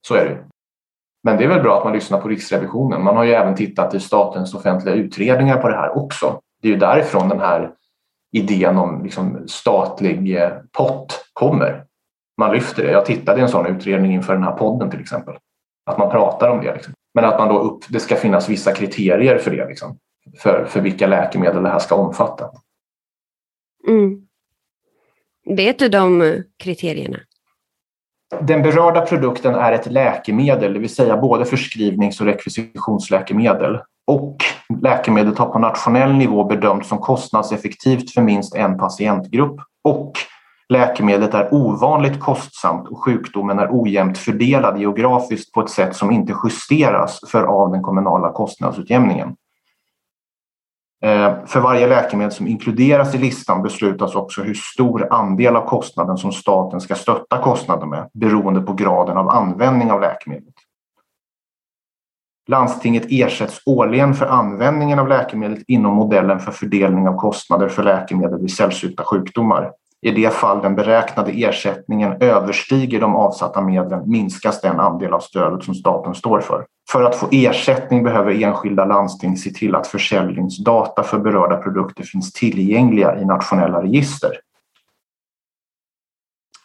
Så 0.07 0.15
är 0.15 0.25
det. 0.25 0.43
Men 1.23 1.37
det 1.37 1.43
är 1.43 1.47
väl 1.47 1.61
bra 1.61 1.77
att 1.77 1.83
man 1.83 1.93
lyssnar 1.93 2.21
på 2.21 2.27
Riksrevisionen. 2.27 3.03
Man 3.03 3.17
har 3.17 3.23
ju 3.23 3.31
även 3.31 3.55
tittat 3.55 3.93
i 3.93 3.99
statens 3.99 4.53
offentliga 4.53 4.95
utredningar 4.95 5.57
på 5.57 5.69
det 5.69 5.75
här 5.75 5.97
också. 5.97 6.41
Det 6.61 6.67
är 6.67 6.71
ju 6.71 6.77
därifrån 6.77 7.29
den 7.29 7.39
här 7.39 7.71
idén 8.31 8.77
om 8.77 9.03
liksom 9.03 9.47
statlig 9.47 10.37
eh, 10.37 10.51
pott 10.77 11.25
kommer. 11.33 11.85
Man 12.37 12.51
lyfter 12.51 12.83
det. 12.83 12.91
Jag 12.91 13.05
tittade 13.05 13.39
i 13.39 13.41
en 13.43 13.49
sån 13.49 13.65
utredning 13.65 14.13
inför 14.13 14.33
den 14.33 14.43
här 14.43 14.57
podden 14.57 14.89
till 14.89 15.01
exempel. 15.01 15.35
Att 15.85 15.97
man 15.97 16.11
pratar 16.11 16.49
om 16.49 16.61
det. 16.61 16.73
Liksom. 16.73 16.93
Men 17.13 17.25
att 17.25 17.39
man 17.39 17.47
då 17.47 17.59
upp, 17.59 17.83
det 17.89 17.99
ska 17.99 18.15
finnas 18.15 18.49
vissa 18.49 18.71
kriterier 18.71 19.37
för 19.37 19.51
det. 19.51 19.67
Liksom 19.67 19.97
för, 20.37 20.65
för 20.65 20.81
vilka 20.81 21.07
läkemedel 21.07 21.63
det 21.63 21.69
här 21.69 21.79
ska 21.79 21.95
omfatta. 21.95 22.49
Mm. 23.87 24.21
Vet 25.45 25.79
du 25.79 25.89
de 25.89 26.37
kriterierna? 26.63 27.17
Den 28.39 28.61
berörda 28.61 29.01
produkten 29.01 29.55
är 29.55 29.71
ett 29.71 29.91
läkemedel, 29.91 30.73
det 30.73 30.79
vill 30.79 30.95
säga 30.95 31.17
både 31.17 31.45
förskrivnings 31.45 32.21
och 32.21 32.27
rekvisitionsläkemedel. 32.27 33.79
Och 34.07 34.37
läkemedlet 34.81 35.37
har 35.37 35.45
på 35.45 35.59
nationell 35.59 36.13
nivå 36.13 36.43
bedömts 36.43 36.89
som 36.89 36.97
kostnadseffektivt 36.97 38.11
för 38.11 38.21
minst 38.21 38.55
en 38.55 38.77
patientgrupp. 38.77 39.61
Och 39.83 40.11
läkemedlet 40.69 41.33
är 41.33 41.53
ovanligt 41.53 42.19
kostsamt 42.19 42.87
och 42.87 43.03
sjukdomen 43.03 43.59
är 43.59 43.67
ojämnt 43.71 44.17
fördelad 44.17 44.79
geografiskt 44.79 45.51
på 45.51 45.61
ett 45.61 45.69
sätt 45.69 45.95
som 45.95 46.11
inte 46.11 46.33
justeras 46.43 47.19
för 47.27 47.43
av 47.43 47.71
den 47.71 47.81
kommunala 47.81 48.31
kostnadsutjämningen. 48.31 49.35
Eh, 51.03 51.45
för 51.45 51.59
varje 51.59 51.87
läkemedel 51.87 52.31
som 52.31 52.47
inkluderas 52.47 53.15
i 53.15 53.17
listan 53.17 53.63
beslutas 53.63 54.15
också 54.15 54.41
hur 54.41 54.53
stor 54.53 55.07
andel 55.13 55.55
av 55.55 55.65
kostnaden 55.65 56.17
som 56.17 56.31
staten 56.31 56.81
ska 56.81 56.95
stötta 56.95 57.37
kostnaden 57.37 57.89
med 57.89 58.09
beroende 58.13 58.61
på 58.61 58.73
graden 58.73 59.17
av 59.17 59.29
användning 59.29 59.91
av 59.91 60.01
läkemedlet. 60.01 60.53
Landstinget 62.47 63.05
ersätts 63.09 63.61
årligen 63.65 64.13
för 64.13 64.25
användningen 64.25 64.99
av 64.99 65.07
läkemedlet 65.07 65.63
inom 65.67 65.93
modellen 65.93 66.39
för 66.39 66.51
fördelning 66.51 67.07
av 67.07 67.17
kostnader 67.17 67.67
för 67.67 67.83
läkemedel 67.83 68.41
vid 68.41 68.53
sällsynta 68.53 69.03
sjukdomar. 69.03 69.71
I 70.01 70.11
det 70.11 70.33
fall 70.33 70.61
den 70.61 70.75
beräknade 70.75 71.31
ersättningen 71.31 72.21
överstiger 72.21 72.99
de 72.99 73.15
avsatta 73.15 73.61
medlen 73.61 74.09
minskas 74.09 74.61
den 74.61 74.79
andel 74.79 75.13
av 75.13 75.19
stödet 75.19 75.63
som 75.63 75.73
staten 75.73 76.15
står 76.15 76.41
för. 76.41 76.65
För 76.91 77.03
att 77.03 77.15
få 77.15 77.27
ersättning 77.31 78.03
behöver 78.03 78.43
enskilda 78.43 78.85
landsting 78.85 79.37
se 79.37 79.49
till 79.49 79.75
att 79.75 79.87
försäljningsdata 79.87 81.03
för 81.03 81.19
berörda 81.19 81.57
produkter 81.57 82.03
finns 82.03 82.33
tillgängliga 82.33 83.19
i 83.19 83.25
nationella 83.25 83.81
register. 83.83 84.31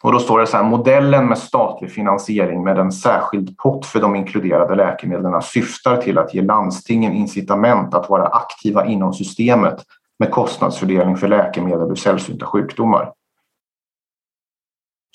Och 0.01 0.11
då 0.11 0.19
står 0.19 0.39
det 0.39 0.47
så 0.47 0.57
här, 0.57 0.63
modellen 0.63 1.25
med 1.25 1.37
statlig 1.37 1.91
finansiering 1.91 2.63
med 2.63 2.77
en 2.77 2.91
särskild 2.91 3.57
pott 3.57 3.85
för 3.85 3.99
de 3.99 4.15
inkluderade 4.15 4.75
läkemedlen 4.75 5.41
syftar 5.41 5.97
till 5.97 6.17
att 6.17 6.33
ge 6.33 6.41
landstingen 6.41 7.13
incitament 7.13 7.93
att 7.93 8.09
vara 8.09 8.27
aktiva 8.27 8.85
inom 8.85 9.13
systemet 9.13 9.83
med 10.19 10.31
kostnadsfördelning 10.31 11.17
för 11.17 11.27
läkemedel 11.27 11.87
vid 11.87 11.97
sällsynta 11.97 12.45
sjukdomar. 12.45 13.13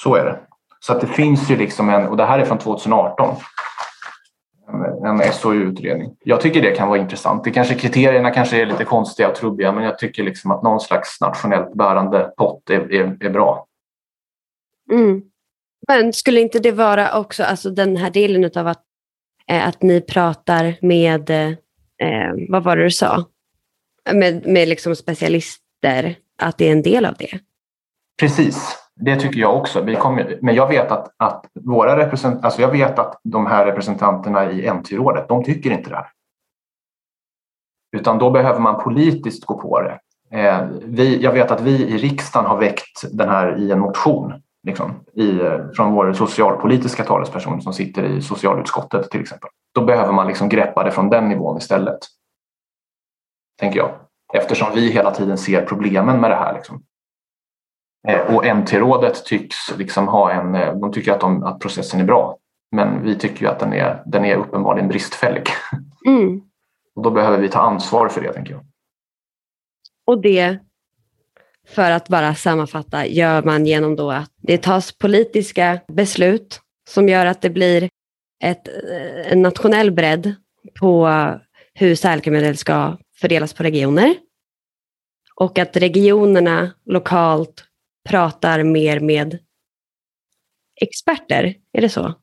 Så 0.03 0.15
är 0.15 0.25
det. 0.25 0.39
Så 0.81 0.93
att 0.93 1.01
det 1.01 1.07
finns 1.07 1.51
ju 1.51 1.57
liksom 1.57 1.91
en, 1.91 2.09
och 2.09 2.17
det 2.17 2.25
här 2.25 2.39
är 2.39 2.45
från 2.45 2.59
2018, 2.59 3.37
en 5.07 5.33
SOU-utredning. 5.33 6.17
Jag 6.25 6.41
tycker 6.41 6.63
det 6.63 6.71
kan 6.71 6.89
vara 6.89 6.99
intressant. 6.99 7.45
Det 7.45 7.51
kanske, 7.51 7.75
kriterierna 7.75 8.31
kanske 8.31 8.63
är 8.63 8.67
lite 8.67 8.85
konstiga 8.85 9.29
och 9.29 9.35
trubbiga 9.35 9.73
men 9.73 9.85
jag 9.85 9.99
tycker 9.99 10.23
liksom 10.23 10.51
att 10.51 10.63
någon 10.63 10.81
slags 10.81 11.21
nationellt 11.21 11.75
bärande 11.75 12.33
pott 12.37 12.71
är, 12.71 12.93
är, 12.93 13.17
är 13.21 13.31
bra. 13.31 13.67
Mm. 14.93 15.23
Men 15.89 16.13
skulle 16.13 16.41
inte 16.41 16.59
det 16.59 16.73
vara 16.73 17.19
också 17.19 17.45
alltså 17.45 17.71
den 17.71 17.97
här 17.97 18.11
delen 18.11 18.51
av 18.57 18.67
att, 18.67 18.83
eh, 19.49 19.69
att 19.69 19.83
ni 19.83 20.01
pratar 20.01 20.77
med, 20.81 21.31
eh, 21.31 22.31
vad 22.49 22.65
var 22.65 22.77
det 22.77 22.85
du 22.85 22.91
sa, 22.91 23.25
med, 24.13 24.47
med 24.47 24.69
liksom 24.69 24.97
specialister, 24.97 26.17
att 26.39 26.59
det 26.59 26.69
är 26.69 26.73
en 26.73 26.83
del 26.83 27.07
av 27.07 27.15
det? 27.19 27.39
Precis, 28.21 28.82
det 29.05 29.17
tycker 29.17 29.41
jag 29.41 29.57
också. 29.57 29.81
Vi 29.81 29.97
kommer, 29.97 30.39
men 30.43 30.55
jag 30.55 30.69
vet 30.69 30.93
att, 30.93 31.15
att 31.17 31.47
våra 31.55 31.97
represent, 31.97 32.45
alltså 32.45 32.63
jag 32.63 32.71
vet 32.71 32.99
att 32.99 33.21
de 33.25 33.47
här 33.47 33.67
representanterna 33.67 34.51
i 34.53 34.71
NT-rådet, 34.71 35.29
de 35.29 35.45
tycker 35.45 35.71
inte 35.71 35.91
det 35.91 35.97
här. 35.97 36.07
Utan 37.97 38.19
då 38.19 38.31
behöver 38.31 38.61
man 38.61 38.83
politiskt 38.83 39.45
gå 39.45 39.59
på 39.59 39.81
det. 39.81 40.01
Eh, 40.31 40.67
vi, 40.85 41.23
jag 41.23 41.33
vet 41.33 41.51
att 41.51 41.61
vi 41.61 41.87
i 41.87 41.97
riksdagen 41.97 42.51
har 42.51 42.57
väckt 42.59 43.03
den 43.13 43.29
här 43.29 43.59
i 43.59 43.73
en 43.73 43.81
motion 43.81 44.33
liksom, 44.67 45.01
i, 45.15 45.39
från 45.77 45.93
vår 45.93 46.13
socialpolitiska 46.13 47.05
talesperson 47.05 47.63
som 47.63 47.73
sitter 47.73 48.05
i 48.05 48.23
socialutskottet 48.23 49.11
till 49.11 49.21
exempel. 49.21 49.51
Då 49.75 49.85
behöver 49.85 50.13
man 50.13 50.27
liksom 50.27 50.49
greppa 50.49 50.85
det 50.85 50.91
från 50.91 51.11
den 51.11 51.29
nivån 51.29 51.59
istället. 51.59 51.99
Tänker 53.61 53.79
jag. 53.79 53.91
Eftersom 54.35 54.69
vi 54.75 54.93
hela 54.93 55.11
tiden 55.11 55.39
ser 55.39 55.67
problemen 55.67 56.21
med 56.21 56.31
det 56.31 56.37
här. 56.37 56.55
Liksom. 56.55 56.83
Eh, 58.09 58.35
och 58.35 58.45
MT-rådet 58.57 59.25
tycks 59.25 59.79
liksom 59.79 60.09
ha 60.09 60.33
en, 60.33 60.55
eh, 60.55 60.75
de 60.75 60.93
tycker 60.93 61.13
att, 61.13 61.21
de, 61.21 61.43
att 61.43 61.61
processen 61.61 62.01
är 62.01 62.05
bra. 62.05 62.39
Men 62.71 63.03
vi 63.03 63.15
tycker 63.15 63.47
att 63.47 63.59
den 63.59 63.73
är, 63.73 64.03
den 64.07 64.25
är 64.25 64.37
uppenbarligen 64.37 64.89
bristfällig. 64.89 65.47
Mm. 66.07 66.41
Och 66.95 67.03
då 67.03 67.11
behöver 67.11 67.39
vi 67.39 67.49
ta 67.49 67.59
ansvar 67.61 68.09
för 68.09 68.21
det, 68.21 68.33
tänker 68.33 68.53
jag. 68.53 68.65
Och 70.07 70.23
det, 70.23 70.59
för 71.69 71.91
att 71.91 72.09
bara 72.09 72.35
sammanfatta, 72.35 73.07
gör 73.07 73.43
man 73.43 73.67
genom 73.67 73.97
då 73.97 74.11
att 74.11 74.31
det 74.37 74.63
tas 74.63 74.93
politiska 74.93 75.81
beslut 75.89 76.61
som 76.89 77.09
gör 77.09 77.27
att 77.27 77.43
det 77.43 77.51
blir 77.51 77.89
ett, 78.45 78.69
eh, 78.69 79.33
en 79.33 79.43
nationell 79.43 79.91
bredd 79.91 80.35
på 80.81 81.11
hur 81.75 81.95
särläkemedel 81.95 82.57
ska 82.57 82.99
fördelas 83.21 83.55
på 83.55 83.63
regioner. 83.63 84.15
Och 85.35 85.59
att 85.59 85.77
regionerna 85.77 86.71
lokalt 86.87 87.65
pratar 88.09 88.63
mer 88.63 89.01
med 89.01 89.39
experter. 90.81 91.55
Är 91.73 91.81
det 91.81 91.89
så? 91.89 92.15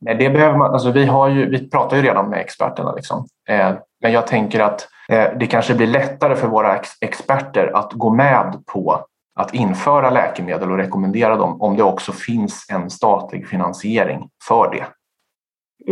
Nej, 0.00 0.14
det 0.14 0.30
behöver 0.30 0.58
man, 0.58 0.72
alltså 0.72 0.90
vi, 0.90 1.04
har 1.04 1.28
ju, 1.28 1.50
vi 1.50 1.70
pratar 1.70 1.96
ju 1.96 2.02
redan 2.02 2.30
med 2.30 2.40
experterna. 2.40 2.92
Liksom. 2.92 3.26
Eh, 3.48 3.74
men 4.00 4.12
jag 4.12 4.26
tänker 4.26 4.60
att 4.60 4.88
eh, 5.08 5.26
det 5.38 5.46
kanske 5.46 5.74
blir 5.74 5.86
lättare 5.86 6.36
för 6.36 6.46
våra 6.46 6.76
ex 6.76 6.88
experter 7.00 7.76
att 7.76 7.92
gå 7.92 8.10
med 8.10 8.62
på 8.66 9.06
att 9.34 9.54
införa 9.54 10.10
läkemedel 10.10 10.70
och 10.70 10.78
rekommendera 10.78 11.36
dem 11.36 11.62
om 11.62 11.76
det 11.76 11.82
också 11.82 12.12
finns 12.12 12.66
en 12.70 12.90
statlig 12.90 13.48
finansiering 13.48 14.28
för 14.48 14.70
det. 14.70 14.86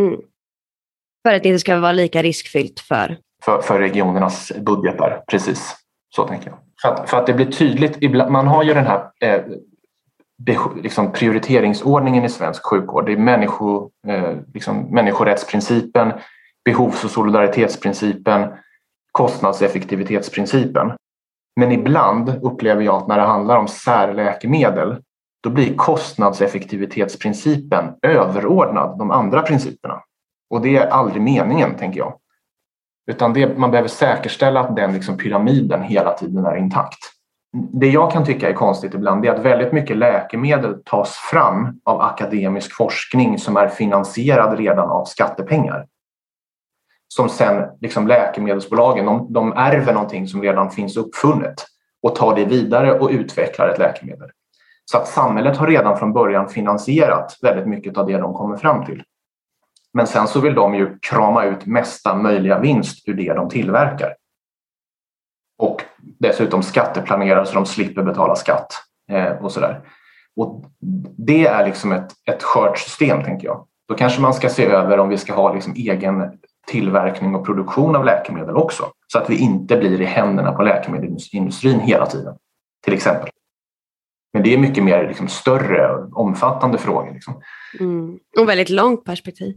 Mm. 0.00 0.20
För 1.22 1.34
att 1.34 1.42
det 1.42 1.48
inte 1.48 1.58
ska 1.58 1.80
vara 1.80 1.92
lika 1.92 2.22
riskfyllt 2.22 2.80
för? 2.80 3.18
För, 3.44 3.62
för 3.62 3.78
regionernas 3.78 4.52
budgetar, 4.60 5.24
precis. 5.30 5.76
Så 6.14 6.26
tänker 6.26 6.50
jag. 6.50 6.58
För 6.82 6.88
att, 6.88 7.10
för 7.10 7.16
att 7.16 7.26
det 7.26 7.34
blir 7.34 7.52
tydligt, 7.52 8.12
man 8.30 8.46
har 8.46 8.62
ju 8.62 8.74
den 8.74 8.86
här 8.86 9.10
eh, 9.20 9.42
liksom 10.82 11.12
prioriteringsordningen 11.12 12.24
i 12.24 12.28
svensk 12.28 12.66
sjukvård. 12.66 13.06
Det 13.06 13.12
är 13.12 13.16
människo, 13.16 13.90
eh, 14.06 14.36
liksom 14.54 14.94
människorättsprincipen, 14.94 16.12
behovs 16.64 17.04
och 17.04 17.10
solidaritetsprincipen, 17.10 18.48
kostnadseffektivitetsprincipen. 19.12 20.92
Men 21.56 21.72
ibland 21.72 22.38
upplever 22.42 22.82
jag 22.82 22.94
att 22.94 23.08
när 23.08 23.16
det 23.16 23.22
handlar 23.22 23.56
om 23.56 23.68
särläkemedel 23.68 25.02
då 25.42 25.50
blir 25.50 25.76
kostnadseffektivitetsprincipen 25.76 27.84
överordnad 28.02 28.98
de 28.98 29.10
andra 29.10 29.42
principerna. 29.42 30.02
Och 30.50 30.60
det 30.60 30.76
är 30.76 30.86
aldrig 30.86 31.22
meningen, 31.22 31.74
tänker 31.74 31.98
jag. 31.98 32.14
Utan 33.10 33.32
det, 33.32 33.58
man 33.58 33.70
behöver 33.70 33.88
säkerställa 33.88 34.60
att 34.60 34.76
den 34.76 34.92
liksom 34.92 35.16
pyramiden 35.16 35.82
hela 35.82 36.12
tiden 36.12 36.46
är 36.46 36.56
intakt. 36.56 36.98
Det 37.72 37.88
jag 37.88 38.12
kan 38.12 38.24
tycka 38.24 38.48
är 38.48 38.52
konstigt 38.52 38.94
ibland 38.94 39.26
är 39.26 39.30
att 39.30 39.44
väldigt 39.44 39.72
mycket 39.72 39.96
läkemedel 39.96 40.82
tas 40.84 41.16
fram 41.16 41.80
av 41.84 42.00
akademisk 42.00 42.76
forskning 42.76 43.38
som 43.38 43.56
är 43.56 43.68
finansierad 43.68 44.58
redan 44.58 44.90
av 44.90 45.04
skattepengar. 45.04 45.86
Som 47.08 47.28
sen 47.28 47.68
liksom 47.80 48.06
läkemedelsbolagen, 48.06 49.06
de, 49.06 49.32
de 49.32 49.52
ärver 49.52 49.92
någonting 49.92 50.28
som 50.28 50.42
redan 50.42 50.70
finns 50.70 50.96
uppfunnet 50.96 51.66
och 52.02 52.16
tar 52.16 52.36
det 52.36 52.44
vidare 52.44 52.98
och 52.98 53.10
utvecklar 53.10 53.68
ett 53.68 53.78
läkemedel. 53.78 54.30
Så 54.84 54.98
att 54.98 55.08
samhället 55.08 55.56
har 55.56 55.66
redan 55.66 55.98
från 55.98 56.12
början 56.12 56.48
finansierat 56.48 57.38
väldigt 57.42 57.66
mycket 57.66 57.98
av 57.98 58.06
det 58.06 58.18
de 58.18 58.34
kommer 58.34 58.56
fram 58.56 58.84
till. 58.84 59.02
Men 59.92 60.06
sen 60.06 60.28
så 60.28 60.40
vill 60.40 60.54
de 60.54 60.74
ju 60.74 60.98
krama 60.98 61.44
ut 61.44 61.66
mesta 61.66 62.16
möjliga 62.16 62.58
vinst 62.58 63.08
ur 63.08 63.14
det 63.14 63.32
de 63.32 63.48
tillverkar. 63.48 64.14
Och 65.58 65.82
dessutom 66.18 66.62
skatteplanera 66.62 67.46
så 67.46 67.54
de 67.54 67.66
slipper 67.66 68.02
betala 68.02 68.36
skatt 68.36 68.72
eh, 69.10 69.32
och 69.32 69.52
sådär. 69.52 69.80
Och 70.36 70.64
det 71.16 71.46
är 71.46 71.66
liksom 71.66 71.92
ett, 71.92 72.12
ett 72.30 72.42
skört 72.42 72.78
system, 72.78 73.24
tänker 73.24 73.46
jag. 73.46 73.66
Då 73.88 73.94
kanske 73.94 74.20
man 74.20 74.34
ska 74.34 74.48
se 74.48 74.66
över 74.66 74.98
om 74.98 75.08
vi 75.08 75.18
ska 75.18 75.34
ha 75.34 75.54
liksom 75.54 75.74
egen 75.76 76.38
tillverkning 76.66 77.34
och 77.34 77.46
produktion 77.46 77.96
av 77.96 78.04
läkemedel 78.04 78.56
också. 78.56 78.92
Så 79.06 79.18
att 79.18 79.30
vi 79.30 79.38
inte 79.38 79.76
blir 79.76 80.00
i 80.00 80.04
händerna 80.04 80.52
på 80.52 80.62
läkemedelsindustrin 80.62 81.80
hela 81.80 82.06
tiden, 82.06 82.36
till 82.84 82.94
exempel. 82.94 83.30
Men 84.32 84.42
det 84.42 84.54
är 84.54 84.58
mycket 84.58 84.84
mer 84.84 85.08
liksom, 85.08 85.28
större, 85.28 86.04
omfattande 86.12 86.78
frågor. 86.78 87.12
Liksom. 87.12 87.42
Mm. 87.80 88.18
Och 88.38 88.48
väldigt 88.48 88.70
långt 88.70 89.04
perspektiv. 89.04 89.56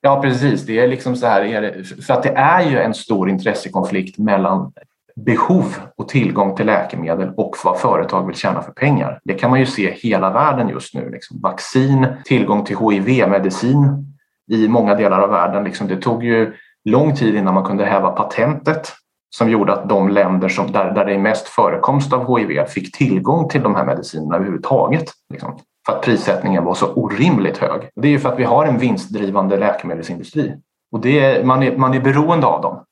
Ja, 0.00 0.22
precis. 0.22 0.66
Det 0.66 0.78
är 0.78 0.88
liksom 0.88 1.16
så 1.16 1.26
här, 1.26 1.42
är 1.42 1.62
det, 1.62 1.84
för 1.84 2.14
att 2.14 2.22
det 2.22 2.32
är 2.36 2.70
ju 2.70 2.78
en 2.78 2.94
stor 2.94 3.30
intressekonflikt 3.30 4.18
mellan 4.18 4.72
behov 5.16 5.76
och 5.96 6.08
tillgång 6.08 6.56
till 6.56 6.66
läkemedel 6.66 7.32
och 7.36 7.56
vad 7.64 7.78
företag 7.78 8.26
vill 8.26 8.36
tjäna 8.36 8.62
för 8.62 8.72
pengar. 8.72 9.20
Det 9.24 9.34
kan 9.34 9.50
man 9.50 9.60
ju 9.60 9.66
se 9.66 9.90
hela 9.90 10.30
världen 10.30 10.68
just 10.68 10.94
nu. 10.94 11.10
Liksom. 11.10 11.40
Vaccin, 11.40 12.06
tillgång 12.24 12.64
till 12.64 12.76
HIV-medicin 12.76 14.06
i 14.50 14.68
många 14.68 14.94
delar 14.94 15.20
av 15.20 15.30
världen. 15.30 15.64
Liksom. 15.64 15.88
Det 15.88 15.96
tog 15.96 16.24
ju 16.24 16.52
lång 16.84 17.14
tid 17.14 17.34
innan 17.34 17.54
man 17.54 17.64
kunde 17.64 17.84
häva 17.84 18.10
patentet 18.10 18.92
som 19.30 19.50
gjorde 19.50 19.72
att 19.72 19.88
de 19.88 20.08
länder 20.08 20.48
som, 20.48 20.72
där, 20.72 20.94
där 20.94 21.04
det 21.04 21.14
är 21.14 21.18
mest 21.18 21.48
förekomst 21.48 22.12
av 22.12 22.38
HIV 22.38 22.64
fick 22.64 22.96
tillgång 22.96 23.48
till 23.48 23.62
de 23.62 23.74
här 23.74 23.84
medicinerna 23.84 24.36
överhuvudtaget. 24.36 25.04
Liksom 25.32 25.58
för 25.88 25.96
att 25.96 26.04
prissättningen 26.04 26.64
var 26.64 26.74
så 26.74 26.92
orimligt 26.92 27.58
hög. 27.58 27.90
Det 27.94 28.08
är 28.08 28.12
ju 28.12 28.18
för 28.18 28.28
att 28.28 28.38
vi 28.38 28.44
har 28.44 28.66
en 28.66 28.78
vinstdrivande 28.78 29.56
läkemedelsindustri 29.56 30.54
och 30.90 31.00
det 31.00 31.18
är, 31.18 31.44
man, 31.44 31.62
är, 31.62 31.76
man 31.76 31.94
är 31.94 32.00
beroende 32.00 32.46
av 32.46 32.62
dem. 32.62 32.84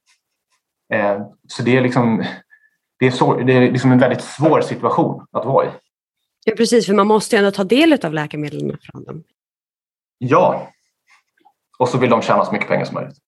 Eh, 0.93 1.27
så 1.49 1.63
det 1.63 1.77
är, 1.77 1.81
liksom, 1.81 2.25
det, 2.99 3.07
är 3.07 3.11
så, 3.11 3.35
det 3.35 3.53
är 3.53 3.61
liksom 3.61 3.93
en 3.93 3.99
väldigt 3.99 4.23
svår 4.23 4.61
situation 4.61 5.27
att 5.33 5.45
vara 5.45 5.67
i. 5.67 5.69
Ja, 6.45 6.55
precis, 6.57 6.87
för 6.87 6.95
man 6.95 7.07
måste 7.07 7.37
ju 7.37 7.39
ändå 7.39 7.51
ta 7.51 7.65
del 7.65 7.99
av 8.05 8.15
läkemedlen 8.15 8.79
från 8.83 9.05
dem. 9.05 9.25
Ja, 10.19 10.73
och 11.79 11.89
så 11.89 11.99
vill 11.99 12.11
de 12.11 12.23
tjäna 12.23 12.45
så 12.45 12.53
mycket 12.53 12.69
pengar 12.69 12.85
som 12.85 12.95
möjligt. 12.95 13.19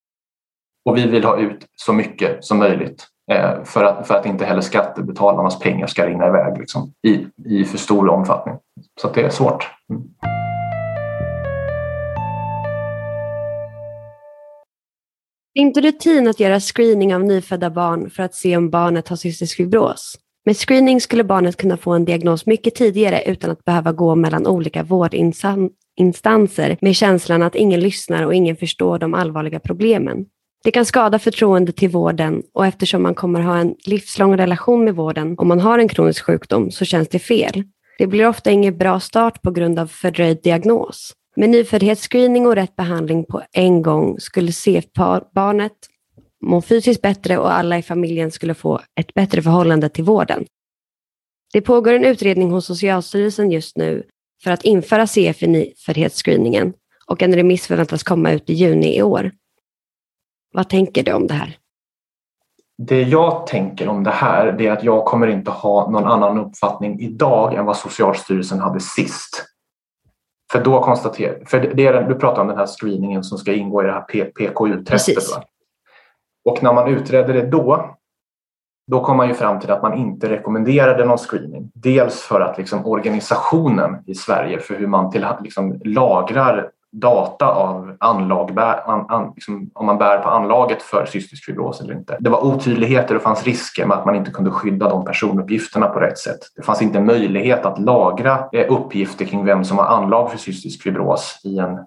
Och 0.85 0.97
vi 0.97 1.07
vill 1.07 1.25
ha 1.25 1.39
ut 1.39 1.67
så 1.77 1.93
mycket 1.93 2.45
som 2.45 2.59
möjligt 2.59 3.07
Eh, 3.31 3.65
för, 3.65 3.85
att, 3.85 4.07
för 4.07 4.15
att 4.15 4.27
inte 4.27 4.45
heller 4.45 4.61
skattebetalarnas 4.61 5.59
pengar 5.59 5.87
ska 5.87 6.07
rinna 6.07 6.27
iväg 6.27 6.59
liksom, 6.59 6.93
i, 7.07 7.27
i 7.45 7.65
för 7.65 7.79
stor 7.79 8.09
omfattning. 8.09 8.55
Så 9.01 9.09
det 9.09 9.23
är 9.23 9.31
svårt. 9.31 9.69
Mm. 9.91 10.03
Det 15.55 15.61
är 15.61 15.67
inte 15.67 15.81
rutin 15.81 16.29
att 16.29 16.41
göra 16.41 16.61
screening 16.61 17.15
av 17.15 17.25
nyfödda 17.25 17.71
barn 17.71 18.11
för 18.11 18.23
att 18.23 18.35
se 18.35 18.57
om 18.57 18.71
barnet 18.71 19.09
har 19.09 19.17
cystisk 19.17 19.57
fibros. 19.57 20.19
Med 20.47 20.57
screening 20.57 21.01
skulle 21.01 21.25
barnet 21.25 21.57
kunna 21.57 21.77
få 21.77 21.93
en 21.93 22.05
diagnos 22.05 22.47
mycket 22.47 22.75
tidigare 22.75 23.23
utan 23.23 23.51
att 23.51 23.65
behöva 23.65 23.93
gå 23.93 24.15
mellan 24.15 24.47
olika 24.47 24.83
vårdinstanser 24.83 26.77
med 26.81 26.97
känslan 26.97 27.43
att 27.43 27.55
ingen 27.55 27.81
lyssnar 27.81 28.23
och 28.23 28.35
ingen 28.35 28.57
förstår 28.57 28.99
de 28.99 29.15
allvarliga 29.15 29.61
problemen. 29.61 30.27
Det 30.65 30.71
kan 30.71 30.87
skada 30.87 31.19
förtroendet 31.19 31.77
till 31.77 31.89
vården 31.89 32.43
och 32.55 32.67
eftersom 32.67 33.03
man 33.03 33.15
kommer 33.15 33.41
ha 33.41 33.59
en 33.59 33.75
livslång 33.85 34.37
relation 34.37 34.85
med 34.85 34.95
vården 34.95 35.35
om 35.39 35.49
man 35.49 35.61
har 35.61 35.79
en 35.79 35.89
kronisk 35.89 36.25
sjukdom 36.25 36.71
så 36.71 36.85
känns 36.85 37.09
det 37.09 37.19
fel. 37.19 37.63
Det 37.99 38.07
blir 38.07 38.29
ofta 38.29 38.51
ingen 38.51 38.79
bra 38.79 39.01
start 39.01 39.43
på 39.43 39.51
grund 39.51 39.79
av 39.79 39.87
fördröjd 39.87 40.43
diagnos. 40.43 41.13
Med 41.37 41.51
nyföddhetsscreening 41.51 42.47
och 42.47 42.55
rätt 42.55 42.77
behandling 42.77 43.25
på 43.25 43.43
en 43.53 43.83
gång 43.83 44.21
skulle 44.21 44.53
CF-barnet 44.53 45.73
må 46.45 46.63
fysiskt 46.63 47.03
bättre 47.03 47.39
och 47.39 47.53
alla 47.53 47.79
i 47.79 47.83
familjen 47.83 48.31
skulle 48.31 48.55
få 48.55 48.81
ett 49.01 49.15
bättre 49.15 49.43
förhållande 49.43 49.89
till 49.89 50.05
vården. 50.05 50.45
Det 51.53 51.61
pågår 51.61 51.93
en 51.93 52.05
utredning 52.05 52.51
hos 52.51 52.67
Socialstyrelsen 52.67 53.51
just 53.51 53.77
nu 53.77 54.03
för 54.45 54.51
att 54.51 54.65
införa 54.65 55.07
CF 55.07 55.43
i 55.43 55.47
nyföddhetsscreeningen 55.47 56.73
och 57.07 57.23
en 57.23 57.35
remiss 57.35 57.67
förväntas 57.67 58.03
komma 58.03 58.33
ut 58.33 58.51
i 58.51 58.53
juni 58.53 58.97
i 58.97 59.03
år. 59.03 59.31
Vad 60.53 60.69
tänker 60.69 61.03
du 61.03 61.13
om 61.13 61.27
det 61.27 61.35
här? 61.35 61.57
Det 62.83 63.03
jag 63.03 63.47
tänker 63.47 63.89
om 63.89 64.05
det 64.05 64.11
här 64.11 64.61
är 64.63 64.73
att 64.73 64.85
jag 64.85 65.05
kommer 65.05 65.27
inte 65.27 65.51
ha 65.51 65.91
någon 65.91 66.05
annan 66.05 66.39
uppfattning 66.39 67.01
idag 67.01 67.55
än 67.55 67.65
vad 67.65 67.77
Socialstyrelsen 67.77 68.61
hade 68.61 68.81
sist. 68.81 69.45
För 70.53 70.65
då 70.65 70.83
konstaterar, 70.83 71.45
för 71.45 71.61
det 71.75 71.87
är, 71.87 72.03
du 72.03 72.15
pratar 72.15 72.43
om 72.43 72.49
den 72.49 72.57
här 72.57 72.67
screeningen 72.67 73.25
som 73.25 73.39
ska 73.39 73.53
ingå 73.53 73.83
i 73.83 73.87
det 73.87 73.93
här 73.93 74.31
PKU-testet. 74.31 75.25
Och 76.45 76.63
när 76.63 76.73
man 76.73 76.89
utredde 76.89 77.33
det 77.33 77.47
då, 77.47 77.97
då 78.91 79.05
kom 79.05 79.17
man 79.17 79.29
ju 79.29 79.35
fram 79.35 79.61
till 79.61 79.71
att 79.71 79.83
man 79.83 79.99
inte 79.99 80.29
rekommenderade 80.29 81.05
någon 81.05 81.19
screening. 81.19 81.71
Dels 81.75 82.23
för 82.23 82.41
att 82.41 82.59
liksom 82.59 82.87
organisationen 82.87 84.03
i 84.07 84.15
Sverige 84.15 84.61
för 84.61 84.75
hur 84.75 84.87
man 84.87 85.11
till, 85.11 85.27
liksom 85.43 85.81
lagrar 85.85 86.71
data 86.93 87.47
av 87.47 87.97
anlag, 88.01 88.59
an, 88.59 89.07
an, 89.09 89.33
liksom, 89.35 89.71
om 89.75 89.87
man 89.87 89.99
bär 89.99 90.19
på 90.19 90.29
anlaget 90.29 90.83
för 90.83 91.07
cystisk 91.07 91.45
fibros 91.45 91.81
eller 91.81 91.95
inte. 91.95 92.17
Det 92.21 92.31
var 92.31 92.45
otydligheter 92.45 93.17
och 93.17 93.23
fanns 93.23 93.45
risker 93.45 93.87
med 93.87 93.97
att 93.97 94.07
man 94.07 94.15
inte 94.15 94.31
kunde 94.31 94.51
skydda 94.51 94.89
de 94.89 95.05
personuppgifterna 95.05 95.89
på 95.89 96.01
rätt 96.01 96.19
sätt. 96.19 96.39
Det 96.57 96.63
fanns 96.63 96.83
inte 96.83 97.01
möjlighet 97.01 97.67
att 97.67 97.79
lagra 97.79 98.49
eh, 98.53 98.73
uppgifter 98.73 99.25
kring 99.25 99.45
vem 99.45 99.65
som 99.65 99.79
har 99.79 99.85
anlag 99.85 100.31
för 100.31 100.39
cystisk 100.39 100.83
fibros 100.83 101.41
i 101.45 101.59
en, 101.59 101.79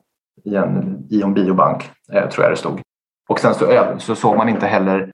i 0.46 0.56
en, 0.56 1.08
i 1.10 1.22
en 1.22 1.34
biobank, 1.34 1.92
eh, 2.14 2.30
tror 2.30 2.44
jag 2.44 2.52
det 2.52 2.58
stod. 2.58 2.82
Och 3.30 3.40
sen 3.40 3.54
så, 3.54 3.96
så 3.98 4.16
såg 4.16 4.38
man 4.38 4.50
inte 4.50 4.68
heller 4.68 5.12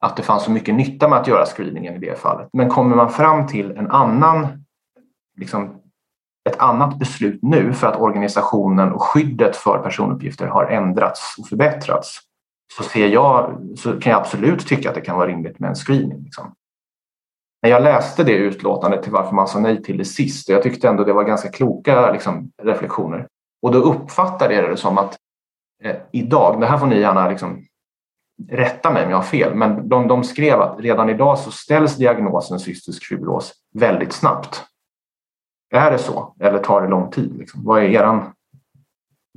att 0.00 0.16
det 0.16 0.22
fanns 0.22 0.42
så 0.42 0.50
mycket 0.50 0.74
nytta 0.74 1.08
med 1.08 1.18
att 1.18 1.26
göra 1.26 1.44
screeningen 1.46 1.94
i 1.94 1.98
det 1.98 2.18
fallet. 2.18 2.48
Men 2.52 2.68
kommer 2.68 2.96
man 2.96 3.10
fram 3.10 3.46
till 3.46 3.70
en 3.70 3.90
annan 3.90 4.64
liksom, 5.36 5.79
ett 6.48 6.58
annat 6.58 6.98
beslut 6.98 7.38
nu 7.42 7.72
för 7.72 7.86
att 7.86 8.00
organisationen 8.00 8.92
och 8.92 9.02
skyddet 9.02 9.56
för 9.56 9.78
personuppgifter 9.78 10.46
har 10.46 10.64
ändrats 10.64 11.34
och 11.38 11.46
förbättrats 11.48 12.18
så, 12.76 12.82
ser 12.82 13.08
jag, 13.08 13.58
så 13.76 14.00
kan 14.00 14.12
jag 14.12 14.20
absolut 14.20 14.66
tycka 14.66 14.88
att 14.88 14.94
det 14.94 15.00
kan 15.00 15.16
vara 15.16 15.28
rimligt 15.28 15.58
med 15.58 15.68
en 15.68 15.74
screening. 15.74 16.22
Liksom. 16.22 16.54
När 17.62 17.70
jag 17.70 17.82
läste 17.82 18.24
det 18.24 18.32
utlåtandet 18.32 19.02
till 19.02 19.12
varför 19.12 19.34
man 19.34 19.48
sa 19.48 19.58
nej 19.58 19.82
till 19.82 19.98
det 19.98 20.04
sist, 20.04 20.48
och 20.48 20.54
jag 20.54 20.62
tyckte 20.62 20.88
ändå 20.88 21.04
det 21.04 21.12
var 21.12 21.24
ganska 21.24 21.48
kloka 21.48 22.12
liksom, 22.12 22.50
reflektioner. 22.62 23.26
Och 23.62 23.72
då 23.72 23.78
uppfattade 23.78 24.54
jag 24.54 24.70
det 24.70 24.76
som 24.76 24.98
att 24.98 25.16
eh, 25.82 25.96
idag, 26.12 26.60
det 26.60 26.66
här 26.66 26.78
får 26.78 26.86
ni 26.86 27.00
gärna 27.00 27.28
liksom, 27.28 27.64
rätta 28.48 28.92
mig 28.92 29.04
om 29.04 29.10
jag 29.10 29.18
har 29.18 29.24
fel, 29.24 29.54
men 29.54 29.88
de, 29.88 30.08
de 30.08 30.24
skrev 30.24 30.60
att 30.60 30.80
redan 30.80 31.10
idag 31.10 31.38
så 31.38 31.50
ställs 31.50 31.96
diagnosen 31.96 32.60
cystisk 32.60 33.04
fibros 33.04 33.52
väldigt 33.74 34.12
snabbt. 34.12 34.64
Är 35.70 35.90
det 35.90 35.98
så 35.98 36.34
eller 36.40 36.58
tar 36.58 36.82
det 36.82 36.88
lång 36.88 37.10
tid? 37.10 37.38
Liksom? 37.38 37.64
Vad 37.64 37.82
är 37.82 37.88
er 37.88 38.32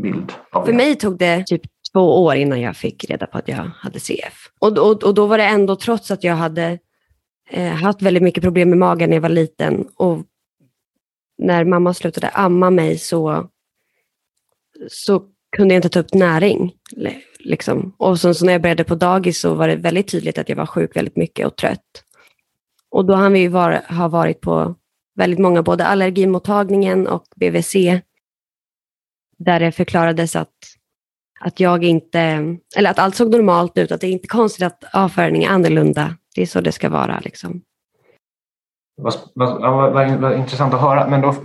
bild? 0.02 0.34
Av 0.52 0.66
För 0.66 0.72
det? 0.72 0.78
mig 0.78 0.96
tog 0.96 1.18
det 1.18 1.44
typ 1.48 1.62
två 1.94 2.24
år 2.24 2.36
innan 2.36 2.62
jag 2.62 2.76
fick 2.76 3.10
reda 3.10 3.28
på 3.28 3.38
att 3.38 3.48
jag 3.48 3.72
hade 3.78 4.00
CF. 4.00 4.50
Och, 4.60 4.78
och, 4.78 5.04
och 5.04 5.14
då 5.14 5.26
var 5.26 5.38
det 5.38 5.44
ändå 5.44 5.76
trots 5.76 6.12
att 6.12 6.24
jag 6.24 6.36
hade 6.36 6.80
eh, 7.50 7.74
haft 7.74 8.02
väldigt 8.02 8.24
mycket 8.24 8.44
problem 8.44 8.70
med 8.70 8.78
magen 8.78 9.10
när 9.10 9.18
jag 9.18 9.22
var 9.22 9.30
liten 9.30 9.88
och 9.96 10.20
när 11.38 11.66
mamma 11.66 11.94
slutade 11.94 12.30
amma 12.30 12.70
mig 12.70 12.98
så, 12.98 13.50
så 14.90 15.24
kunde 15.58 15.74
jag 15.74 15.78
inte 15.78 15.90
ta 15.90 16.00
upp 16.00 16.14
näring. 16.14 16.74
Liksom. 17.40 17.96
Och 17.98 18.20
så, 18.20 18.34
så 18.34 18.46
när 18.46 18.54
jag 18.54 18.62
började 18.62 18.84
på 18.84 18.96
dagis 18.96 19.40
så 19.40 19.54
var 19.54 19.68
det 19.68 19.76
väldigt 19.76 20.08
tydligt 20.08 20.38
att 20.38 20.50
jag 20.50 20.56
var 20.56 20.66
sjuk 20.66 20.96
väldigt 20.96 21.16
mycket 21.16 21.48
och 21.48 21.56
trött. 21.56 22.04
Och 22.90 23.06
då 23.06 23.14
hann 23.14 23.34
vi 23.34 23.48
var, 23.48 23.82
ha 23.90 24.08
varit 24.08 24.42
på 24.42 24.76
väldigt 25.16 25.40
många, 25.40 25.64
både 25.64 25.86
allergimottagningen 25.86 27.08
och 27.08 27.24
BVC, 27.36 27.74
där 29.38 29.60
det 29.60 29.72
förklarades 29.72 30.36
att, 30.36 30.54
att 31.40 31.60
jag 31.60 31.84
inte, 31.84 32.20
eller 32.76 32.90
att 32.90 33.00
allt 33.00 33.16
såg 33.16 33.32
normalt 33.32 33.78
ut, 33.78 33.92
att 33.92 34.02
det 34.02 34.08
är 34.08 34.12
inte 34.12 34.28
konstigt 34.28 34.64
att 34.66 34.84
avföring 34.94 35.44
är 35.44 35.50
annorlunda. 35.50 36.16
Det 36.36 36.42
är 36.42 36.46
så 36.46 36.62
det 36.62 36.72
ska 36.72 36.90
vara. 36.90 37.20
Liksom. 37.20 37.62
Vad, 38.96 39.14
vad, 39.34 39.62
vad, 39.94 40.12
vad, 40.12 40.38
intressant 40.38 40.74
att 40.74 40.82
höra. 40.82 41.08
Men 41.08 41.22
då, 41.22 41.36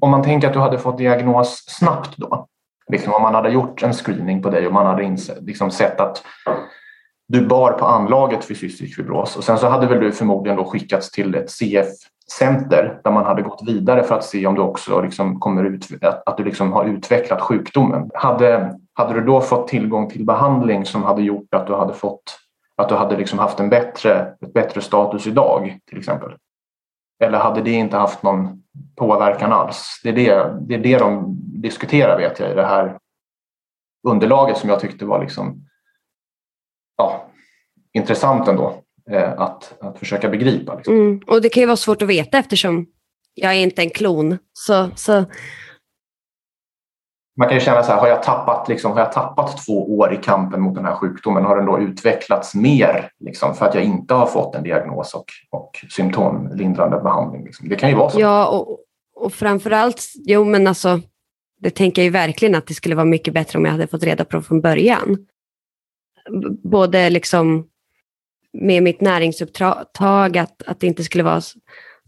om 0.00 0.10
man 0.10 0.22
tänker 0.22 0.48
att 0.48 0.54
du 0.54 0.60
hade 0.60 0.78
fått 0.78 0.98
diagnos 0.98 1.64
snabbt 1.68 2.16
då, 2.16 2.46
liksom 2.92 3.12
om 3.12 3.22
man 3.22 3.34
hade 3.34 3.50
gjort 3.50 3.82
en 3.82 3.92
screening 3.92 4.42
på 4.42 4.50
dig 4.50 4.66
och 4.66 4.72
man 4.72 4.86
hade 4.86 5.04
insett, 5.04 5.42
liksom 5.42 5.70
sett 5.70 6.00
att 6.00 6.22
du 7.28 7.46
bar 7.46 7.72
på 7.72 7.86
anlaget 7.86 8.44
för 8.44 8.54
cystisk 8.54 8.96
fibros 8.96 9.36
och 9.36 9.44
sen 9.44 9.58
så 9.58 9.68
hade 9.68 9.86
väl 9.86 10.00
du 10.00 10.12
förmodligen 10.12 10.56
då 10.56 10.64
skickats 10.64 11.10
till 11.10 11.34
ett 11.34 11.50
CF 11.50 11.88
center 12.38 13.00
där 13.04 13.10
man 13.10 13.24
hade 13.24 13.42
gått 13.42 13.62
vidare 13.66 14.02
för 14.02 14.14
att 14.14 14.24
se 14.24 14.46
om 14.46 14.54
du 14.54 14.60
också 14.60 15.00
liksom 15.00 15.40
kommer 15.40 15.64
ut, 15.64 15.88
att 16.26 16.36
du 16.36 16.44
liksom 16.44 16.72
har 16.72 16.84
utvecklat 16.84 17.40
sjukdomen. 17.40 18.10
Hade, 18.14 18.78
hade 18.92 19.14
du 19.14 19.20
då 19.20 19.40
fått 19.40 19.68
tillgång 19.68 20.10
till 20.10 20.24
behandling 20.24 20.84
som 20.84 21.02
hade 21.02 21.22
gjort 21.22 21.54
att 21.54 21.66
du 21.66 21.74
hade 21.74 21.94
fått 21.94 22.40
att 22.76 22.88
du 22.88 22.94
hade 22.94 23.16
liksom 23.16 23.38
haft 23.38 23.60
en 23.60 23.68
bättre, 23.68 24.34
ett 24.40 24.52
bättre 24.52 24.80
status 24.80 25.26
idag 25.26 25.78
till 25.88 25.98
exempel? 25.98 26.36
Eller 27.22 27.38
hade 27.38 27.62
det 27.62 27.70
inte 27.70 27.96
haft 27.96 28.22
någon 28.22 28.62
påverkan 28.96 29.52
alls? 29.52 30.00
Det 30.02 30.08
är 30.08 30.12
det, 30.12 30.56
det, 30.60 30.74
är 30.74 30.78
det 30.78 30.98
de 30.98 31.24
diskuterar 31.62 32.18
vet 32.18 32.40
jag 32.40 32.50
i 32.50 32.54
det 32.54 32.66
här 32.66 32.98
underlaget 34.08 34.56
som 34.56 34.68
jag 34.68 34.80
tyckte 34.80 35.04
var 35.04 35.20
liksom, 35.22 35.66
ja, 36.96 37.26
intressant 37.92 38.48
ändå. 38.48 38.74
Eh, 39.10 39.40
att, 39.40 39.74
att 39.80 39.98
försöka 39.98 40.28
begripa. 40.28 40.74
Liksom. 40.74 40.94
Mm. 40.94 41.20
Och 41.26 41.42
det 41.42 41.48
kan 41.48 41.60
ju 41.60 41.66
vara 41.66 41.76
svårt 41.76 42.02
att 42.02 42.08
veta 42.08 42.38
eftersom 42.38 42.86
jag 43.34 43.52
är 43.52 43.58
inte 43.58 43.82
en 43.82 43.90
klon. 43.90 44.38
Så, 44.52 44.88
så... 44.96 45.24
Man 47.36 47.48
kan 47.48 47.58
ju 47.58 47.60
känna 47.64 47.82
så 47.82 47.92
här, 47.92 48.00
har 48.00 48.08
jag, 48.08 48.22
tappat, 48.22 48.68
liksom, 48.68 48.92
har 48.92 48.98
jag 48.98 49.12
tappat 49.12 49.66
två 49.66 49.98
år 49.98 50.14
i 50.14 50.16
kampen 50.16 50.60
mot 50.60 50.74
den 50.74 50.84
här 50.84 50.94
sjukdomen? 50.94 51.44
Har 51.44 51.56
den 51.56 51.66
då 51.66 51.78
utvecklats 51.78 52.54
mer 52.54 53.10
liksom, 53.20 53.54
för 53.54 53.66
att 53.66 53.74
jag 53.74 53.84
inte 53.84 54.14
har 54.14 54.26
fått 54.26 54.54
en 54.54 54.62
diagnos 54.62 55.14
och, 55.14 55.24
och 55.50 55.84
symptomlindrande 55.90 57.00
behandling? 57.00 57.44
Liksom? 57.44 57.68
Det 57.68 57.76
kan 57.76 57.88
ju 57.88 57.96
vara 57.96 58.10
så. 58.10 58.20
Ja, 58.20 58.48
och, 58.48 58.78
och 59.16 59.32
framförallt, 59.32 60.04
jo 60.14 60.44
men 60.44 60.66
alltså, 60.66 61.00
det 61.60 61.70
tänker 61.70 62.02
jag 62.02 62.04
ju 62.04 62.10
verkligen 62.10 62.54
att 62.54 62.66
det 62.66 62.74
skulle 62.74 62.94
vara 62.94 63.04
mycket 63.04 63.34
bättre 63.34 63.58
om 63.58 63.64
jag 63.64 63.72
hade 63.72 63.86
fått 63.86 64.02
reda 64.02 64.24
på 64.24 64.42
från 64.42 64.60
början. 64.60 65.26
Både 66.62 67.10
liksom 67.10 67.66
med 68.52 68.82
mitt 68.82 69.00
näringsupptag, 69.00 70.38
att, 70.38 70.62
att 70.66 70.80
det 70.80 70.86
inte 70.86 71.04
skulle 71.04 71.24
vara 71.24 71.40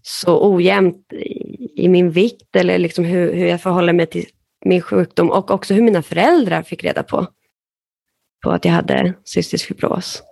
så 0.02 0.54
ojämnt 0.54 1.12
i, 1.12 1.84
i 1.84 1.88
min 1.88 2.10
vikt 2.10 2.56
eller 2.56 2.78
liksom 2.78 3.04
hur, 3.04 3.34
hur 3.34 3.46
jag 3.46 3.60
förhåller 3.60 3.92
mig 3.92 4.06
till 4.06 4.26
min 4.64 4.82
sjukdom 4.82 5.30
och 5.30 5.50
också 5.50 5.74
hur 5.74 5.82
mina 5.82 6.02
föräldrar 6.02 6.62
fick 6.62 6.84
reda 6.84 7.02
på, 7.02 7.26
på 8.44 8.50
att 8.50 8.64
jag 8.64 8.72
hade 8.72 9.14
cystisk 9.24 9.66
fibros. 9.66 10.22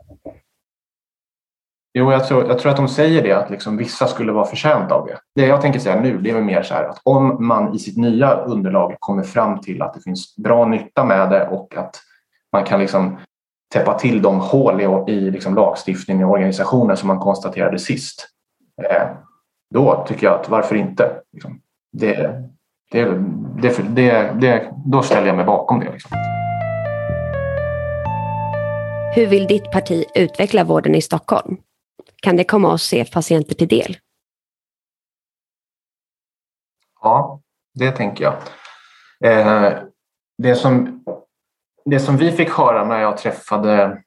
Jo, 1.92 2.12
jag 2.12 2.28
tror, 2.28 2.48
jag 2.48 2.58
tror 2.58 2.70
att 2.70 2.76
de 2.76 2.88
säger 2.88 3.22
det, 3.22 3.32
att 3.32 3.50
liksom 3.50 3.76
vissa 3.76 4.06
skulle 4.06 4.32
vara 4.32 4.46
förtjänta 4.46 4.94
av 4.94 5.06
det. 5.06 5.18
Det 5.34 5.46
jag 5.46 5.61
tänker 5.61 5.80
säga 5.80 6.00
nu 6.00 6.18
det 6.18 6.30
är 6.30 6.40
mer 6.40 6.62
så 6.62 6.74
här 6.74 6.84
att 6.84 7.00
om 7.04 7.46
man 7.46 7.74
i 7.74 7.78
sitt 7.78 7.96
nya 7.96 8.34
underlag 8.34 8.96
kommer 8.98 9.22
fram 9.22 9.61
till 9.61 9.82
att 9.82 9.94
det 9.94 10.00
finns 10.00 10.36
bra 10.36 10.66
nytta 10.66 11.04
med 11.04 11.30
det 11.30 11.48
och 11.48 11.76
att 11.76 11.96
man 12.52 12.64
kan 12.64 12.80
liksom 12.80 13.18
täppa 13.72 13.98
till 13.98 14.22
de 14.22 14.40
hål 14.40 14.80
i, 14.80 15.12
i 15.12 15.30
liksom 15.30 15.54
lagstiftningen 15.54 16.24
och 16.24 16.30
organisationen 16.30 16.96
som 16.96 17.06
man 17.06 17.18
konstaterade 17.18 17.78
sist. 17.78 18.28
Eh, 18.82 19.08
då 19.74 20.04
tycker 20.08 20.26
jag 20.26 20.40
att 20.40 20.48
varför 20.48 20.76
inte? 20.76 21.22
Liksom, 21.32 21.60
det, 21.92 22.16
det, 22.90 23.04
det, 23.62 23.94
det, 23.94 24.32
det, 24.40 24.72
då 24.86 25.02
ställer 25.02 25.26
jag 25.26 25.36
mig 25.36 25.44
bakom 25.44 25.80
det. 25.80 25.92
Liksom. 25.92 26.10
Hur 29.14 29.26
vill 29.26 29.46
ditt 29.46 29.70
parti 29.70 30.04
utveckla 30.14 30.64
vården 30.64 30.94
i 30.94 31.02
Stockholm? 31.02 31.56
Kan 32.22 32.36
det 32.36 32.44
komma 32.44 32.72
oss 32.72 32.82
CF-patienter 32.82 33.54
till 33.54 33.68
del? 33.68 33.96
Ja, 37.02 37.40
det 37.74 37.90
tänker 37.90 38.24
jag. 38.24 38.34
Eh, 39.24 39.72
det 40.38 40.54
som 40.54 41.04
det 41.84 42.00
som 42.00 42.16
vi 42.16 42.32
fick 42.32 42.50
höra 42.50 42.84
när 42.84 43.00
jag 43.00 43.16
träffade 43.16 44.02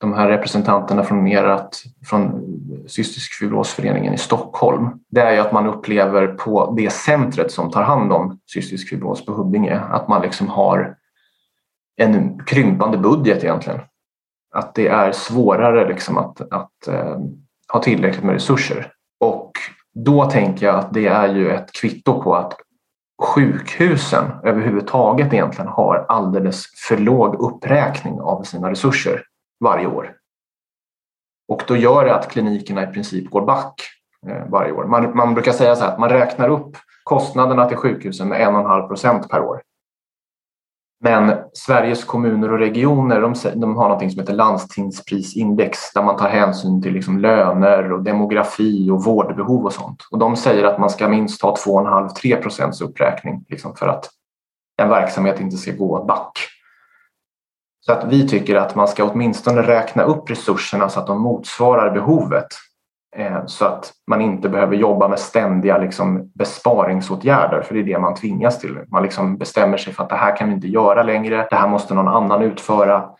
de 0.00 0.12
här 0.12 0.28
representanterna 0.28 1.04
från 1.04 1.22
Merat, 1.22 1.82
från 2.06 2.42
Cystisk 2.86 3.32
fibrosföreningen 3.32 4.14
i 4.14 4.18
Stockholm, 4.18 4.90
det 5.10 5.20
är 5.20 5.32
ju 5.32 5.38
att 5.38 5.52
man 5.52 5.66
upplever 5.66 6.26
på 6.26 6.74
det 6.76 6.92
centret 6.92 7.52
som 7.52 7.70
tar 7.70 7.82
hand 7.82 8.12
om 8.12 8.38
cystisk 8.52 8.88
fibros 8.88 9.26
på 9.26 9.32
Huddinge, 9.32 9.80
att 9.80 10.08
man 10.08 10.22
liksom 10.22 10.48
har 10.48 10.96
en 11.96 12.44
krympande 12.44 12.98
budget 12.98 13.44
egentligen. 13.44 13.80
Att 14.54 14.74
det 14.74 14.88
är 14.88 15.12
svårare 15.12 15.88
liksom 15.88 16.18
att, 16.18 16.40
att 16.52 16.88
eh, 16.88 17.18
ha 17.72 17.82
tillräckligt 17.82 18.24
med 18.24 18.34
resurser. 18.34 18.92
Och 19.20 19.52
då 19.94 20.30
tänker 20.30 20.66
jag 20.66 20.74
att 20.74 20.94
det 20.94 21.06
är 21.06 21.34
ju 21.34 21.50
ett 21.50 21.72
kvitto 21.72 22.22
på 22.22 22.34
att 22.34 22.56
sjukhusen 23.22 24.24
överhuvudtaget 24.42 25.32
egentligen 25.32 25.68
har 25.70 26.06
alldeles 26.08 26.64
för 26.88 26.96
låg 26.96 27.34
uppräkning 27.34 28.20
av 28.20 28.42
sina 28.42 28.70
resurser 28.70 29.22
varje 29.60 29.86
år. 29.86 30.12
Och 31.48 31.62
då 31.66 31.76
gör 31.76 32.04
det 32.04 32.14
att 32.14 32.30
klinikerna 32.30 32.82
i 32.82 32.86
princip 32.86 33.30
går 33.30 33.46
back 33.46 33.82
eh, 34.26 34.48
varje 34.48 34.72
år. 34.72 34.84
Man, 34.84 35.16
man 35.16 35.34
brukar 35.34 35.52
säga 35.52 35.76
så 35.76 35.84
här 35.84 35.92
att 35.92 35.98
man 35.98 36.08
räknar 36.08 36.48
upp 36.48 36.76
kostnaderna 37.04 37.66
till 37.66 37.76
sjukhusen 37.76 38.28
med 38.28 38.40
1,5 38.40 38.88
procent 38.88 39.28
per 39.28 39.40
år. 39.40 39.62
Men 41.00 41.36
Sveriges 41.52 42.04
kommuner 42.04 42.52
och 42.52 42.58
regioner 42.58 43.20
de, 43.20 43.34
de 43.54 43.76
har 43.76 43.88
något 43.88 44.12
som 44.12 44.20
heter 44.20 44.34
landstingsprisindex 44.34 45.92
där 45.94 46.02
man 46.02 46.16
tar 46.16 46.28
hänsyn 46.28 46.82
till 46.82 46.92
liksom 46.92 47.18
löner 47.18 47.92
och 47.92 48.02
demografi 48.02 48.90
och 48.90 49.04
vårdbehov 49.04 49.64
och 49.64 49.72
sånt. 49.72 50.02
Och 50.10 50.18
de 50.18 50.36
säger 50.36 50.64
att 50.64 50.78
man 50.78 50.90
ska 50.90 51.08
minst 51.08 51.42
ha 51.42 51.56
2,5-3 51.56 52.42
procents 52.42 52.80
uppräkning 52.80 53.44
liksom 53.48 53.76
för 53.76 53.86
att 53.86 54.10
en 54.82 54.88
verksamhet 54.88 55.40
inte 55.40 55.56
ska 55.56 55.72
gå 55.72 56.04
back. 56.04 56.38
Så 57.80 57.92
att 57.92 58.04
vi 58.12 58.28
tycker 58.28 58.56
att 58.56 58.74
man 58.74 58.88
ska 58.88 59.04
åtminstone 59.04 59.62
räkna 59.62 60.02
upp 60.02 60.30
resurserna 60.30 60.88
så 60.88 61.00
att 61.00 61.06
de 61.06 61.22
motsvarar 61.22 61.90
behovet. 61.90 62.46
Eh, 63.16 63.46
så 63.46 63.64
att 63.64 63.92
man 64.06 64.20
inte 64.20 64.48
behöver 64.48 64.76
jobba 64.76 65.08
med 65.08 65.18
ständiga 65.18 65.78
liksom, 65.78 66.30
besparingsåtgärder, 66.34 67.62
för 67.62 67.74
det 67.74 67.80
är 67.80 67.84
det 67.84 67.98
man 67.98 68.14
tvingas 68.14 68.58
till. 68.58 68.78
Man 68.88 69.02
liksom 69.02 69.38
bestämmer 69.38 69.76
sig 69.76 69.92
för 69.92 70.02
att 70.02 70.08
det 70.08 70.16
här 70.16 70.36
kan 70.36 70.48
vi 70.48 70.54
inte 70.54 70.68
göra 70.68 71.02
längre, 71.02 71.46
det 71.50 71.56
här 71.56 71.68
måste 71.68 71.94
någon 71.94 72.08
annan 72.08 72.42
utföra 72.42 73.10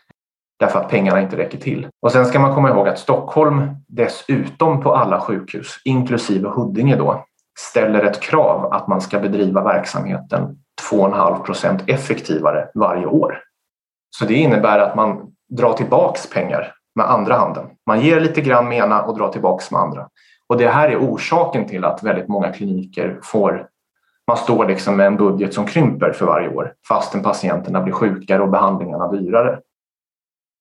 därför 0.59 0.79
att 0.79 0.89
pengarna 0.89 1.21
inte 1.21 1.37
räcker 1.37 1.57
till. 1.57 1.87
Och 2.01 2.11
sen 2.11 2.25
ska 2.25 2.39
man 2.39 2.55
komma 2.55 2.69
ihåg 2.69 2.87
att 2.87 2.99
Stockholm 2.99 3.75
dessutom 3.87 4.81
på 4.81 4.95
alla 4.95 5.19
sjukhus, 5.19 5.81
inklusive 5.85 6.49
Huddinge 6.49 6.95
då, 6.95 7.25
ställer 7.59 8.03
ett 8.03 8.21
krav 8.21 8.73
att 8.73 8.87
man 8.87 9.01
ska 9.01 9.19
bedriva 9.19 9.63
verksamheten 9.63 10.57
2,5 10.91 11.43
procent 11.43 11.83
effektivare 11.87 12.67
varje 12.73 13.05
år. 13.05 13.39
Så 14.17 14.25
det 14.25 14.33
innebär 14.33 14.79
att 14.79 14.95
man 14.95 15.31
drar 15.49 15.73
tillbaks 15.73 16.29
pengar 16.29 16.74
med 16.95 17.11
andra 17.11 17.35
handen. 17.35 17.65
Man 17.87 18.01
ger 18.01 18.19
lite 18.19 18.41
grann 18.41 18.69
med 18.69 18.77
ena 18.77 19.01
och 19.03 19.17
drar 19.17 19.29
tillbaks 19.29 19.71
med 19.71 19.81
andra. 19.81 20.09
Och 20.47 20.57
det 20.57 20.67
här 20.67 20.89
är 20.89 20.97
orsaken 20.97 21.67
till 21.67 21.85
att 21.85 22.03
väldigt 22.03 22.27
många 22.27 22.53
kliniker 22.53 23.19
får 23.23 23.67
man 24.27 24.37
står 24.37 24.65
liksom 24.65 24.95
med 24.97 25.07
en 25.07 25.17
budget 25.17 25.53
som 25.53 25.65
krymper 25.65 26.11
för 26.11 26.25
varje 26.25 26.49
år 26.49 26.73
fastän 26.87 27.23
patienterna 27.23 27.81
blir 27.81 27.93
sjukare 27.93 28.41
och 28.41 28.49
behandlingarna 28.49 29.11
dyrare. 29.11 29.59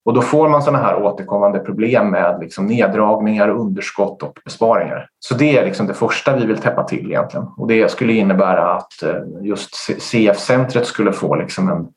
Och 0.05 0.15
då 0.15 0.23
får 0.23 0.49
man 0.49 0.63
sådana 0.63 0.85
här 0.85 1.03
återkommande 1.03 1.59
problem 1.59 2.11
med 2.11 2.41
liksom 2.41 2.67
neddragningar, 2.67 3.49
underskott 3.49 4.23
och 4.23 4.39
besparingar. 4.45 5.09
Så 5.19 5.35
det 5.35 5.59
är 5.59 5.65
liksom 5.65 5.87
det 5.87 5.95
första 5.95 6.37
vi 6.37 6.47
vill 6.47 6.59
täppa 6.59 6.85
till 6.85 7.07
egentligen. 7.07 7.47
Och 7.57 7.69
det 7.69 7.91
skulle 7.91 8.13
innebära 8.13 8.75
att 8.75 9.03
eh, 9.03 9.15
just 9.43 9.75
CF-centret 10.03 10.87
skulle 10.87 11.13
få 11.13 11.35
liksom 11.35 11.69
en, 11.69 11.89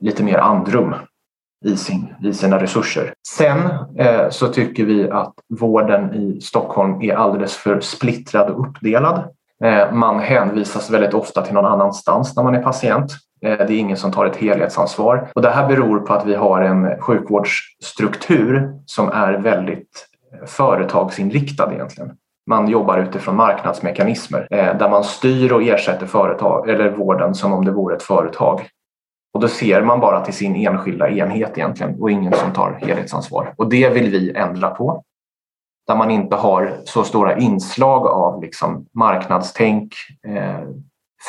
lite 0.00 0.24
mer 0.24 0.38
andrum 0.38 0.94
i, 1.64 1.76
sin, 1.76 2.14
i 2.24 2.32
sina 2.32 2.62
resurser. 2.62 3.12
Sen 3.28 3.58
eh, 3.98 4.30
så 4.30 4.48
tycker 4.48 4.84
vi 4.84 5.10
att 5.10 5.34
vården 5.60 6.14
i 6.14 6.40
Stockholm 6.40 7.02
är 7.02 7.14
alldeles 7.14 7.56
för 7.56 7.80
splittrad 7.80 8.50
och 8.50 8.68
uppdelad. 8.68 9.24
Eh, 9.64 9.92
man 9.92 10.20
hänvisas 10.20 10.90
väldigt 10.90 11.14
ofta 11.14 11.42
till 11.42 11.54
någon 11.54 11.72
annanstans 11.72 12.36
när 12.36 12.42
man 12.42 12.54
är 12.54 12.62
patient. 12.62 13.12
Eh, 13.42 13.56
det 13.56 13.72
är 13.74 13.78
ingen 13.78 13.96
som 13.96 14.12
tar 14.12 14.26
ett 14.26 14.36
helhetsansvar 14.36 15.30
och 15.34 15.42
det 15.42 15.50
här 15.50 15.68
beror 15.68 16.00
på 16.00 16.12
att 16.12 16.26
vi 16.26 16.34
har 16.34 16.60
en 16.60 17.00
sjukvårdsstruktur 17.00 18.72
som 18.86 19.08
är 19.08 19.32
väldigt 19.32 20.06
eh, 20.32 20.46
företagsinriktad 20.46 21.72
egentligen. 21.72 22.10
Man 22.46 22.68
jobbar 22.68 22.98
utifrån 22.98 23.36
marknadsmekanismer 23.36 24.48
eh, 24.50 24.78
där 24.78 24.88
man 24.88 25.04
styr 25.04 25.52
och 25.52 25.62
ersätter 25.62 26.06
företag 26.06 26.68
eller 26.68 26.90
vården 26.90 27.34
som 27.34 27.52
om 27.52 27.64
det 27.64 27.70
vore 27.70 27.96
ett 27.96 28.02
företag. 28.02 28.68
Och 29.34 29.40
då 29.40 29.48
ser 29.48 29.82
man 29.82 30.00
bara 30.00 30.24
till 30.24 30.34
sin 30.34 30.56
enskilda 30.56 31.10
enhet 31.10 31.58
egentligen 31.58 32.00
och 32.00 32.10
ingen 32.10 32.32
som 32.32 32.52
tar 32.52 32.78
helhetsansvar. 32.82 33.54
Och 33.56 33.68
det 33.68 33.88
vill 33.88 34.10
vi 34.10 34.32
ändra 34.36 34.70
på. 34.70 35.04
Där 35.86 35.96
man 35.96 36.10
inte 36.10 36.36
har 36.36 36.80
så 36.84 37.04
stora 37.04 37.38
inslag 37.38 38.06
av 38.06 38.42
liksom 38.42 38.86
marknadstänk, 38.94 39.94
eh, 40.26 40.68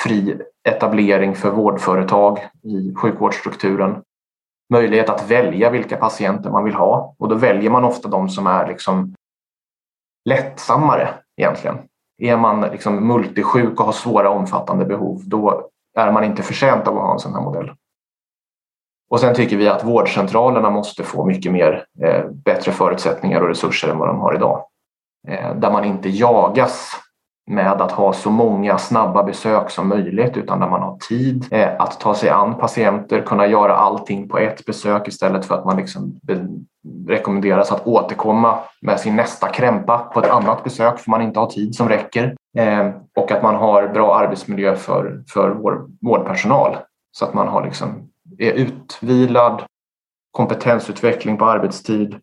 fri 0.03 0.41
etablering 0.67 1.35
för 1.35 1.51
vårdföretag 1.51 2.39
i 2.63 2.95
sjukvårdsstrukturen. 2.95 4.01
Möjlighet 4.73 5.09
att 5.09 5.31
välja 5.31 5.69
vilka 5.69 5.97
patienter 5.97 6.49
man 6.49 6.63
vill 6.63 6.73
ha 6.73 7.15
och 7.19 7.29
då 7.29 7.35
väljer 7.35 7.69
man 7.69 7.83
ofta 7.83 8.09
de 8.09 8.29
som 8.29 8.47
är 8.47 8.67
liksom 8.67 9.15
lättsammare 10.29 11.09
egentligen. 11.37 11.77
Är 12.17 12.37
man 12.37 12.61
liksom 12.61 13.07
multisjuk 13.07 13.79
och 13.79 13.85
har 13.85 13.93
svåra 13.93 14.29
omfattande 14.29 14.85
behov 14.85 15.21
då 15.25 15.69
är 15.97 16.11
man 16.11 16.23
inte 16.23 16.43
förtjänt 16.43 16.87
av 16.87 16.97
att 16.97 17.03
ha 17.03 17.13
en 17.13 17.19
sån 17.19 17.33
här 17.33 17.41
modell. 17.41 17.71
Och 19.09 19.19
sen 19.19 19.35
tycker 19.35 19.57
vi 19.57 19.67
att 19.67 19.83
vårdcentralerna 19.83 20.69
måste 20.69 21.03
få 21.03 21.25
mycket 21.25 21.51
mer 21.51 21.85
eh, 22.03 22.25
bättre 22.45 22.71
förutsättningar 22.71 23.41
och 23.41 23.47
resurser 23.47 23.89
än 23.89 23.97
vad 23.97 24.07
de 24.07 24.19
har 24.19 24.35
idag. 24.35 24.63
Eh, 25.27 25.55
där 25.55 25.71
man 25.71 25.85
inte 25.85 26.09
jagas 26.09 26.91
med 27.49 27.81
att 27.81 27.91
ha 27.91 28.13
så 28.13 28.29
många 28.29 28.77
snabba 28.77 29.23
besök 29.23 29.69
som 29.69 29.87
möjligt 29.87 30.37
utan 30.37 30.59
där 30.59 30.69
man 30.69 30.81
har 30.81 30.97
tid 30.97 31.45
eh, 31.51 31.69
att 31.79 31.99
ta 31.99 32.15
sig 32.15 32.29
an 32.29 32.55
patienter, 32.55 33.21
kunna 33.21 33.47
göra 33.47 33.75
allting 33.75 34.29
på 34.29 34.37
ett 34.37 34.65
besök 34.65 35.07
istället 35.07 35.45
för 35.45 35.55
att 35.55 35.65
man 35.65 35.77
liksom 35.77 36.19
rekommenderas 37.07 37.71
att 37.71 37.87
återkomma 37.87 38.59
med 38.81 38.99
sin 38.99 39.15
nästa 39.15 39.47
krämpa 39.47 39.97
på 39.97 40.19
ett 40.19 40.29
annat 40.29 40.63
besök 40.63 40.99
för 40.99 41.11
man 41.11 41.21
inte 41.21 41.39
har 41.39 41.47
tid 41.47 41.75
som 41.75 41.89
räcker. 41.89 42.35
Eh, 42.57 42.89
och 43.15 43.31
att 43.31 43.43
man 43.43 43.55
har 43.55 43.87
bra 43.87 44.15
arbetsmiljö 44.15 44.75
för, 44.75 45.23
för 45.33 45.49
vår 45.49 45.87
vårdpersonal 46.01 46.77
så 47.11 47.25
att 47.25 47.33
man 47.33 47.47
har 47.47 47.65
liksom, 47.65 48.08
är 48.47 48.53
utvilad, 48.53 49.65
kompetensutveckling 50.31 51.37
på 51.37 51.45
arbetstid 51.45 52.19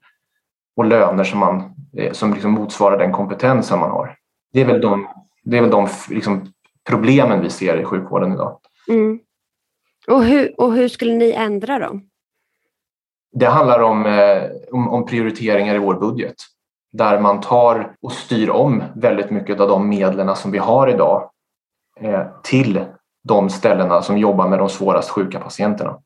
och 0.76 0.84
löner 0.84 1.24
som, 1.24 1.40
man, 1.40 1.74
eh, 1.96 2.12
som 2.12 2.32
liksom 2.32 2.50
motsvarar 2.50 2.98
den 2.98 3.12
kompetensen 3.12 3.78
man 3.78 3.90
har. 3.90 4.16
Det 4.52 4.60
är 4.60 4.64
väl 4.64 4.80
de, 4.80 5.08
det 5.44 5.58
är 5.58 5.60
väl 5.60 5.70
de 5.70 5.88
liksom, 6.10 6.52
problemen 6.88 7.40
vi 7.40 7.50
ser 7.50 7.80
i 7.80 7.84
sjukvården 7.84 8.32
idag. 8.32 8.58
Mm. 8.88 9.20
Och, 10.08 10.24
hur, 10.24 10.60
och 10.60 10.72
hur 10.72 10.88
skulle 10.88 11.14
ni 11.14 11.32
ändra 11.32 11.78
dem? 11.78 12.08
Det 13.32 13.46
handlar 13.46 13.80
om, 13.80 14.06
eh, 14.06 14.42
om, 14.72 14.88
om, 14.88 15.06
prioriteringar 15.06 15.74
i 15.74 15.78
vår 15.78 15.94
budget 15.94 16.34
där 16.92 17.20
man 17.20 17.40
tar 17.40 17.96
och 18.02 18.12
styr 18.12 18.50
om 18.50 18.82
väldigt 18.94 19.30
mycket 19.30 19.60
av 19.60 19.68
de 19.68 19.88
medlen 19.88 20.36
som 20.36 20.50
vi 20.50 20.58
har 20.58 20.88
idag 20.88 21.30
eh, 22.00 22.26
till 22.42 22.84
de 23.28 23.50
ställena 23.50 24.02
som 24.02 24.18
jobbar 24.18 24.48
med 24.48 24.58
de 24.58 24.68
svårast 24.68 25.10
sjuka 25.10 25.40
patienterna. 25.40 25.98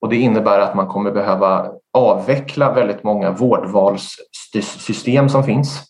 Och 0.00 0.08
det 0.08 0.16
innebär 0.16 0.60
att 0.60 0.74
man 0.74 0.86
kommer 0.86 1.10
behöva 1.10 1.72
avveckla 1.92 2.72
väldigt 2.72 3.04
många 3.04 3.30
vårdvalssystem 3.30 5.28
som 5.28 5.44
finns 5.44 5.82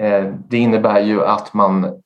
eh, 0.00 0.24
det 0.48 0.58
innebär 0.58 1.00
ju 1.00 1.24
att 1.24 1.54
man 1.54 2.02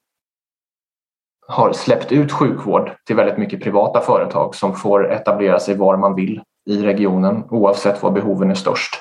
har 1.48 1.72
släppt 1.72 2.12
ut 2.12 2.32
sjukvård 2.32 2.92
till 3.06 3.16
väldigt 3.16 3.38
mycket 3.38 3.62
privata 3.62 4.00
företag 4.00 4.54
som 4.54 4.76
får 4.76 5.12
etablera 5.12 5.58
sig 5.58 5.76
var 5.76 5.96
man 5.96 6.14
vill 6.14 6.42
i 6.70 6.82
regionen 6.82 7.44
oavsett 7.50 8.02
var 8.02 8.10
behoven 8.10 8.50
är 8.50 8.54
störst. 8.54 9.00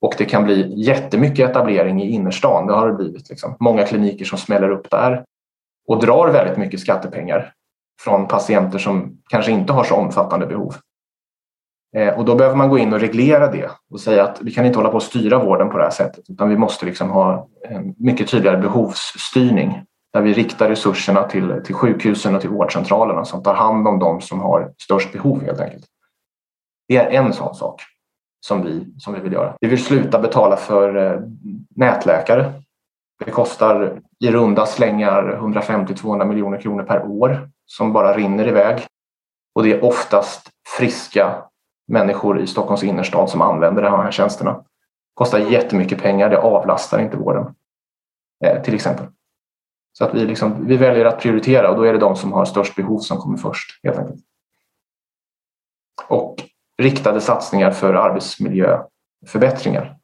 Och 0.00 0.14
det 0.18 0.24
kan 0.24 0.44
bli 0.44 0.74
jättemycket 0.76 1.50
etablering 1.50 2.02
i 2.02 2.10
innerstan. 2.10 2.66
Det 2.66 2.72
har 2.72 2.88
det 2.88 2.94
blivit. 2.94 3.30
Liksom. 3.30 3.56
Många 3.60 3.86
kliniker 3.86 4.24
som 4.24 4.38
smäller 4.38 4.70
upp 4.70 4.90
där 4.90 5.24
och 5.88 6.00
drar 6.00 6.28
väldigt 6.28 6.58
mycket 6.58 6.80
skattepengar 6.80 7.52
från 8.00 8.28
patienter 8.28 8.78
som 8.78 9.22
kanske 9.30 9.52
inte 9.52 9.72
har 9.72 9.84
så 9.84 9.94
omfattande 9.94 10.46
behov. 10.46 10.74
Eh, 11.96 12.18
och 12.18 12.24
då 12.24 12.34
behöver 12.34 12.56
man 12.56 12.68
gå 12.68 12.78
in 12.78 12.92
och 12.92 13.00
reglera 13.00 13.52
det 13.52 13.70
och 13.90 14.00
säga 14.00 14.24
att 14.24 14.38
vi 14.42 14.50
kan 14.50 14.66
inte 14.66 14.78
hålla 14.78 14.90
på 14.90 14.96
att 14.96 15.02
styra 15.02 15.44
vården 15.44 15.70
på 15.70 15.78
det 15.78 15.84
här 15.84 15.90
sättet 15.90 16.24
utan 16.28 16.48
vi 16.48 16.56
måste 16.56 16.86
liksom 16.86 17.10
ha 17.10 17.48
en 17.68 17.94
mycket 17.98 18.30
tydligare 18.30 18.56
behovsstyrning 18.56 19.82
där 20.12 20.20
vi 20.20 20.32
riktar 20.32 20.68
resurserna 20.68 21.22
till, 21.22 21.62
till 21.64 21.74
sjukhusen 21.74 22.34
och 22.34 22.40
till 22.40 22.50
vårdcentralerna 22.50 23.24
som 23.24 23.42
tar 23.42 23.54
hand 23.54 23.88
om 23.88 23.98
de 23.98 24.20
som 24.20 24.40
har 24.40 24.72
störst 24.82 25.12
behov 25.12 25.42
helt 25.44 25.60
enkelt. 25.60 25.84
Det 26.88 26.96
är 26.96 27.10
en 27.10 27.32
sån 27.32 27.54
sak 27.54 27.82
som 28.46 28.64
vi, 28.64 28.86
som 28.98 29.14
vi 29.14 29.20
vill 29.20 29.32
göra. 29.32 29.56
Vi 29.60 29.68
vill 29.68 29.84
sluta 29.84 30.18
betala 30.18 30.56
för 30.56 30.96
eh, 30.96 31.20
nätläkare. 31.76 32.52
Det 33.24 33.30
kostar 33.30 34.00
i 34.24 34.30
runda 34.30 34.66
slängar 34.66 35.38
150-200 35.40 36.24
miljoner 36.24 36.60
kronor 36.60 36.82
per 36.82 37.06
år 37.06 37.50
som 37.66 37.92
bara 37.92 38.16
rinner 38.16 38.48
iväg. 38.48 38.86
Och 39.54 39.62
det 39.62 39.72
är 39.72 39.84
oftast 39.84 40.50
friska 40.76 41.42
människor 41.90 42.40
i 42.40 42.46
Stockholms 42.46 42.82
innerstad 42.82 43.30
som 43.30 43.42
använder 43.42 43.82
de 43.82 44.00
här 44.00 44.10
tjänsterna. 44.10 44.64
Kostar 45.14 45.38
jättemycket 45.38 46.02
pengar, 46.02 46.30
det 46.30 46.38
avlastar 46.38 46.98
inte 46.98 47.16
vården. 47.16 47.54
Eh, 48.44 48.62
till 48.62 48.74
exempel. 48.74 49.06
Så 49.92 50.04
att 50.04 50.14
vi, 50.14 50.24
liksom, 50.24 50.66
vi 50.66 50.76
väljer 50.76 51.04
att 51.04 51.20
prioritera 51.20 51.70
och 51.70 51.76
då 51.76 51.82
är 51.82 51.92
det 51.92 51.98
de 51.98 52.16
som 52.16 52.32
har 52.32 52.44
störst 52.44 52.76
behov 52.76 52.98
som 52.98 53.18
kommer 53.18 53.36
först. 53.36 53.84
helt 53.84 53.98
enkelt. 53.98 54.20
Och 56.08 56.36
riktade 56.78 57.20
satsningar 57.20 57.70
för 57.70 57.94
arbetsmiljöförbättringar. 57.94 59.96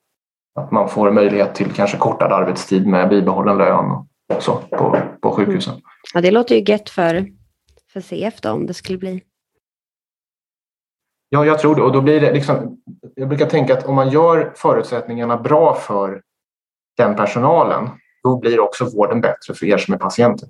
Att 0.55 0.71
man 0.71 0.89
får 0.89 1.11
möjlighet 1.11 1.55
till 1.55 1.73
kanske 1.73 1.97
kortad 1.97 2.33
arbetstid 2.33 2.87
med 2.87 3.09
bibehållen 3.09 3.59
lön 3.59 3.91
och 4.35 4.43
så 4.43 4.57
på, 4.57 4.99
på 5.21 5.31
sjukhusen. 5.31 5.73
Mm. 5.73 5.83
Ja, 6.15 6.21
det 6.21 6.31
låter 6.31 6.55
ju 6.55 6.73
gött 6.73 6.91
för, 6.91 7.27
för 7.93 8.01
CF 8.01 8.41
då, 8.41 8.51
om 8.51 8.67
det 8.67 8.75
skulle 8.75 8.99
bli 8.99 9.23
Ja, 11.37 11.47
jag 11.47 11.59
tror 11.59 11.77
det. 11.77 11.83
Och 11.83 11.93
då 11.93 12.01
blir 12.01 12.21
det 12.21 12.33
liksom, 12.33 12.79
jag 13.15 13.29
brukar 13.29 13.47
tänka 13.47 13.75
att 13.75 13.87
om 13.87 13.95
man 13.95 14.11
gör 14.11 14.53
förutsättningarna 14.57 15.37
bra 15.37 15.75
för 15.75 16.23
den 16.97 17.17
personalen, 17.17 17.89
då 18.23 18.39
blir 18.39 18.61
också 18.61 18.85
vården 18.85 19.21
bättre 19.21 19.55
för 19.55 19.67
er 19.67 19.79
som 19.79 19.95
är 19.95 19.99
patienter. 19.99 20.49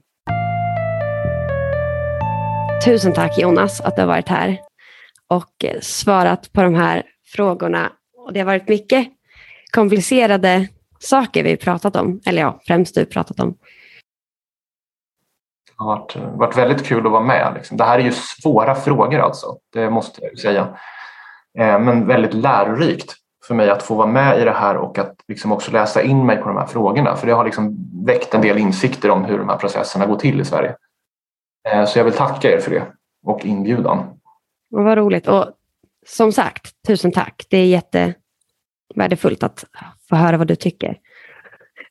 Tusen 2.85 3.13
tack 3.13 3.39
Jonas 3.39 3.81
att 3.81 3.97
du 3.97 4.03
har 4.03 4.07
varit 4.07 4.29
här 4.29 4.59
och 5.29 5.65
eh, 5.65 5.81
svarat 5.81 6.53
på 6.53 6.63
de 6.63 6.75
här 6.75 7.03
frågorna. 7.35 7.93
Och 8.17 8.33
det 8.33 8.41
har 8.41 8.47
varit 8.47 8.69
mycket 8.69 9.09
komplicerade 9.71 10.69
saker 10.99 11.45
vi 11.45 11.57
pratat 11.57 11.97
om, 11.97 12.21
eller 12.27 12.43
ja, 12.43 12.61
främst 12.67 12.95
du 12.95 13.05
pratat 13.05 13.41
om. 13.41 13.57
Det 15.79 15.85
har 15.85 15.97
varit, 15.97 16.17
varit 16.17 16.57
väldigt 16.57 16.87
kul 16.87 17.07
att 17.07 17.13
vara 17.13 17.23
med. 17.23 17.53
Liksom. 17.55 17.77
Det 17.77 17.85
här 17.85 17.99
är 17.99 18.03
ju 18.03 18.13
svåra 18.13 18.75
frågor 18.75 19.19
alltså, 19.19 19.59
det 19.73 19.91
måste 19.91 20.21
jag 20.25 20.39
säga. 20.39 20.69
Eh, 21.59 21.81
men 21.81 22.07
väldigt 22.07 22.35
lärorikt 22.35 23.15
för 23.47 23.55
mig 23.55 23.71
att 23.71 23.83
få 23.83 23.95
vara 23.95 24.07
med 24.07 24.41
i 24.41 24.45
det 24.45 24.53
här 24.53 24.77
och 24.77 24.99
att 24.99 25.15
liksom 25.29 25.53
också 25.53 25.73
läsa 25.73 26.03
in 26.03 26.27
mig 26.27 26.37
på 26.37 26.49
de 26.49 26.57
här 26.57 26.67
frågorna. 26.67 27.17
För 27.17 27.27
det 27.27 27.33
har 27.33 27.45
liksom 27.45 27.77
väckt 28.07 28.35
en 28.35 28.41
del 28.41 28.59
insikter 28.59 29.11
om 29.11 29.25
hur 29.25 29.39
de 29.39 29.49
här 29.49 29.57
processerna 29.57 30.07
går 30.07 30.17
till 30.17 30.41
i 30.41 30.45
Sverige. 30.45 30.77
Eh, 31.69 31.85
så 31.85 31.99
jag 31.99 32.05
vill 32.05 32.15
tacka 32.15 32.51
er 32.51 32.59
för 32.59 32.71
det 32.71 32.87
och 33.27 33.45
inbjudan. 33.45 34.19
Vad 34.69 34.99
roligt. 34.99 35.29
Och 35.29 35.47
som 36.07 36.33
sagt, 36.33 36.73
tusen 36.87 37.13
tack. 37.13 37.47
Det 37.51 37.59
är 37.59 37.67
jättevärdefullt 37.67 39.43
att 39.43 39.65
få 40.09 40.17
höra 40.17 40.37
vad 40.37 40.47
du 40.47 40.57
tycker. 40.57 40.99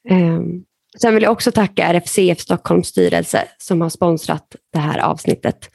Um, 0.10 0.66
sen 1.02 1.14
vill 1.14 1.24
jag 1.24 1.32
också 1.32 1.52
tacka 1.52 1.94
RFCF 1.94 2.40
Stockholms 2.40 2.88
styrelse 2.88 3.48
som 3.58 3.82
har 3.82 3.90
sponsrat 3.90 4.56
det 4.74 4.80
här 4.80 5.00
avsnittet 5.00 5.70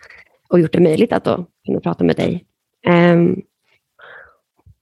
och 0.49 0.61
gjort 0.61 0.73
det 0.73 0.81
möjligt 0.81 1.13
att 1.13 1.25
då 1.25 1.47
kunna 1.67 1.81
prata 1.81 2.05
med 2.05 2.17
dig. 2.17 2.45
Um, 2.87 3.43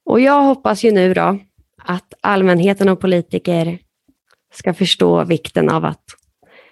och 0.05 0.20
jag 0.20 0.43
hoppas 0.43 0.84
ju 0.84 0.93
nu 0.93 1.14
då 1.14 1.39
att 1.82 2.14
allmänheten 2.20 2.89
och 2.89 3.01
politiker 3.01 3.78
ska 4.53 4.74
förstå 4.74 5.24
vikten 5.24 5.70
av 5.70 5.84
att 5.84 6.05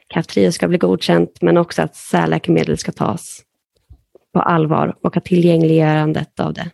Kaftrio 0.08 0.52
ska 0.52 0.68
bli 0.68 0.78
godkänt, 0.78 1.42
men 1.42 1.56
också 1.56 1.82
att 1.82 1.96
särläkemedel 1.96 2.78
ska 2.78 2.92
tas 2.92 3.42
på 4.32 4.40
allvar 4.40 4.96
och 5.02 5.16
att 5.16 5.24
tillgängliggörandet 5.24 6.40
av 6.40 6.52
det 6.52 6.70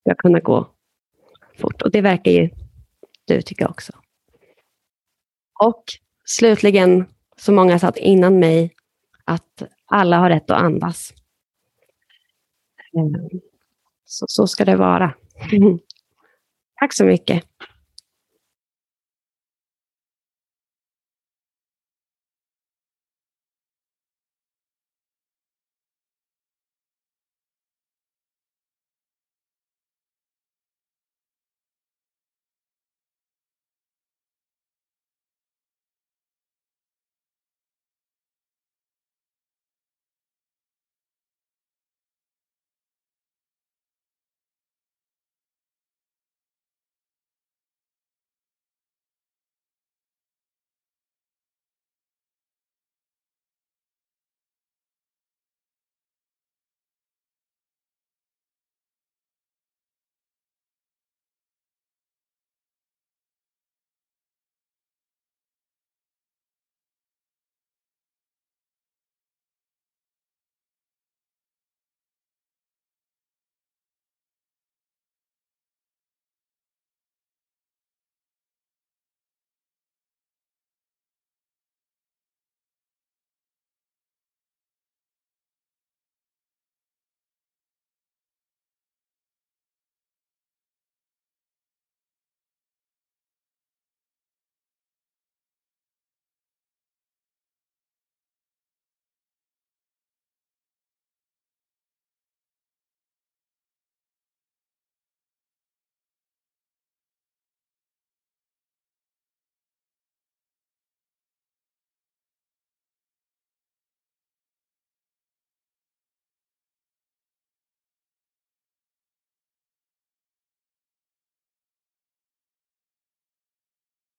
ska 0.00 0.14
kunna 0.14 0.40
gå 0.40 0.66
fort. 1.58 1.82
Och 1.82 1.90
det 1.90 2.00
verkar 2.00 2.30
ju 2.30 2.50
du 3.24 3.42
tycka 3.42 3.68
också. 3.68 3.92
Och 5.64 5.84
slutligen, 6.24 7.06
som 7.36 7.54
många 7.54 7.78
sa 7.78 7.92
innan 7.96 8.38
mig, 8.38 8.74
att 9.24 9.62
alla 9.86 10.18
har 10.18 10.30
rätt 10.30 10.50
att 10.50 10.62
andas. 10.62 11.12
Ehm, 12.98 13.40
så, 14.04 14.24
så 14.28 14.46
ska 14.46 14.64
det 14.64 14.76
vara. 14.76 15.14
Tack 16.80 16.94
så 16.94 17.04
mycket. 17.04 17.44